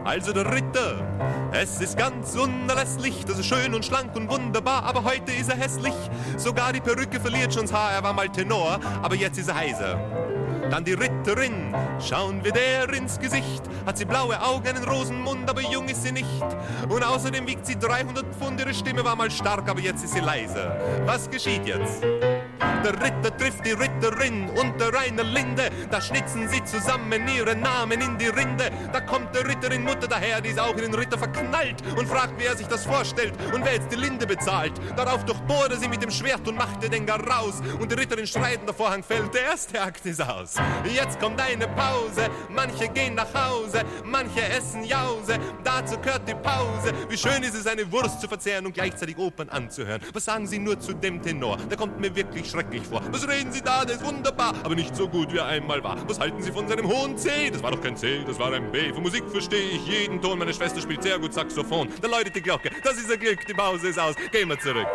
Also 0.04 0.32
der 0.32 0.54
Ritter, 0.54 1.02
es 1.50 1.80
ist 1.80 1.98
ganz 1.98 2.36
unerlässlich, 2.36 3.24
das 3.24 3.40
ist 3.40 3.46
schön 3.46 3.74
und 3.74 3.84
schlank 3.84 4.14
und 4.14 4.30
wunderbar, 4.30 4.84
aber 4.84 5.02
heute 5.02 5.32
ist 5.32 5.50
er 5.50 5.56
hässlich. 5.56 5.94
Sogar 6.36 6.72
die 6.72 6.80
Perücke 6.80 7.18
verliert 7.18 7.52
schon's 7.52 7.72
Haar, 7.72 7.90
er 7.90 8.04
war 8.04 8.12
mal 8.12 8.28
Tenor, 8.28 8.78
aber 9.02 9.16
jetzt 9.16 9.36
ist 9.36 9.48
er 9.48 9.56
heiser. 9.56 9.98
Dann 10.70 10.84
die 10.84 10.92
Ritterin, 10.92 11.74
schauen 11.98 12.44
wir 12.44 12.52
der 12.52 12.88
ins 12.92 13.18
Gesicht. 13.18 13.64
Hat 13.84 13.98
sie 13.98 14.04
blaue 14.04 14.40
Augen, 14.40 14.68
einen 14.68 14.84
Rosenmund, 14.84 15.50
aber 15.50 15.62
jung 15.62 15.88
ist 15.88 16.04
sie 16.04 16.12
nicht. 16.12 16.46
Und 16.88 17.02
außerdem 17.02 17.48
wiegt 17.48 17.66
sie 17.66 17.76
300 17.76 18.26
Pfund, 18.32 18.60
ihre 18.60 18.72
Stimme 18.72 19.04
war 19.04 19.16
mal 19.16 19.30
stark, 19.32 19.68
aber 19.68 19.80
jetzt 19.80 20.04
ist 20.04 20.14
sie 20.14 20.20
leiser. 20.20 20.76
Was 21.04 21.28
geschieht 21.28 21.66
jetzt? 21.66 22.00
Der 22.84 22.92
Ritter 23.02 23.34
trifft 23.38 23.64
die 23.64 23.70
Ritterin 23.70 24.50
unter 24.50 24.92
einer 24.98 25.24
Linde. 25.24 25.70
Da 25.90 26.02
schnitzen 26.02 26.46
sie 26.50 26.62
zusammen 26.64 27.26
ihren 27.26 27.60
Namen 27.60 27.98
in 27.98 28.18
die 28.18 28.26
Rinde. 28.26 28.70
Da 28.92 29.00
kommt 29.00 29.34
der 29.34 29.48
Ritterin 29.48 29.82
Mutter 29.82 30.06
daher, 30.06 30.42
die 30.42 30.50
ist 30.50 30.60
auch 30.60 30.76
in 30.76 30.82
den 30.82 30.94
Ritter 30.94 31.16
verknallt 31.16 31.76
und 31.96 32.06
fragt, 32.06 32.34
wer 32.36 32.54
sich 32.54 32.66
das 32.66 32.84
vorstellt 32.84 33.32
und 33.54 33.64
wer 33.64 33.72
jetzt 33.72 33.90
die 33.90 33.96
Linde 33.96 34.26
bezahlt. 34.26 34.74
Darauf 34.96 35.24
durchbohrte 35.24 35.78
sie 35.78 35.88
mit 35.88 36.02
dem 36.02 36.10
Schwert 36.10 36.46
und 36.46 36.56
machte 36.56 36.90
den 36.90 37.06
gar 37.06 37.26
raus. 37.26 37.62
Und 37.80 37.90
die 37.90 37.94
Ritterin 37.94 38.26
schreit 38.26 38.60
und 38.60 38.66
der 38.66 38.74
Vorhang 38.74 39.02
fällt. 39.02 39.32
Der 39.32 39.44
erste 39.44 39.80
Akt 39.80 40.04
ist 40.04 40.20
aus. 40.20 40.56
Jetzt 40.84 41.18
kommt 41.18 41.40
eine 41.40 41.66
Pause. 41.68 42.28
Manche 42.50 42.88
gehen 42.88 43.14
nach 43.14 43.32
Hause, 43.32 43.80
manche 44.04 44.42
essen 44.42 44.84
Jause. 44.84 45.38
Dazu 45.64 45.98
gehört 46.00 46.28
die 46.28 46.34
Pause. 46.34 46.92
Wie 47.08 47.16
schön 47.16 47.42
ist 47.44 47.54
es, 47.54 47.66
eine 47.66 47.90
Wurst 47.90 48.20
zu 48.20 48.28
verzehren 48.28 48.66
und 48.66 48.74
gleichzeitig 48.74 49.16
Opern 49.16 49.48
anzuhören. 49.48 50.02
Was 50.12 50.26
sagen 50.26 50.46
Sie 50.46 50.58
nur 50.58 50.78
zu 50.78 50.92
dem 50.92 51.22
Tenor? 51.22 51.56
Der 51.70 51.78
kommt 51.78 51.98
mir 51.98 52.14
wirklich 52.14 52.50
schrecklich 52.50 52.73
vor. 52.82 53.00
Was 53.10 53.26
reden 53.28 53.52
Sie 53.52 53.62
da? 53.62 53.84
Der 53.84 53.96
ist 53.96 54.04
wunderbar, 54.04 54.54
aber 54.62 54.74
nicht 54.74 54.94
so 54.96 55.08
gut, 55.08 55.32
wie 55.32 55.38
er 55.38 55.46
einmal 55.46 55.82
war. 55.82 55.96
Was 56.08 56.18
halten 56.18 56.42
Sie 56.42 56.52
von 56.52 56.68
seinem 56.68 56.86
hohen 56.86 57.16
C? 57.16 57.50
Das 57.50 57.62
war 57.62 57.70
doch 57.70 57.80
kein 57.80 57.96
C, 57.96 58.24
das 58.26 58.38
war 58.38 58.52
ein 58.52 58.70
B. 58.72 58.92
Von 58.92 59.02
Musik 59.02 59.24
verstehe 59.30 59.70
ich 59.70 59.86
jeden 59.86 60.20
Ton. 60.20 60.38
Meine 60.38 60.52
Schwester 60.52 60.80
spielt 60.80 61.02
sehr 61.02 61.18
gut 61.18 61.32
Saxophon. 61.32 61.88
Da 62.00 62.08
läutet 62.08 62.36
die 62.36 62.42
Glocke. 62.42 62.70
Das 62.82 62.94
ist 62.94 63.10
ein 63.10 63.18
Glück. 63.18 63.46
Die 63.46 63.54
Pause 63.54 63.88
ist 63.88 63.98
aus. 63.98 64.14
Gehen 64.32 64.48
wir 64.48 64.58
zurück. 64.58 64.86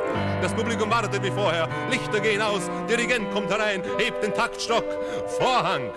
Das 0.41 0.53
Publikum 0.53 0.89
wartet 0.89 1.23
wie 1.23 1.31
vorher. 1.31 1.69
Lichter 1.89 2.19
gehen 2.19 2.41
aus. 2.41 2.69
Dirigent 2.89 3.31
kommt 3.31 3.49
herein, 3.49 3.83
hebt 3.97 4.23
den 4.23 4.33
Taktstock. 4.33 4.85
Vorhang. 5.37 5.91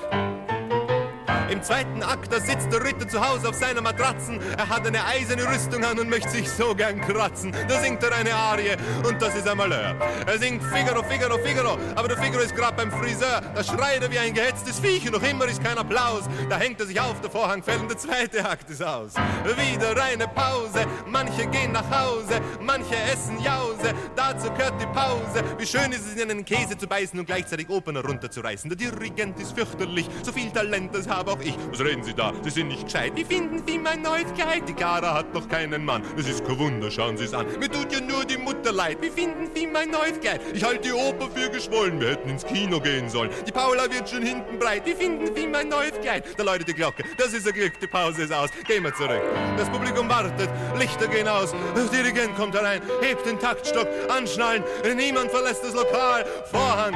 Im 1.50 1.62
zweiten 1.62 2.02
Akt, 2.02 2.32
da 2.32 2.40
sitzt 2.40 2.72
der 2.72 2.82
Ritter 2.82 3.06
zu 3.08 3.20
Hause 3.20 3.48
auf 3.48 3.54
seiner 3.54 3.80
Matratzen. 3.80 4.40
Er 4.56 4.68
hat 4.68 4.86
eine 4.86 5.04
eiserne 5.04 5.46
Rüstung 5.46 5.84
an 5.84 5.98
und 5.98 6.08
möchte 6.08 6.30
sich 6.30 6.50
so 6.50 6.74
gern 6.74 7.00
kratzen. 7.00 7.54
Da 7.68 7.80
singt 7.80 8.02
er 8.02 8.14
eine 8.14 8.34
Arie 8.34 8.76
und 9.06 9.20
das 9.20 9.34
ist 9.34 9.48
ein 9.48 9.56
Malheur. 9.56 9.94
Er 10.26 10.38
singt 10.38 10.62
Figaro, 10.62 11.02
Figaro, 11.02 11.38
Figaro, 11.38 11.78
aber 11.94 12.08
der 12.08 12.16
Figaro 12.16 12.42
ist 12.42 12.54
gerade 12.54 12.76
beim 12.76 12.90
Friseur. 12.90 13.40
Da 13.54 13.62
schreit 13.62 14.02
er 14.02 14.10
wie 14.10 14.18
ein 14.18 14.34
gehetztes 14.34 14.78
Viech 14.78 15.06
und 15.06 15.12
noch 15.12 15.28
immer 15.28 15.46
ist 15.46 15.62
kein 15.62 15.76
Applaus. 15.78 16.24
Da 16.48 16.58
hängt 16.58 16.80
er 16.80 16.86
sich 16.86 17.00
auf, 17.00 17.20
der 17.20 17.30
Vorhang 17.30 17.62
fällt 17.62 17.80
und 17.80 17.90
der 17.90 17.98
zweite 17.98 18.44
Akt 18.48 18.70
ist 18.70 18.82
aus. 18.82 19.12
Wieder 19.44 20.02
eine 20.02 20.28
Pause, 20.28 20.86
manche 21.06 21.46
gehen 21.46 21.72
nach 21.72 21.90
Hause, 21.90 22.40
manche 22.60 22.96
essen 23.12 23.38
Jause. 23.40 23.92
Dazu 24.16 24.50
gehört 24.52 24.80
die 24.80 24.86
Pause. 24.86 25.44
Wie 25.58 25.66
schön 25.66 25.92
ist 25.92 26.06
es, 26.06 26.20
in 26.20 26.30
einen 26.30 26.44
Käse 26.44 26.76
zu 26.76 26.86
beißen 26.86 27.18
und 27.18 27.26
gleichzeitig 27.26 27.68
Opern 27.68 27.96
herunterzureißen. 27.96 28.70
Der 28.70 28.76
Dirigent 28.76 29.38
ist 29.38 29.52
fürchterlich, 29.52 30.08
so 30.22 30.32
viel 30.32 30.50
Talent, 30.50 30.94
das 30.94 31.08
habe 31.08 31.32
auch 31.32 31.40
ich. 31.44 31.56
Was 31.70 31.80
reden 31.80 32.02
Sie 32.02 32.14
da? 32.14 32.32
Sie 32.42 32.50
sind 32.50 32.68
nicht 32.68 32.84
gescheit. 32.84 33.12
Wie 33.14 33.24
finden 33.24 33.62
Sie 33.66 33.78
mein 33.78 34.02
neues 34.02 34.32
Kleid? 34.34 34.68
Die 34.68 34.74
Clara 34.74 35.14
hat 35.14 35.32
noch 35.34 35.48
keinen 35.48 35.84
Mann. 35.84 36.02
Das 36.16 36.28
ist 36.28 36.44
kein 36.44 36.58
Wunder, 36.58 36.90
schauen 36.90 37.16
Sie 37.16 37.24
es 37.24 37.34
an. 37.34 37.46
Mir 37.58 37.70
tut 37.70 37.92
ja 37.92 38.00
nur 38.00 38.24
die 38.24 38.36
Mutter 38.36 38.72
leid. 38.72 38.98
Wie 39.00 39.10
finden 39.10 39.50
Sie 39.54 39.66
mein 39.66 39.90
neues 39.90 40.20
Kleid? 40.20 40.40
Ich 40.54 40.64
halte 40.64 40.88
die 40.88 40.92
Oper 40.92 41.28
für 41.30 41.50
geschwollen. 41.50 42.00
Wir 42.00 42.10
hätten 42.10 42.28
ins 42.28 42.44
Kino 42.44 42.80
gehen 42.80 43.08
sollen. 43.08 43.30
Die 43.46 43.52
Paula 43.52 43.90
wird 43.90 44.08
schon 44.08 44.22
hinten 44.22 44.58
breit. 44.58 44.84
Wie 44.86 44.94
finden 44.94 45.34
Sie 45.34 45.46
mein 45.46 45.68
neues 45.68 45.92
Kleid? 46.00 46.24
Da 46.36 46.42
läutet 46.42 46.68
die 46.68 46.74
Glocke. 46.74 47.04
Das 47.16 47.32
ist 47.32 47.46
ein 47.46 47.54
Glück. 47.54 47.78
Die 47.80 47.86
Pause 47.86 48.22
ist 48.22 48.32
aus. 48.32 48.50
Gehen 48.66 48.84
wir 48.84 48.94
zurück. 48.94 49.22
Das 49.56 49.68
Publikum 49.70 50.08
wartet. 50.08 50.48
Lichter 50.78 51.06
gehen 51.08 51.28
aus. 51.28 51.54
Der 51.76 51.84
Dirigent 51.84 52.36
kommt 52.36 52.54
herein. 52.54 52.80
Hebt 53.00 53.26
den 53.26 53.38
Taktstock. 53.38 53.88
Anschnallen. 54.08 54.62
Niemand 54.96 55.30
verlässt 55.30 55.64
das 55.64 55.74
Lokal. 55.74 56.24
Vorhang. 56.50 56.94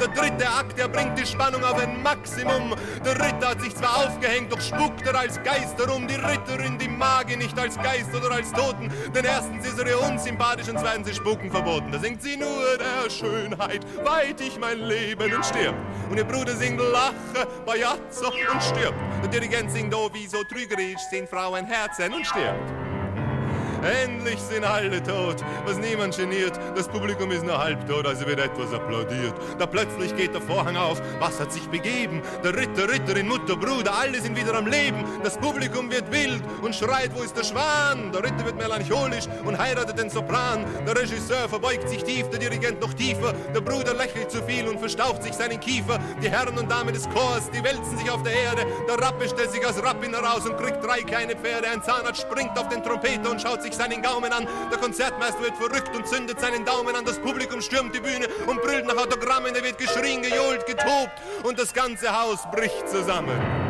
Der 0.00 0.08
dritte 0.08 0.48
Akt, 0.48 0.78
der 0.78 0.88
bringt 0.88 1.18
die 1.18 1.26
Spannung 1.26 1.62
auf 1.62 1.78
ein 1.78 2.02
Maximum. 2.02 2.74
Der 3.04 3.14
Ritter 3.16 3.50
hat 3.50 3.60
sich 3.60 3.76
zwar 3.76 4.06
aufgehängt, 4.06 4.50
doch 4.50 4.60
spuckt 4.60 5.06
er 5.06 5.14
als 5.14 5.42
Geist 5.42 5.78
herum. 5.78 6.08
Die 6.08 6.14
Ritterin, 6.14 6.78
die 6.78 6.88
mag 6.88 7.30
ihn 7.30 7.38
nicht 7.38 7.58
als 7.58 7.76
Geist 7.76 8.14
oder 8.14 8.34
als 8.34 8.50
Toten. 8.50 8.90
Denn 9.14 9.26
erstens 9.26 9.66
ist 9.66 9.78
er 9.78 9.86
ihr 9.86 10.00
unsympathisch 10.00 10.70
und 10.70 10.78
zweitens 10.78 11.08
ist 11.10 11.16
Spucken 11.16 11.50
verboten. 11.50 11.92
Da 11.92 11.98
singt 11.98 12.22
sie 12.22 12.38
nur 12.38 12.78
der 12.78 13.10
Schönheit, 13.10 13.84
weit 14.02 14.40
ich 14.40 14.58
mein 14.58 14.78
Leben 14.78 15.34
und 15.34 15.44
stirbt. 15.44 15.78
Und 16.08 16.16
ihr 16.16 16.24
Bruder 16.24 16.56
singt 16.56 16.80
Lache, 16.80 17.46
Bajazzo 17.66 18.32
und 18.52 18.62
stirbt. 18.62 18.96
Der 19.22 19.28
Dirigent 19.28 19.70
singt 19.70 19.94
oh, 19.94 20.08
wie 20.14 20.26
so 20.26 20.42
trügerisch 20.44 21.02
sind 21.10 21.28
Frauen 21.28 21.66
Herzen 21.66 22.14
und 22.14 22.26
stirbt. 22.26 22.89
Endlich 23.82 24.38
sind 24.38 24.64
alle 24.64 25.02
tot, 25.02 25.36
was 25.64 25.78
niemand 25.78 26.16
geniert. 26.16 26.58
Das 26.76 26.86
Publikum 26.86 27.30
ist 27.30 27.44
nur 27.44 27.58
halbtot, 27.58 28.06
also 28.06 28.26
wird 28.26 28.38
etwas 28.38 28.72
applaudiert. 28.72 29.34
Da 29.58 29.66
plötzlich 29.66 30.14
geht 30.16 30.34
der 30.34 30.42
Vorhang 30.42 30.76
auf. 30.76 31.00
Was 31.18 31.40
hat 31.40 31.52
sich 31.52 31.66
begeben? 31.68 32.22
Der 32.44 32.54
Ritter, 32.54 32.88
Ritterin, 32.90 33.26
Mutter, 33.28 33.56
Bruder, 33.56 33.94
alle 33.94 34.20
sind 34.20 34.36
wieder 34.36 34.54
am 34.54 34.66
Leben. 34.66 35.04
Das 35.22 35.38
Publikum 35.38 35.90
wird 35.90 36.10
wild 36.12 36.42
und 36.62 36.74
schreit, 36.74 37.10
wo 37.14 37.22
ist 37.22 37.36
der 37.36 37.44
Schwan? 37.44 38.12
Der 38.12 38.22
Ritter 38.22 38.44
wird 38.44 38.56
melancholisch 38.56 39.26
und 39.44 39.58
heiratet 39.58 39.98
den 39.98 40.10
Sopran. 40.10 40.64
Der 40.86 40.96
Regisseur 40.96 41.48
verbeugt 41.48 41.88
sich 41.88 42.04
tief, 42.04 42.28
der 42.28 42.38
Dirigent 42.38 42.80
noch 42.80 42.92
tiefer. 42.92 43.32
Der 43.54 43.60
Bruder 43.60 43.94
lächelt 43.94 44.30
zu 44.30 44.42
viel 44.42 44.68
und 44.68 44.78
verstaucht 44.78 45.22
sich 45.22 45.32
seinen 45.32 45.58
Kiefer. 45.58 45.98
Die 46.22 46.30
Herren 46.30 46.58
und 46.58 46.70
Damen 46.70 46.92
des 46.92 47.08
Chors, 47.08 47.50
die 47.50 47.64
wälzen 47.64 47.96
sich 47.96 48.10
auf 48.10 48.22
der 48.22 48.32
Erde. 48.32 48.66
Der 48.88 48.98
Rappe 48.98 49.26
stellt 49.28 49.50
sich 49.50 49.66
als 49.66 49.82
Rappin 49.82 50.12
heraus 50.12 50.46
und 50.46 50.58
kriegt 50.58 50.84
drei 50.84 51.00
kleine 51.00 51.34
Pferde. 51.34 51.68
Ein 51.70 51.82
Zahnarzt 51.82 52.22
springt 52.22 52.58
auf 52.58 52.68
den 52.68 52.82
Trompeter 52.82 53.30
und 53.30 53.40
schaut 53.40 53.62
sich 53.62 53.69
seinen 53.74 54.02
Gaumen 54.02 54.32
an. 54.32 54.46
Der 54.70 54.78
Konzertmeister 54.78 55.40
wird 55.40 55.56
verrückt 55.56 55.94
und 55.96 56.06
zündet 56.06 56.40
seinen 56.40 56.64
Daumen 56.64 56.94
an. 56.94 57.04
Das 57.04 57.18
Publikum 57.18 57.60
stürmt 57.60 57.94
die 57.94 58.00
Bühne 58.00 58.28
und 58.46 58.60
brüllt 58.62 58.86
nach 58.86 58.96
Autogrammen. 58.96 59.54
Da 59.54 59.62
wird 59.62 59.78
geschrien, 59.78 60.22
gejohlt, 60.22 60.66
getobt 60.66 61.12
und 61.42 61.58
das 61.58 61.72
ganze 61.72 62.20
Haus 62.20 62.40
bricht 62.50 62.88
zusammen. 62.88 63.69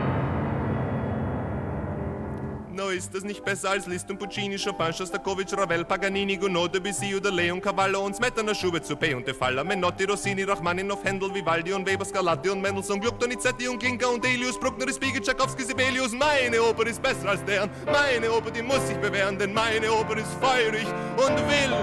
No, 2.80 2.88
ist 2.88 3.14
das 3.14 3.24
nicht 3.24 3.44
besser 3.44 3.68
als 3.68 3.86
Liszt 3.86 4.08
und 4.10 4.18
Puccini, 4.18 4.56
Chopin, 4.56 4.90
Shostakovich, 4.90 5.52
Ravel, 5.52 5.84
Paganini, 5.84 6.38
Gounod, 6.38 6.74
Debussy 6.74 7.14
oder 7.14 7.30
Leon 7.30 7.60
Cavallo 7.60 8.06
und 8.06 8.16
Smetana, 8.16 8.54
Schubert, 8.54 8.86
Supé 8.86 9.14
und 9.14 9.26
De 9.26 9.34
Falla, 9.34 9.62
Menotti, 9.62 10.04
Rossini, 10.04 10.44
Rachmaninoff, 10.44 11.04
Händel, 11.04 11.34
Vivaldi 11.34 11.74
und 11.74 11.86
Weber, 11.86 12.06
Scarlatti 12.06 12.48
und 12.48 12.62
Mendelssohn, 12.62 12.98
Gluck, 12.98 13.20
Donizetti 13.20 13.68
und 13.68 13.80
Klinker 13.80 14.10
und 14.10 14.24
Delius, 14.24 14.58
Bruckner, 14.58 14.90
Spiegel, 14.90 15.20
Tchaikovsky, 15.20 15.64
Sibelius. 15.64 16.12
Meine 16.12 16.62
Oper 16.62 16.86
ist 16.86 17.02
besser 17.02 17.28
als 17.28 17.44
deren. 17.44 17.68
Meine 17.84 18.32
Oper, 18.32 18.50
die 18.50 18.62
muss 18.62 18.88
sich 18.88 18.96
bewähren, 18.96 19.38
denn 19.38 19.52
meine 19.52 19.92
Oper 19.92 20.16
ist 20.16 20.32
feurig 20.40 20.86
und 21.18 21.36
wild. 21.36 21.76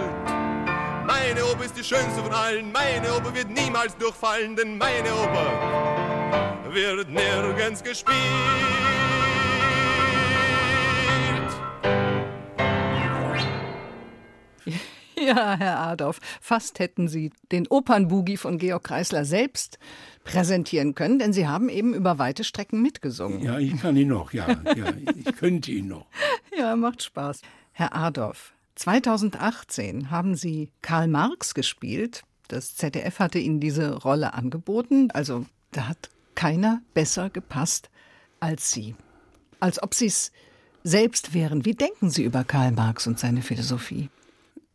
Meine 1.06 1.46
Oper 1.46 1.64
ist 1.64 1.78
die 1.78 1.84
schönste 1.84 2.24
von 2.24 2.34
allen. 2.34 2.72
Meine 2.72 3.14
Oper 3.14 3.36
wird 3.36 3.52
niemals 3.52 3.96
durchfallen, 3.98 4.56
denn 4.56 4.80
meine 4.80 5.14
Oper 5.14 6.74
wird 6.74 7.08
nirgends 7.08 7.84
gespielt. 7.84 8.87
Ja, 15.28 15.58
Herr 15.58 15.80
Adolf, 15.80 16.22
fast 16.40 16.80
hätten 16.80 17.10
Sie 17.10 17.32
den 17.52 17.68
Opernboogie 17.68 18.38
von 18.38 18.58
Georg 18.58 18.86
Kreisler 18.86 19.26
selbst 19.26 19.78
präsentieren 20.24 20.96
können, 20.96 21.20
denn 21.20 21.34
Sie 21.34 21.50
haben 21.50 21.68
eben 21.68 21.94
über 21.94 22.18
weite 22.18 22.46
Strecken 22.46 22.82
mitgesungen. 22.82 23.42
Ja, 23.42 23.60
ich 23.60 23.78
kann 23.78 23.98
ihn 23.98 24.08
noch, 24.08 24.32
ja, 24.32 24.48
ja 24.74 24.94
ich 25.18 25.36
könnte 25.36 25.72
ihn 25.72 25.90
noch. 25.90 26.06
Ja, 26.58 26.76
macht 26.76 27.04
Spaß. 27.04 27.42
Herr 27.74 27.94
Adolf, 27.94 28.54
2018 28.76 30.10
haben 30.10 30.36
Sie 30.36 30.72
Karl 30.82 31.08
Marx 31.08 31.54
gespielt. 31.54 32.24
Das 32.48 32.76
ZDF 32.76 33.20
hatte 33.20 33.38
Ihnen 33.38 33.60
diese 33.60 33.98
Rolle 33.98 34.34
angeboten. 34.34 35.12
Also 35.12 35.46
da 35.72 35.90
hat 35.90 36.10
keiner 36.36 36.82
besser 36.94 37.30
gepasst 37.30 37.90
als 38.40 38.72
Sie. 38.72 38.96
Als 39.60 39.84
ob 39.84 39.94
Sie 39.94 40.08
es 40.08 40.32
selbst 40.84 41.34
wären. 41.34 41.66
Wie 41.66 41.76
denken 41.76 42.10
Sie 42.10 42.24
über 42.24 42.44
Karl 42.44 42.72
Marx 42.72 43.06
und 43.06 43.20
seine 43.20 43.42
Philosophie? 43.42 44.10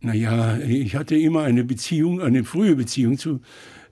Naja, 0.03 0.59
ich 0.59 0.97
hatte 0.97 1.17
immer 1.17 1.43
eine 1.43 1.63
Beziehung, 1.63 2.21
eine 2.21 2.43
frühe 2.43 2.75
Beziehung 2.75 3.19
zu 3.19 3.41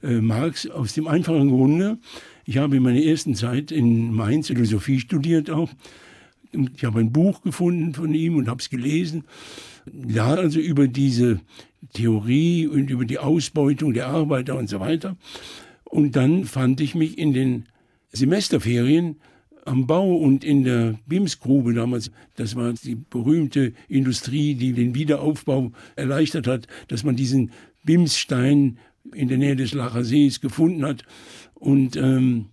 äh, 0.03 0.21
Marx 0.21 0.69
aus 0.69 0.93
dem 0.95 1.07
einfachen 1.07 1.51
Grunde. 1.51 1.99
Ich 2.45 2.59
habe 2.59 2.77
in 2.77 2.83
meiner 2.83 3.01
ersten 3.01 3.37
Zeit 3.37 3.71
in 3.71 4.13
Mainz 4.13 4.49
Philosophie 4.49 4.99
studiert 4.99 5.51
auch. 5.51 5.71
Und 6.53 6.73
ich 6.77 6.85
habe 6.85 6.99
ein 6.99 7.13
Buch 7.13 7.43
gefunden 7.43 7.95
von 7.95 8.13
ihm 8.13 8.35
und 8.37 8.49
habe 8.49 8.61
es 8.61 8.71
gelesen. 8.71 9.23
Ja, 10.09 10.35
also 10.35 10.59
über 10.59 10.89
diese 10.89 11.41
Theorie 11.93 12.67
und 12.67 12.91
über 12.91 13.05
die 13.05 13.19
Ausbeutung 13.19 13.95
der 13.95 14.09
Arbeiter 14.09 14.59
und 14.59 14.69
so 14.69 14.81
weiter. 14.81 15.17
Und 15.85 16.17
dann 16.17 16.45
fand 16.45 16.81
ich 16.81 16.97
mich 16.97 17.19
in 17.19 17.33
den 17.33 17.67
Semesterferien 18.11 19.21
am 19.71 19.87
Bau 19.87 20.17
und 20.17 20.43
in 20.43 20.65
der 20.65 20.99
Bimsgrube 21.07 21.73
damals, 21.73 22.11
das 22.35 22.57
war 22.57 22.73
die 22.73 22.97
berühmte 22.97 23.73
Industrie, 23.89 24.55
die 24.57 24.73
den 24.73 24.97
Wiederaufbau 24.97 25.71
erleichtert 25.95 26.49
hat, 26.49 26.67
dass 26.89 27.05
man 27.05 27.15
diesen 27.15 27.53
Bimsstein 27.85 28.79
in 29.15 29.29
der 29.29 29.39
Nähe 29.39 29.55
des 29.55 29.73
Lacher 29.73 30.03
Sees 30.03 30.41
gefunden 30.41 30.85
hat. 30.85 31.05
Und 31.55 31.97
ähm, 31.97 32.47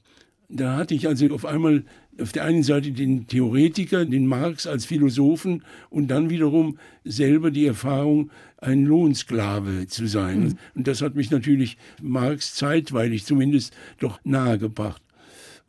da 0.47 0.78
hatte 0.78 0.93
ich 0.93 1.07
also 1.07 1.28
auf 1.34 1.45
einmal 1.45 1.86
auf 2.22 2.34
der 2.34 2.45
einen 2.45 2.63
Seite 2.63 2.91
den 2.91 3.26
Theoretiker, 3.26 4.05
den 4.05 4.28
Marx 4.28 4.68
als 4.68 4.86
Philosophen 4.86 5.63
und 5.89 6.09
dann 6.09 6.30
wiederum 6.30 6.78
selber 7.03 7.49
die 7.49 7.65
Erfahrung, 7.65 8.30
ein 8.57 8.86
Lohnsklave 8.86 9.88
zu 9.88 10.07
sein. 10.07 10.39
Mhm. 10.39 10.57
Und 10.76 10.88
das 10.88 11.01
hat 11.01 11.15
mich 11.15 11.32
natürlich 11.32 11.78
Marx 12.01 12.53
zeitweilig 12.53 13.26
zumindest 13.26 13.76
doch 13.99 14.20
nahegebracht. 14.24 15.01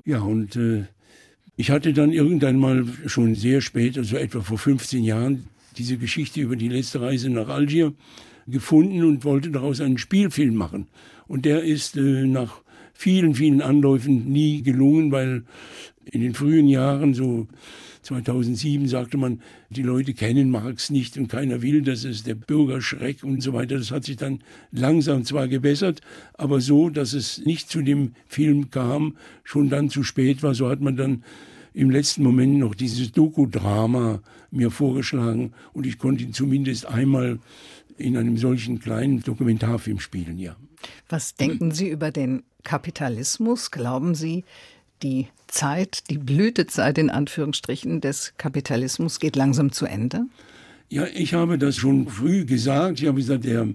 Ja, 0.04 0.20
und 0.20 0.56
äh, 0.56 0.84
ich 1.58 1.72
hatte 1.72 1.92
dann 1.92 2.12
irgendwann 2.12 2.56
mal 2.56 2.86
schon 3.06 3.34
sehr 3.34 3.60
spät, 3.60 3.98
also 3.98 4.16
etwa 4.16 4.42
vor 4.42 4.58
15 4.58 5.02
Jahren, 5.02 5.48
diese 5.76 5.96
Geschichte 5.96 6.40
über 6.40 6.54
die 6.54 6.68
letzte 6.68 7.00
Reise 7.00 7.30
nach 7.30 7.48
Algier 7.48 7.92
gefunden 8.46 9.02
und 9.02 9.24
wollte 9.24 9.50
daraus 9.50 9.80
einen 9.80 9.98
Spielfilm 9.98 10.54
machen. 10.54 10.86
Und 11.26 11.44
der 11.44 11.64
ist 11.64 11.96
äh, 11.96 12.26
nach 12.26 12.60
vielen, 12.94 13.34
vielen 13.34 13.60
Anläufen 13.60 14.30
nie 14.30 14.62
gelungen, 14.62 15.10
weil 15.10 15.42
in 16.04 16.20
den 16.20 16.34
frühen 16.34 16.68
Jahren, 16.68 17.12
so 17.12 17.48
2007, 18.02 18.88
sagte 18.88 19.16
man, 19.16 19.40
die 19.70 19.82
Leute 19.82 20.14
kennen 20.14 20.50
Marx 20.50 20.90
nicht 20.90 21.16
und 21.16 21.28
keiner 21.28 21.62
will, 21.62 21.82
das 21.82 22.04
ist 22.04 22.26
der 22.26 22.34
Bürgerschreck 22.34 23.22
und 23.24 23.42
so 23.42 23.52
weiter. 23.52 23.76
Das 23.78 23.90
hat 23.90 24.04
sich 24.04 24.16
dann 24.16 24.40
langsam 24.70 25.24
zwar 25.24 25.48
gebessert, 25.48 26.00
aber 26.34 26.60
so, 26.60 26.90
dass 26.90 27.12
es 27.12 27.44
nicht 27.44 27.70
zu 27.70 27.82
dem 27.82 28.12
Film 28.26 28.70
kam, 28.70 29.16
schon 29.44 29.68
dann 29.68 29.90
zu 29.90 30.02
spät 30.02 30.42
war. 30.42 30.54
So 30.54 30.68
hat 30.68 30.80
man 30.80 30.96
dann 30.96 31.24
im 31.74 31.90
letzten 31.90 32.22
Moment 32.22 32.58
noch 32.58 32.74
dieses 32.74 33.12
Doku-Drama 33.12 34.20
mir 34.50 34.70
vorgeschlagen 34.70 35.52
und 35.72 35.86
ich 35.86 35.98
konnte 35.98 36.24
ihn 36.24 36.32
zumindest 36.32 36.86
einmal 36.86 37.38
in 37.96 38.16
einem 38.16 38.36
solchen 38.36 38.78
kleinen 38.78 39.22
Dokumentarfilm 39.22 40.00
spielen, 40.00 40.38
ja. 40.38 40.56
Was 41.08 41.34
denken 41.34 41.72
Sie 41.72 41.88
über 41.88 42.10
den 42.10 42.44
Kapitalismus? 42.62 43.70
Glauben 43.70 44.14
Sie, 44.14 44.44
die 45.02 45.28
Zeit, 45.46 46.10
die 46.10 46.18
Blütezeit 46.18 46.98
in 46.98 47.10
Anführungsstrichen 47.10 48.00
des 48.00 48.34
Kapitalismus 48.36 49.18
geht 49.18 49.36
langsam 49.36 49.72
zu 49.72 49.86
Ende? 49.86 50.26
Ja, 50.90 51.06
ich 51.14 51.34
habe 51.34 51.58
das 51.58 51.76
schon 51.76 52.08
früh 52.08 52.46
gesagt. 52.46 53.00
Ich 53.00 53.06
habe 53.06 53.18
gesagt, 53.18 53.44
der 53.44 53.68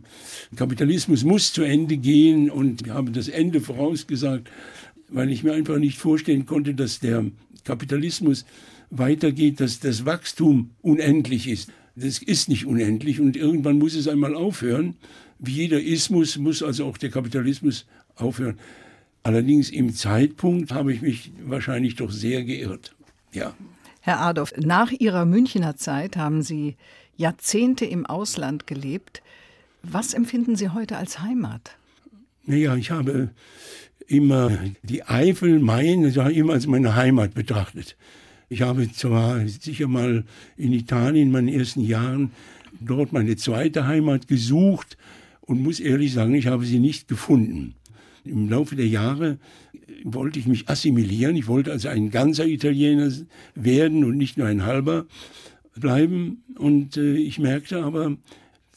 Kapitalismus 0.56 1.24
muss 1.24 1.54
zu 1.54 1.62
Ende 1.62 1.98
gehen 1.98 2.50
und 2.50 2.82
ich 2.82 2.90
habe 2.90 3.12
das 3.12 3.28
Ende 3.28 3.62
vorausgesagt, 3.62 4.50
weil 5.10 5.30
ich 5.30 5.44
mir 5.44 5.54
einfach 5.54 5.78
nicht 5.78 6.00
vorstellen 6.00 6.48
konnte, 6.48 6.74
dass 6.74 7.00
der 7.00 7.26
Kapitalismus 7.66 8.46
weitergeht, 8.90 9.60
dass 9.60 9.80
das 9.80 10.06
Wachstum 10.06 10.72
unendlich 10.82 11.48
ist. 11.48 11.72
Das 11.96 12.18
ist 12.18 12.50
nicht 12.50 12.66
unendlich 12.66 13.20
und 13.20 13.38
irgendwann 13.38 13.78
muss 13.78 13.94
es 13.94 14.08
einmal 14.08 14.34
aufhören. 14.36 14.96
Wie 15.38 15.52
jeder 15.52 15.82
Ismus 15.82 16.38
muss 16.38 16.64
also 16.64 16.86
auch 16.86 16.98
der 16.98 17.12
Kapitalismus 17.12 17.86
aufhören. 18.16 18.58
Allerdings 19.24 19.70
im 19.70 19.94
Zeitpunkt 19.94 20.72
habe 20.72 20.94
ich 20.94 21.02
mich 21.02 21.32
wahrscheinlich 21.44 21.96
doch 21.96 22.12
sehr 22.12 22.44
geirrt. 22.44 22.94
Ja. 23.32 23.54
Herr 24.02 24.20
Adolf, 24.20 24.54
nach 24.58 24.92
Ihrer 24.92 25.26
Münchner 25.26 25.78
Zeit 25.78 26.18
haben 26.18 26.42
Sie 26.42 26.76
Jahrzehnte 27.16 27.86
im 27.86 28.06
Ausland 28.06 28.68
gelebt. 28.68 29.22
Was 29.82 30.14
empfinden 30.14 30.58
Sie 30.58 30.70
heute 30.70 30.98
als 30.98 31.20
Heimat? 31.20 31.78
Naja, 32.46 32.76
ich 32.76 32.92
habe 32.92 33.30
immer 34.08 34.52
die 34.82 35.04
Eifel, 35.04 35.60
Main, 35.60 36.04
immer 36.04 36.54
als 36.54 36.68
meine 36.68 36.96
Heimat 36.96 37.34
betrachtet. 37.34 37.96
Ich 38.50 38.62
habe 38.62 38.92
zwar 38.92 39.48
sicher 39.48 39.88
mal 39.88 40.26
in 40.58 40.74
Italien 40.74 41.28
in 41.28 41.32
meinen 41.32 41.48
ersten 41.48 41.82
Jahren 41.82 42.32
dort 42.82 43.14
meine 43.14 43.36
zweite 43.36 43.88
Heimat 43.88 44.28
gesucht 44.28 44.98
und 45.42 45.64
muss 45.64 45.80
ehrlich 45.80 46.14
sagen, 46.14 46.36
ich 46.36 46.48
habe 46.48 46.66
sie 46.66 46.80
nicht 46.80 47.08
gefunden. 47.08 47.76
Im 48.26 48.50
Laufe 48.50 48.76
der 48.76 48.88
Jahre 48.88 49.38
wollte 50.04 50.40
ich 50.40 50.48
mich 50.48 50.70
assimilieren. 50.70 51.36
Ich 51.36 51.48
wollte 51.48 51.72
also 51.72 51.90
ein 51.90 52.10
ganzer 52.10 52.46
Italiener 52.46 53.12
werden 53.56 54.04
und 54.04 54.18
nicht 54.18 54.38
nur 54.38 54.48
ein 54.48 54.66
halber 54.66 55.06
bleiben. 55.76 56.44
Und 56.58 56.98
äh, 56.98 57.16
ich 57.16 57.40
merkte 57.40 57.84
aber, 57.84 58.18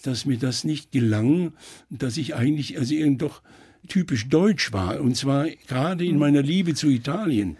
dass 0.02 0.26
mir 0.26 0.38
das 0.38 0.64
nicht 0.64 0.92
gelang, 0.92 1.52
dass 1.90 2.16
ich 2.16 2.34
eigentlich 2.34 2.78
also 2.78 2.94
eben 2.94 3.18
doch 3.18 3.42
typisch 3.88 4.28
deutsch 4.28 4.72
war. 4.72 5.00
Und 5.00 5.16
zwar 5.16 5.48
gerade 5.68 6.04
in 6.04 6.18
meiner 6.18 6.42
Liebe 6.42 6.74
zu 6.74 6.88
Italien. 6.88 7.56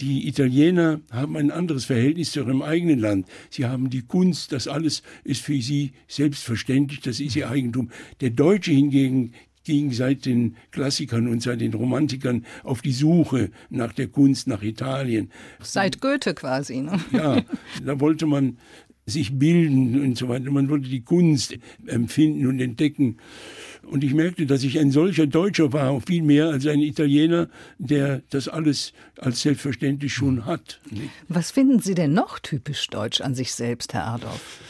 Die 0.00 0.28
Italiener 0.28 1.00
haben 1.10 1.36
ein 1.36 1.50
anderes 1.50 1.84
Verhältnis 1.84 2.30
zu 2.30 2.40
ihrem 2.40 2.62
eigenen 2.62 3.00
Land. 3.00 3.26
Sie 3.50 3.64
haben 3.64 3.90
die 3.90 4.02
Kunst, 4.02 4.52
das 4.52 4.68
alles 4.68 5.02
ist 5.24 5.42
für 5.42 5.60
sie 5.60 5.90
selbstverständlich, 6.06 7.00
das 7.00 7.18
ist 7.18 7.34
ihr 7.34 7.50
Eigentum. 7.50 7.90
Der 8.20 8.30
Deutsche 8.30 8.70
hingegen 8.70 9.32
ging 9.68 9.92
seit 9.92 10.24
den 10.24 10.56
Klassikern 10.70 11.28
und 11.28 11.42
seit 11.42 11.60
den 11.60 11.74
Romantikern 11.74 12.46
auf 12.64 12.80
die 12.80 12.92
Suche 12.92 13.50
nach 13.68 13.92
der 13.92 14.08
Kunst, 14.08 14.48
nach 14.48 14.62
Italien. 14.62 15.30
Seit 15.60 16.00
Goethe 16.00 16.32
quasi. 16.32 16.80
Ne? 16.80 16.98
Ja, 17.12 17.42
da 17.84 18.00
wollte 18.00 18.24
man 18.24 18.56
sich 19.04 19.38
bilden 19.38 20.00
und 20.00 20.16
so 20.16 20.30
weiter. 20.30 20.50
Man 20.50 20.70
wollte 20.70 20.88
die 20.88 21.02
Kunst 21.02 21.58
empfinden 21.86 22.46
und 22.46 22.60
entdecken. 22.60 23.18
Und 23.82 24.04
ich 24.04 24.14
merkte, 24.14 24.46
dass 24.46 24.62
ich 24.62 24.78
ein 24.78 24.90
solcher 24.90 25.26
Deutscher 25.26 25.72
war, 25.74 26.00
viel 26.00 26.22
mehr 26.22 26.46
als 26.48 26.66
ein 26.66 26.80
Italiener, 26.80 27.50
der 27.78 28.22
das 28.30 28.48
alles 28.48 28.94
als 29.18 29.42
selbstverständlich 29.42 30.14
schon 30.14 30.46
hat. 30.46 30.80
Was 31.28 31.50
finden 31.50 31.80
Sie 31.80 31.94
denn 31.94 32.14
noch 32.14 32.38
typisch 32.38 32.86
deutsch 32.86 33.20
an 33.20 33.34
sich 33.34 33.52
selbst, 33.52 33.92
Herr 33.92 34.06
Adolf? 34.06 34.60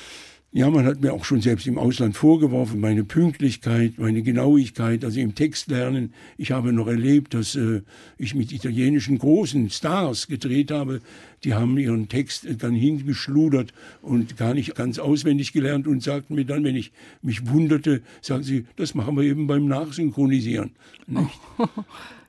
Ja, 0.50 0.70
man 0.70 0.86
hat 0.86 1.02
mir 1.02 1.12
auch 1.12 1.26
schon 1.26 1.42
selbst 1.42 1.66
im 1.66 1.76
Ausland 1.76 2.16
vorgeworfen, 2.16 2.80
meine 2.80 3.04
Pünktlichkeit, 3.04 3.98
meine 3.98 4.22
Genauigkeit, 4.22 5.04
also 5.04 5.20
im 5.20 5.34
Textlernen. 5.34 6.14
Ich 6.38 6.52
habe 6.52 6.72
noch 6.72 6.86
erlebt, 6.86 7.34
dass 7.34 7.54
äh, 7.54 7.82
ich 8.16 8.34
mit 8.34 8.50
italienischen 8.50 9.18
großen 9.18 9.68
Stars 9.68 10.26
gedreht 10.26 10.70
habe. 10.70 11.02
Die 11.44 11.52
haben 11.52 11.76
ihren 11.76 12.08
Text 12.08 12.46
dann 12.62 12.74
hingeschludert 12.74 13.74
und 14.00 14.38
gar 14.38 14.54
nicht 14.54 14.74
ganz 14.74 14.98
auswendig 14.98 15.52
gelernt 15.52 15.86
und 15.86 16.02
sagten 16.02 16.34
mir 16.34 16.46
dann, 16.46 16.64
wenn 16.64 16.76
ich 16.76 16.92
mich 17.20 17.46
wunderte, 17.50 18.00
sagen 18.22 18.42
sie, 18.42 18.64
das 18.76 18.94
machen 18.94 19.18
wir 19.18 19.24
eben 19.24 19.46
beim 19.46 19.66
Nachsynchronisieren. 19.66 20.70
Nicht? 21.06 21.40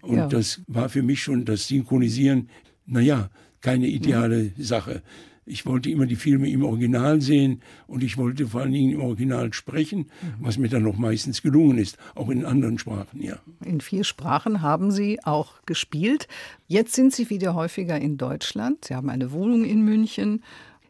Und 0.02 0.16
ja. 0.16 0.28
das 0.28 0.62
war 0.68 0.88
für 0.88 1.04
mich 1.04 1.22
schon 1.22 1.44
das 1.44 1.68
Synchronisieren, 1.68 2.48
naja, 2.86 3.30
keine 3.60 3.88
ideale 3.88 4.52
Sache. 4.58 5.02
Ich 5.50 5.66
wollte 5.66 5.90
immer 5.90 6.06
die 6.06 6.16
Filme 6.16 6.48
im 6.48 6.64
Original 6.64 7.22
sehen 7.22 7.62
und 7.88 8.04
ich 8.04 8.18
wollte 8.18 8.46
vor 8.46 8.62
allen 8.62 8.72
Dingen 8.72 8.92
im 8.92 9.02
Original 9.02 9.52
sprechen, 9.52 10.02
mhm. 10.22 10.34
was 10.42 10.60
mir 10.60 10.70
dann 10.70 10.84
noch 10.84 10.98
meistens 10.98 11.42
gelungen 11.42 11.80
ist, 11.80 11.98
auch 12.14 12.30
in 12.30 12.46
anderen 12.46 12.78
Sprachen, 12.78 13.20
ja. 13.20 13.40
In 13.66 13.82
vier 13.82 14.04
Sprachen 14.04 14.62
haben 14.62 14.92
Sie 14.92 15.20
auch 15.24 15.54
gespielt. 15.66 16.28
Jetzt 16.68 16.94
sind 16.94 17.16
Sie 17.16 17.32
wieder 17.32 17.56
häufiger 17.56 18.00
in 18.00 18.18
Deutschland. 18.18 18.86
Sie 18.86 18.94
haben 18.94 19.10
eine 19.10 19.32
Wohnung 19.32 19.66
in 19.66 19.84
München. 19.84 20.44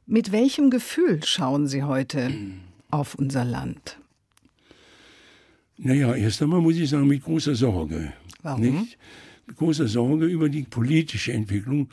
Mit 0.06 0.34
welchem 0.34 0.70
Gefühl 0.70 1.22
schauen 1.24 1.68
Sie 1.68 1.84
heute 1.84 2.30
auf 2.92 3.16
unser 3.16 3.46
Land? 3.46 3.98
Naja, 5.78 6.14
erst 6.16 6.42
einmal 6.42 6.60
muss 6.60 6.76
ich 6.76 6.90
sagen, 6.90 7.08
mit 7.08 7.24
großer 7.24 7.56
Sorge. 7.56 8.12
Warum? 8.44 8.62
Nicht? 8.62 8.98
Mit 9.48 9.56
großer 9.56 9.88
Sorge 9.88 10.26
über 10.26 10.50
die 10.50 10.64
politische 10.64 11.32
Entwicklung 11.32 11.88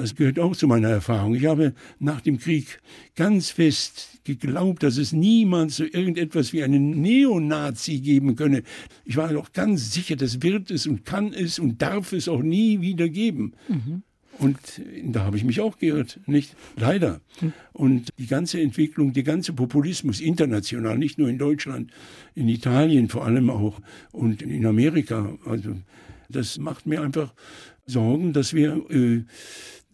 das 0.00 0.14
gehört 0.14 0.38
auch 0.38 0.56
zu 0.56 0.66
meiner 0.66 0.88
Erfahrung. 0.88 1.34
Ich 1.34 1.46
habe 1.46 1.74
nach 1.98 2.20
dem 2.20 2.38
Krieg 2.38 2.80
ganz 3.16 3.50
fest 3.50 4.20
geglaubt, 4.24 4.82
dass 4.82 4.96
es 4.96 5.12
niemals 5.12 5.76
so 5.76 5.84
irgendetwas 5.84 6.52
wie 6.52 6.62
einen 6.62 7.02
Neonazi 7.02 7.98
geben 7.98 8.34
könne. 8.36 8.62
Ich 9.04 9.16
war 9.16 9.32
doch 9.32 9.52
ganz 9.52 9.92
sicher, 9.92 10.16
das 10.16 10.42
wird 10.42 10.70
es 10.70 10.86
und 10.86 11.04
kann 11.04 11.32
es 11.34 11.58
und 11.58 11.82
darf 11.82 12.12
es 12.12 12.28
auch 12.28 12.42
nie 12.42 12.80
wieder 12.80 13.08
geben. 13.08 13.52
Mhm. 13.68 14.02
Und 14.38 14.58
da 15.04 15.24
habe 15.24 15.36
ich 15.36 15.44
mich 15.44 15.60
auch 15.60 15.76
geirrt, 15.76 16.18
nicht? 16.24 16.56
Leider. 16.76 17.20
Mhm. 17.42 17.52
Und 17.74 18.08
die 18.18 18.26
ganze 18.26 18.58
Entwicklung, 18.58 19.12
der 19.12 19.22
ganze 19.22 19.52
Populismus 19.52 20.20
international, 20.20 20.96
nicht 20.96 21.18
nur 21.18 21.28
in 21.28 21.36
Deutschland, 21.36 21.90
in 22.34 22.48
Italien 22.48 23.10
vor 23.10 23.26
allem 23.26 23.50
auch 23.50 23.80
und 24.12 24.40
in 24.40 24.64
Amerika, 24.64 25.36
also 25.44 25.76
das 26.30 26.56
macht 26.56 26.86
mir 26.86 27.02
einfach 27.02 27.34
Sorgen, 27.86 28.32
dass 28.32 28.54
wir 28.54 28.82
äh, 28.90 29.24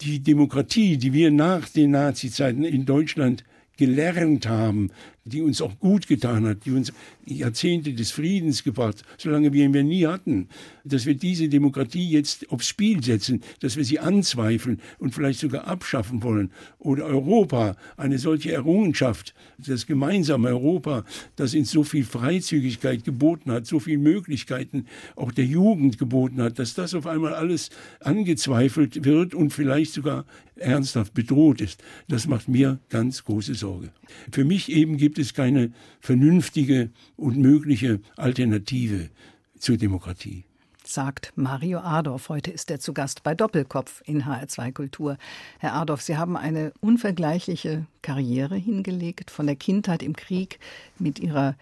die 0.01 0.20
Demokratie, 0.20 0.97
die 0.97 1.12
wir 1.12 1.30
nach 1.30 1.68
den 1.68 1.92
Nazi-Zeiten 1.92 2.64
in 2.64 2.84
Deutschland 2.84 3.44
gelernt 3.76 4.49
haben, 4.49 4.90
die 5.24 5.42
uns 5.42 5.61
auch 5.61 5.78
gut 5.78 6.07
getan 6.07 6.47
hat, 6.47 6.64
die 6.64 6.70
uns 6.70 6.92
Jahrzehnte 7.26 7.92
des 7.92 8.11
Friedens 8.11 8.64
gebracht, 8.64 9.03
solange 9.18 9.53
wir 9.53 9.64
ihn 9.64 9.86
nie 9.86 10.07
hatten, 10.07 10.49
dass 10.89 11.07
wir 11.07 11.14
diese 11.14 11.49
Demokratie 11.49 12.09
jetzt 12.09 12.51
aufs 12.51 12.68
Spiel 12.68 13.03
setzen, 13.03 13.43
dass 13.61 13.76
wir 13.76 13.84
sie 13.84 13.99
anzweifeln 13.99 14.80
und 14.99 15.14
vielleicht 15.14 15.41
sogar 15.41 15.66
abschaffen 15.66 16.22
wollen. 16.22 16.51
Oder 16.78 17.05
Europa, 17.05 17.76
eine 17.97 18.18
solche 18.18 18.53
Errungenschaft, 18.53 19.34
das 19.59 19.87
gemeinsame 19.87 20.49
Europa, 20.49 21.05
das 21.37 21.55
uns 21.55 21.70
so 21.70 21.84
viel 21.84 22.05
Freizügigkeit 22.05 23.05
geboten 23.05 23.51
hat, 23.51 23.66
so 23.66 23.80
viele 23.80 23.99
Möglichkeiten 23.99 24.87
auch 25.16 25.32
der 25.32 25.47
Jugend 25.47 25.99
geboten 25.99 26.41
hat, 26.41 26.59
dass 26.59 26.74
das 26.74 26.95
auf 26.95 27.07
einmal 27.07 27.34
alles 27.34 27.70
angezweifelt 28.01 29.05
wird 29.05 29.34
und 29.34 29.53
vielleicht 29.53 29.93
sogar 29.93 30.24
ernsthaft 30.57 31.14
bedroht 31.14 31.61
ist. 31.61 31.82
Das 32.09 32.26
macht 32.26 32.49
mir 32.49 32.78
ganz 32.89 33.24
große 33.24 33.55
Sorge. 33.55 33.91
Für 34.32 34.45
mich 34.45 34.70
eben 34.70 34.97
gibt 34.97 35.18
es 35.18 35.34
keine 35.34 35.72
vernünftige 36.01 36.91
und 37.16 37.37
mögliche 37.37 38.01
Alternative 38.16 39.11
zur 39.59 39.76
Demokratie 39.76 40.45
sagt 40.89 41.32
Mario 41.37 41.80
Adorf. 41.80 42.28
Heute 42.28 42.51
ist 42.51 42.70
er 42.70 42.80
zu 42.80 42.93
Gast 42.93 43.22
bei 43.22 43.34
Doppelkopf 43.34 44.03
in 44.05 44.24
HR2 44.24 44.72
Kultur. 44.72 45.16
Herr 45.59 45.74
Adorf, 45.74 46.03
Sie 46.03 46.16
haben 46.16 46.37
eine 46.37 46.72
unvergleichliche 46.80 47.87
Karriere 48.03 48.57
hingelegt, 48.57 49.30
von 49.30 49.47
der 49.47 49.57
Kindheit 49.57 50.03
im 50.03 50.14
Krieg 50.14 50.59
mit 50.99 51.18
Ihrer 51.18 51.57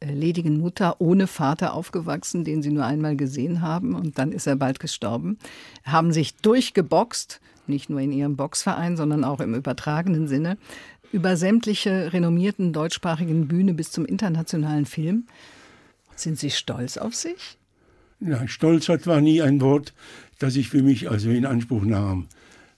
äh, 0.00 0.12
ledigen 0.12 0.58
Mutter 0.58 1.00
ohne 1.00 1.26
Vater 1.26 1.74
aufgewachsen, 1.74 2.44
den 2.44 2.62
Sie 2.62 2.70
nur 2.70 2.84
einmal 2.84 3.16
gesehen 3.16 3.60
haben 3.60 3.94
und 3.94 4.18
dann 4.18 4.32
ist 4.32 4.46
er 4.46 4.56
bald 4.56 4.80
gestorben, 4.80 5.38
haben 5.84 6.12
sich 6.12 6.36
durchgeboxt, 6.36 7.40
nicht 7.66 7.90
nur 7.90 8.00
in 8.00 8.12
Ihrem 8.12 8.36
Boxverein, 8.36 8.96
sondern 8.96 9.24
auch 9.24 9.40
im 9.40 9.54
übertragenen 9.54 10.26
Sinne 10.26 10.56
über 11.12 11.36
sämtliche 11.36 12.12
renommierten 12.12 12.72
deutschsprachigen 12.72 13.48
Bühne 13.48 13.74
bis 13.74 13.90
zum 13.90 14.06
internationalen 14.06 14.86
Film. 14.86 15.26
Sind 16.16 16.38
Sie 16.38 16.50
stolz 16.50 16.96
auf 16.96 17.14
sich? 17.14 17.59
Ja, 18.20 18.46
Stolz 18.46 18.88
hat 18.88 19.06
war 19.06 19.20
nie 19.20 19.40
ein 19.40 19.60
Wort, 19.60 19.94
das 20.38 20.56
ich 20.56 20.68
für 20.68 20.82
mich 20.82 21.10
also 21.10 21.30
in 21.30 21.46
Anspruch 21.46 21.84
nahm. 21.84 22.26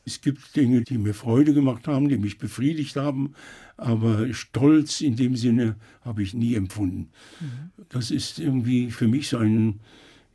Es 0.05 0.21
gibt 0.21 0.57
Dinge, 0.57 0.83
die 0.83 0.99
mir 0.99 1.15
Freude 1.15 1.55
gemacht 1.55 1.87
haben, 1.87 2.09
die 2.09 2.19
mich 2.19 2.39
befriedigt 2.39 2.97
haben, 2.97 3.35
aber 3.77 4.33
Stolz 4.35 5.01
in 5.01 5.17
dem 5.17 5.37
Sinne 5.37 5.77
habe 6.03 6.23
ich 6.23 6.35
nie 6.35 6.55
empfunden. 6.55 7.09
Mhm. 7.41 7.85
Das 7.89 8.11
ist 8.11 8.39
irgendwie 8.39 8.91
für 8.91 9.07
mich 9.07 9.29
so 9.29 9.39
ein, 9.39 9.81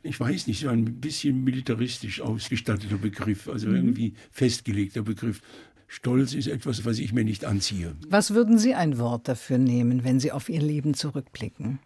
ich 0.02 0.18
weiß 0.18 0.46
nicht, 0.46 0.60
so 0.60 0.68
ein 0.68 0.84
bisschen 1.00 1.44
militaristisch 1.44 2.20
ausgestatteter 2.20 2.96
Begriff, 2.96 3.48
also 3.48 3.68
mhm. 3.68 3.76
irgendwie 3.76 4.14
festgelegter 4.30 5.02
Begriff. 5.02 5.42
Stolz 5.86 6.34
ist 6.34 6.48
etwas, 6.48 6.84
was 6.84 6.98
ich 6.98 7.12
mir 7.12 7.24
nicht 7.24 7.44
anziehe. 7.46 7.94
Was 8.08 8.34
würden 8.34 8.58
Sie 8.58 8.74
ein 8.74 8.98
Wort 8.98 9.26
dafür 9.28 9.56
nehmen, 9.56 10.04
wenn 10.04 10.20
Sie 10.20 10.32
auf 10.32 10.50
Ihr 10.50 10.60
Leben 10.60 10.92
zurückblicken? 10.92 11.78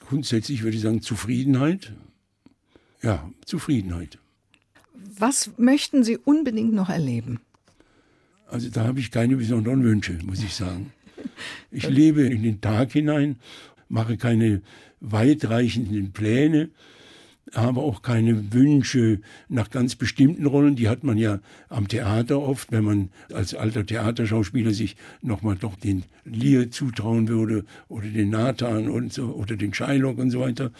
Grundsätzlich 0.00 0.62
würde 0.62 0.76
ich 0.76 0.82
sagen 0.82 1.02
Zufriedenheit. 1.02 1.92
Ja, 3.02 3.30
Zufriedenheit. 3.44 4.18
Was 5.18 5.50
möchten 5.56 6.02
Sie 6.04 6.16
unbedingt 6.16 6.72
noch 6.72 6.88
erleben? 6.88 7.40
Also 8.48 8.70
da 8.70 8.84
habe 8.84 9.00
ich 9.00 9.10
keine 9.10 9.36
besonderen 9.36 9.84
Wünsche, 9.84 10.18
muss 10.24 10.42
ich 10.42 10.54
sagen. 10.54 10.92
Ich 11.72 11.88
lebe 11.88 12.22
in 12.22 12.44
den 12.44 12.60
Tag 12.60 12.92
hinein, 12.92 13.36
mache 13.88 14.16
keine 14.16 14.62
weitreichenden 15.00 16.12
Pläne, 16.12 16.70
habe 17.54 17.80
auch 17.80 18.02
keine 18.02 18.52
Wünsche 18.52 19.20
nach 19.48 19.70
ganz 19.70 19.94
bestimmten 19.94 20.46
Rollen. 20.46 20.76
Die 20.76 20.88
hat 20.88 21.04
man 21.04 21.18
ja 21.18 21.40
am 21.68 21.88
Theater 21.88 22.40
oft, 22.40 22.72
wenn 22.72 22.84
man 22.84 23.10
als 23.32 23.54
alter 23.54 23.84
Theaterschauspieler 23.84 24.72
sich 24.72 24.96
nochmal 25.22 25.56
doch 25.56 25.76
den 25.76 26.04
Lear 26.24 26.70
zutrauen 26.70 27.28
würde 27.28 27.64
oder 27.88 28.08
den 28.08 28.30
Nathan 28.30 28.88
und 28.88 29.12
so, 29.12 29.26
oder 29.26 29.56
den 29.56 29.72
Shylock 29.72 30.18
und 30.18 30.30
so 30.30 30.40
weiter. 30.40 30.72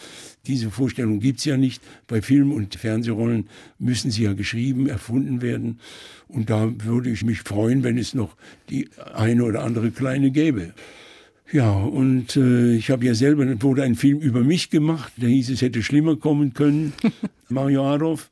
Diese 0.46 0.70
Vorstellung 0.70 1.20
gibt's 1.20 1.44
ja 1.44 1.56
nicht. 1.56 1.82
Bei 2.06 2.22
Film- 2.22 2.52
und 2.52 2.74
Fernsehrollen 2.74 3.48
müssen 3.78 4.10
sie 4.10 4.24
ja 4.24 4.34
geschrieben, 4.34 4.86
erfunden 4.86 5.42
werden. 5.42 5.80
Und 6.28 6.50
da 6.50 6.70
würde 6.84 7.10
ich 7.10 7.24
mich 7.24 7.40
freuen, 7.40 7.82
wenn 7.82 7.98
es 7.98 8.14
noch 8.14 8.36
die 8.68 8.88
eine 9.14 9.44
oder 9.44 9.64
andere 9.64 9.90
kleine 9.90 10.30
gäbe. 10.30 10.74
Ja, 11.50 11.72
und 11.72 12.36
äh, 12.36 12.74
ich 12.74 12.90
habe 12.90 13.06
ja 13.06 13.14
selber, 13.14 13.46
wurde 13.62 13.82
ein 13.82 13.94
Film 13.94 14.18
über 14.18 14.40
mich 14.42 14.68
gemacht, 14.68 15.12
der 15.16 15.30
hieß, 15.30 15.48
es 15.48 15.62
hätte 15.62 15.82
schlimmer 15.82 16.16
kommen 16.16 16.52
können, 16.52 16.92
Mario 17.48 17.84
Adolf. 17.84 18.30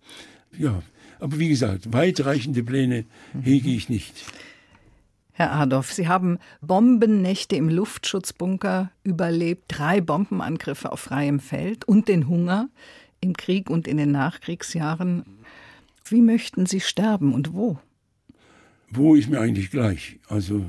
Ja, 0.59 0.83
aber 1.19 1.39
wie 1.39 1.49
gesagt, 1.49 1.93
weitreichende 1.93 2.63
Pläne 2.63 3.07
hege 3.43 3.71
ich 3.71 3.89
nicht. 3.89 4.13
Herr 5.33 5.53
Adolf, 5.53 5.93
Sie 5.93 6.09
haben 6.09 6.39
Bombennächte 6.61 7.57
im 7.57 7.69
Luftschutzbunker 7.69 8.91
überlebt, 9.03 9.65
drei 9.69 10.01
Bombenangriffe 10.01 10.93
auf 10.93 11.01
freiem 11.01 11.41
Feld 11.41 11.87
und 11.87 12.09
den 12.09 12.29
Hunger 12.29 12.69
im 13.21 13.35
Krieg 13.35 13.71
und 13.71 13.89
in 13.89 13.97
den 13.97 14.13
Nachkriegsjahren. 14.13 15.25
Wie 16.07 16.23
möchten 16.23 16.67
Sie 16.67 16.81
sterben 16.81 17.33
und 17.35 17.55
wo? 17.55 17.79
Wo 18.91 19.15
ist 19.15 19.29
mir 19.29 19.41
eigentlich 19.41 19.71
gleich. 19.71 20.19
Also 20.29 20.65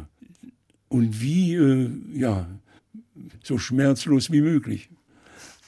und 0.90 1.22
wie, 1.22 1.56
äh, 1.56 1.90
ja, 2.14 2.48
so 3.44 3.58
schmerzlos 3.58 4.32
wie 4.32 4.42
möglich. 4.42 4.90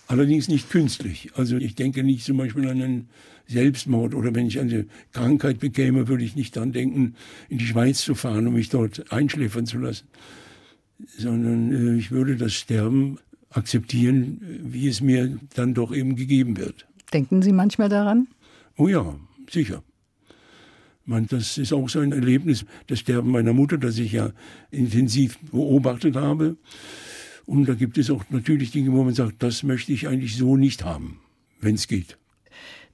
Allerdings 0.08 0.48
nicht 0.48 0.70
künstlich. 0.70 1.30
Also 1.36 1.58
ich 1.58 1.76
denke 1.76 2.04
nicht 2.04 2.24
zum 2.26 2.38
Beispiel 2.38 2.68
an 2.68 2.82
einen 2.82 3.10
Selbstmord 3.48 4.16
oder 4.16 4.34
wenn 4.34 4.48
ich 4.48 4.60
eine 4.60 4.86
Krankheit 5.12 5.60
bekäme, 5.60 6.08
würde 6.08 6.24
ich 6.24 6.36
nicht 6.36 6.56
daran 6.56 6.72
denken, 6.72 7.16
in 7.48 7.58
die 7.58 7.66
Schweiz 7.66 8.02
zu 8.02 8.16
fahren, 8.16 8.48
um 8.48 8.54
mich 8.54 8.70
dort 8.70 9.12
einschläfern 9.12 9.66
zu 9.66 9.78
lassen. 9.78 10.08
Sondern 11.18 11.72
äh, 11.72 12.00
ich 12.00 12.12
würde 12.12 12.38
das 12.38 12.54
Sterben 12.54 13.20
akzeptieren, 13.50 14.42
wie 14.64 14.88
es 14.88 15.02
mir 15.02 15.40
dann 15.56 15.74
doch 15.74 15.94
eben 15.94 16.16
gegeben 16.16 16.58
wird. 16.58 16.88
Denken 17.14 17.42
Sie 17.42 17.52
manchmal 17.52 17.90
daran? 17.90 18.28
Oh 18.78 18.88
ja, 18.88 19.16
sicher. 19.50 19.84
Man, 21.10 21.26
das 21.26 21.58
ist 21.58 21.74
auch 21.74 21.90
so 21.90 22.02
ein 22.02 22.12
Erlebnis, 22.12 22.66
das 22.86 23.00
Sterben 23.00 23.32
meiner 23.32 23.52
Mutter, 23.52 23.80
das 23.80 23.98
ich 23.98 24.12
ja 24.12 24.30
intensiv 24.70 25.40
beobachtet 25.52 26.16
habe. 26.16 26.56
Und 27.48 27.68
da 27.68 27.74
gibt 27.74 27.98
es 27.98 28.12
auch 28.12 28.24
natürlich 28.30 28.70
Dinge, 28.70 28.92
wo 28.92 29.04
man 29.04 29.16
sagt, 29.16 29.42
das 29.42 29.64
möchte 29.64 29.92
ich 29.92 30.08
eigentlich 30.08 30.38
so 30.38 30.56
nicht 30.56 30.86
haben, 30.86 31.20
wenn 31.62 31.74
es 31.74 31.88
geht. 31.88 32.20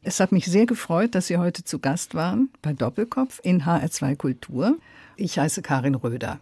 Es 0.02 0.22
hat 0.22 0.32
mich 0.32 0.46
sehr 0.46 0.66
gefreut, 0.66 1.14
dass 1.14 1.28
Sie 1.28 1.36
heute 1.36 1.66
zu 1.66 1.80
Gast 1.80 2.16
waren 2.16 2.48
bei 2.62 2.72
Doppelkopf 2.72 3.42
in 3.44 3.64
HR2 3.64 4.16
Kultur. 4.16 4.78
Ich 5.18 5.38
heiße 5.38 5.62
Karin 5.62 5.96
Röder. 5.96 6.40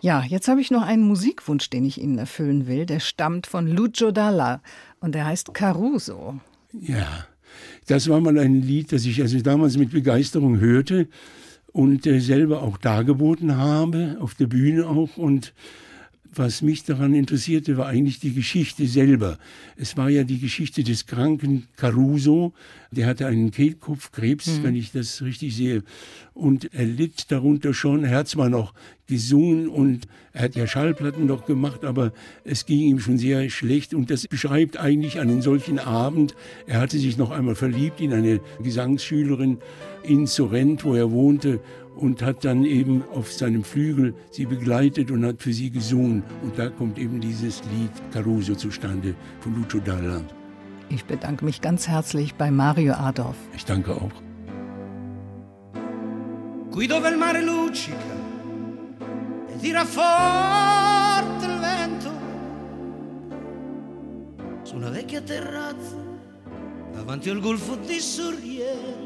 Ja, 0.00 0.22
jetzt 0.22 0.48
habe 0.48 0.62
ich 0.62 0.70
noch 0.70 0.82
einen 0.82 1.02
Musikwunsch, 1.02 1.68
den 1.68 1.84
ich 1.84 2.00
Ihnen 2.00 2.16
erfüllen 2.16 2.66
will. 2.66 2.86
Der 2.86 3.00
stammt 3.00 3.46
von 3.46 3.66
Lucio 3.66 4.10
Dalla 4.10 4.62
und 5.00 5.14
der 5.14 5.26
heißt 5.26 5.52
Caruso. 5.52 6.40
Ja, 6.72 7.26
das 7.90 8.08
war 8.08 8.20
mal 8.20 8.38
ein 8.38 8.62
Lied, 8.62 8.92
das 8.92 9.04
ich 9.04 9.20
also 9.20 9.40
damals 9.40 9.76
mit 9.76 9.90
Begeisterung 9.90 10.60
hörte 10.60 11.08
und 11.72 12.06
äh, 12.06 12.20
selber 12.20 12.62
auch 12.62 12.78
dargeboten 12.78 13.56
habe, 13.56 14.16
auf 14.20 14.34
der 14.34 14.46
Bühne 14.46 14.86
auch. 14.86 15.16
Und 15.16 15.52
was 16.32 16.62
mich 16.62 16.84
daran 16.84 17.14
interessierte, 17.14 17.76
war 17.76 17.86
eigentlich 17.86 18.20
die 18.20 18.32
Geschichte 18.32 18.86
selber. 18.86 19.38
Es 19.76 19.96
war 19.96 20.08
ja 20.08 20.24
die 20.24 20.38
Geschichte 20.38 20.84
des 20.84 21.06
kranken 21.06 21.66
Caruso. 21.76 22.52
Der 22.92 23.06
hatte 23.06 23.26
einen 23.26 23.50
Kehlkopfkrebs, 23.50 24.46
mhm. 24.46 24.62
wenn 24.62 24.76
ich 24.76 24.92
das 24.92 25.22
richtig 25.22 25.56
sehe. 25.56 25.82
Und 26.34 26.72
er 26.72 26.86
litt 26.86 27.30
darunter 27.30 27.74
schon. 27.74 28.04
Er 28.04 28.18
hat 28.18 28.28
zwar 28.28 28.48
noch 28.48 28.72
gesungen 29.06 29.68
und 29.68 30.06
er 30.32 30.42
hat 30.42 30.54
ja 30.54 30.66
Schallplatten 30.66 31.26
noch 31.26 31.46
gemacht, 31.46 31.84
aber 31.84 32.12
es 32.44 32.64
ging 32.64 32.80
ihm 32.80 33.00
schon 33.00 33.18
sehr 33.18 33.50
schlecht. 33.50 33.94
Und 33.94 34.10
das 34.10 34.28
beschreibt 34.28 34.76
eigentlich 34.78 35.18
einen 35.18 35.42
solchen 35.42 35.78
Abend. 35.78 36.34
Er 36.66 36.80
hatte 36.80 36.98
sich 36.98 37.16
noch 37.16 37.30
einmal 37.30 37.56
verliebt 37.56 38.00
in 38.00 38.12
eine 38.12 38.40
Gesangsschülerin 38.62 39.58
in 40.02 40.26
Sorrent, 40.26 40.84
wo 40.84 40.94
er 40.94 41.10
wohnte 41.10 41.60
und 41.96 42.22
hat 42.22 42.44
dann 42.44 42.64
eben 42.64 43.04
auf 43.14 43.32
seinem 43.32 43.64
Flügel 43.64 44.14
sie 44.30 44.46
begleitet 44.46 45.10
und 45.10 45.24
hat 45.24 45.42
für 45.42 45.52
sie 45.52 45.70
gesungen. 45.70 46.22
Und 46.42 46.58
da 46.58 46.68
kommt 46.68 46.98
eben 46.98 47.20
dieses 47.20 47.62
Lied 47.72 47.90
Caruso 48.12 48.54
zustande 48.54 49.14
von 49.40 49.54
Lucio 49.54 49.80
Dalla. 49.80 50.22
Ich 50.88 51.04
bedanke 51.04 51.44
mich 51.44 51.60
ganz 51.60 51.86
herzlich 51.88 52.34
bei 52.34 52.50
Mario 52.50 52.94
Adorf. 52.94 53.36
Ich 53.54 53.64
danke 53.64 53.92
auch. 53.92 54.12
Qui 56.72 56.86
dove 56.86 57.08
il 57.08 57.16
mare 57.16 57.42
luccica 57.42 58.14
e 59.48 59.58
tira 59.58 59.84
forte 59.84 61.44
il 61.44 61.58
vento 61.58 62.10
su 64.62 64.76
una 64.76 64.90
vecchia 64.90 65.20
terrazza 65.20 65.96
davanti 66.92 67.28
al 67.28 67.40
golfo 67.40 67.74
di 67.74 67.98
Sorrento 67.98 68.99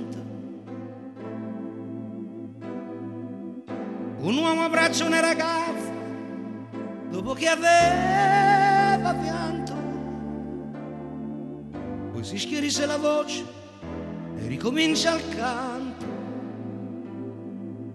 un 4.25 4.39
uomo 4.39 4.64
abbraccia 4.64 5.05
una 5.05 5.20
ragazza 5.20 5.93
dopo 7.11 7.35
che 7.35 7.47
aveva 7.47 9.14
pianto. 9.14 9.75
Poi 12.11 12.25
si 12.25 12.39
schiarisce 12.39 12.87
la 12.87 12.97
voce 12.97 13.45
e 14.39 14.47
ricomincia 14.47 15.14
il 15.14 15.29
canto. 15.29 16.07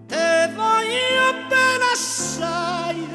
Te 0.06 0.52
voglio 0.54 1.48
bene 1.48 1.84
assai. 1.92 3.08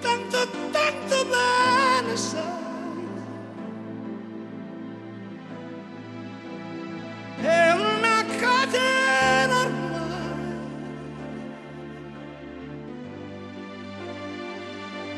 Tanto, 0.00 0.38
tanto 0.70 1.26
bene 1.26 2.16
sai. 2.16 2.69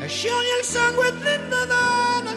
Scioglie 0.06 0.58
il 0.60 0.64
sangue 0.64 1.12
dentro 1.18 1.64
da 1.66 2.20
una 2.20 2.34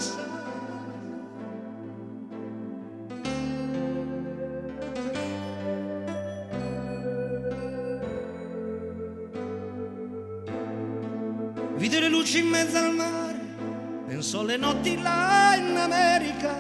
Vide 11.78 11.99
le 11.99 12.09
luci 12.09 12.39
in 12.39 12.47
mezzo 12.47 12.78
al 12.78 12.95
mare, 12.95 13.39
pensò 14.07 14.39
alle 14.39 14.57
notti 14.57 14.99
là 14.99 15.55
in 15.55 15.76
America, 15.76 16.59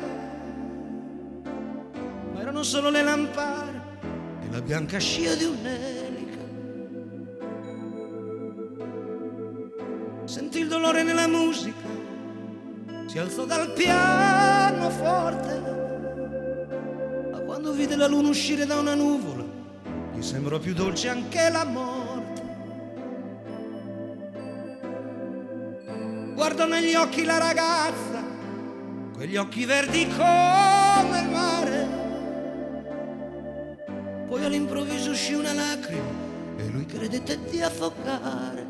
ma 2.33 2.41
erano 2.41 2.61
solo 2.63 2.89
le 2.89 3.01
lampare 3.01 3.81
e 4.41 4.51
la 4.51 4.61
bianca 4.61 4.99
scia 4.99 5.33
di 5.35 5.45
un 5.45 5.61
nero. 5.61 6.04
Dolore 10.85 11.01
nella 11.01 11.27
musica, 11.27 11.87
si 13.07 13.17
alzò 13.17 13.45
dal 13.45 13.73
pianoforte, 13.73 15.59
ma 17.31 17.39
quando 17.39 17.71
vide 17.71 17.95
la 17.95 18.05
luna 18.05 18.29
uscire 18.29 18.67
da 18.67 18.77
una 18.77 18.93
nuvola, 18.93 19.43
gli 20.13 20.21
sembra 20.21 20.59
più 20.59 20.75
dolce 20.75 21.09
anche 21.09 21.49
la 21.49 21.65
morte. 21.65 22.43
Guardo 26.35 26.67
negli 26.67 26.93
occhi 26.93 27.23
la 27.23 27.39
ragazza, 27.39 28.23
quegli 29.15 29.37
occhi 29.37 29.65
verdi 29.65 30.07
come 30.09 31.19
il 31.19 31.29
mare. 31.31 32.03
Poi 34.27 34.45
all'improvviso 34.45 35.09
uscì 35.09 35.33
una 35.33 35.51
lacrima 35.53 36.23
e 36.57 36.67
lui 36.67 36.85
credette 36.85 37.39
di 37.49 37.59
affogare. 37.61 38.64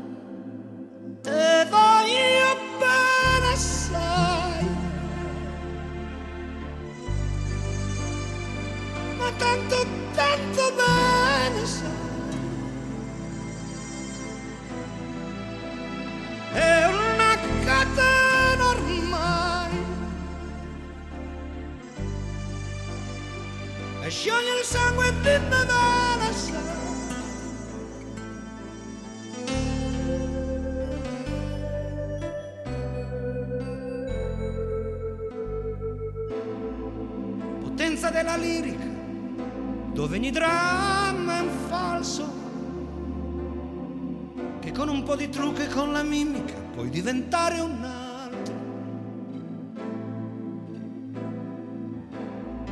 Con 44.86 44.94
un 44.94 45.02
po' 45.02 45.16
di 45.16 45.28
trucco 45.28 45.62
e 45.62 45.66
con 45.66 45.90
la 45.90 46.04
mimica 46.04 46.54
puoi 46.72 46.88
diventare 46.90 47.58
un 47.58 47.82
altro. 47.82 48.54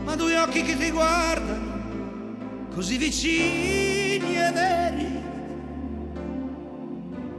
Ma 0.04 0.14
due 0.14 0.38
occhi 0.38 0.62
che 0.62 0.76
ti 0.76 0.90
guardano, 0.92 2.68
così 2.72 2.98
vicini 2.98 4.36
e 4.36 4.52
veri, 4.52 5.22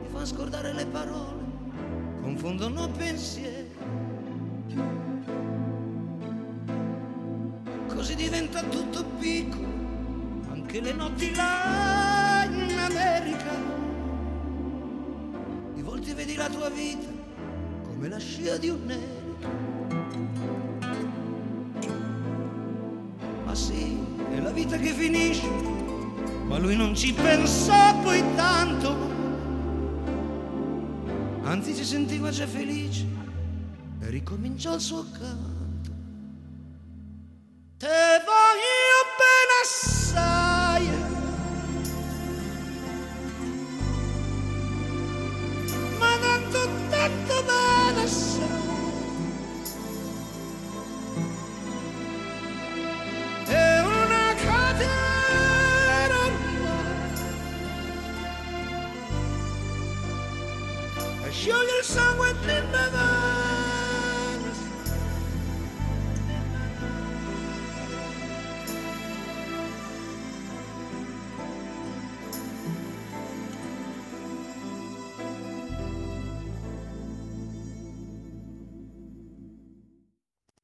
ti 0.02 0.10
fanno 0.12 0.26
scordare 0.26 0.74
le 0.74 0.86
parole, 0.88 1.44
confondono 2.22 2.90
pensieri. 2.90 3.74
così 7.88 8.16
diventa 8.16 8.62
tutto 8.62 9.06
piccolo, 9.20 9.74
anche 10.52 10.82
le 10.82 10.92
notti 10.92 11.34
là 11.34 12.44
in 12.44 12.78
America. 12.78 13.85
Vedi 16.16 16.36
la 16.36 16.48
tua 16.48 16.70
vita 16.70 17.10
come 17.84 18.08
la 18.08 18.18
scia 18.18 18.56
di 18.56 18.70
un 18.70 18.86
nero. 18.86 19.24
Ma 23.44 23.54
sì, 23.54 23.98
è 24.32 24.40
la 24.40 24.52
vita 24.52 24.78
che 24.78 24.94
finisce, 24.94 25.48
ma 26.46 26.58
lui 26.58 26.78
non 26.78 26.96
ci 26.96 27.14
pensò 27.14 28.00
poi 28.00 28.24
tanto. 28.36 28.96
Anzi 31.44 31.74
si 31.74 31.84
sentiva 31.84 32.30
già 32.30 32.48
felice 32.48 33.06
e 34.00 34.10
ricominciò 34.10 34.74
il 34.76 34.82
suo 34.82 35.06
canto. 35.12 35.92
Te 37.78 38.24
voglio 38.26 39.04
bene 39.20 39.95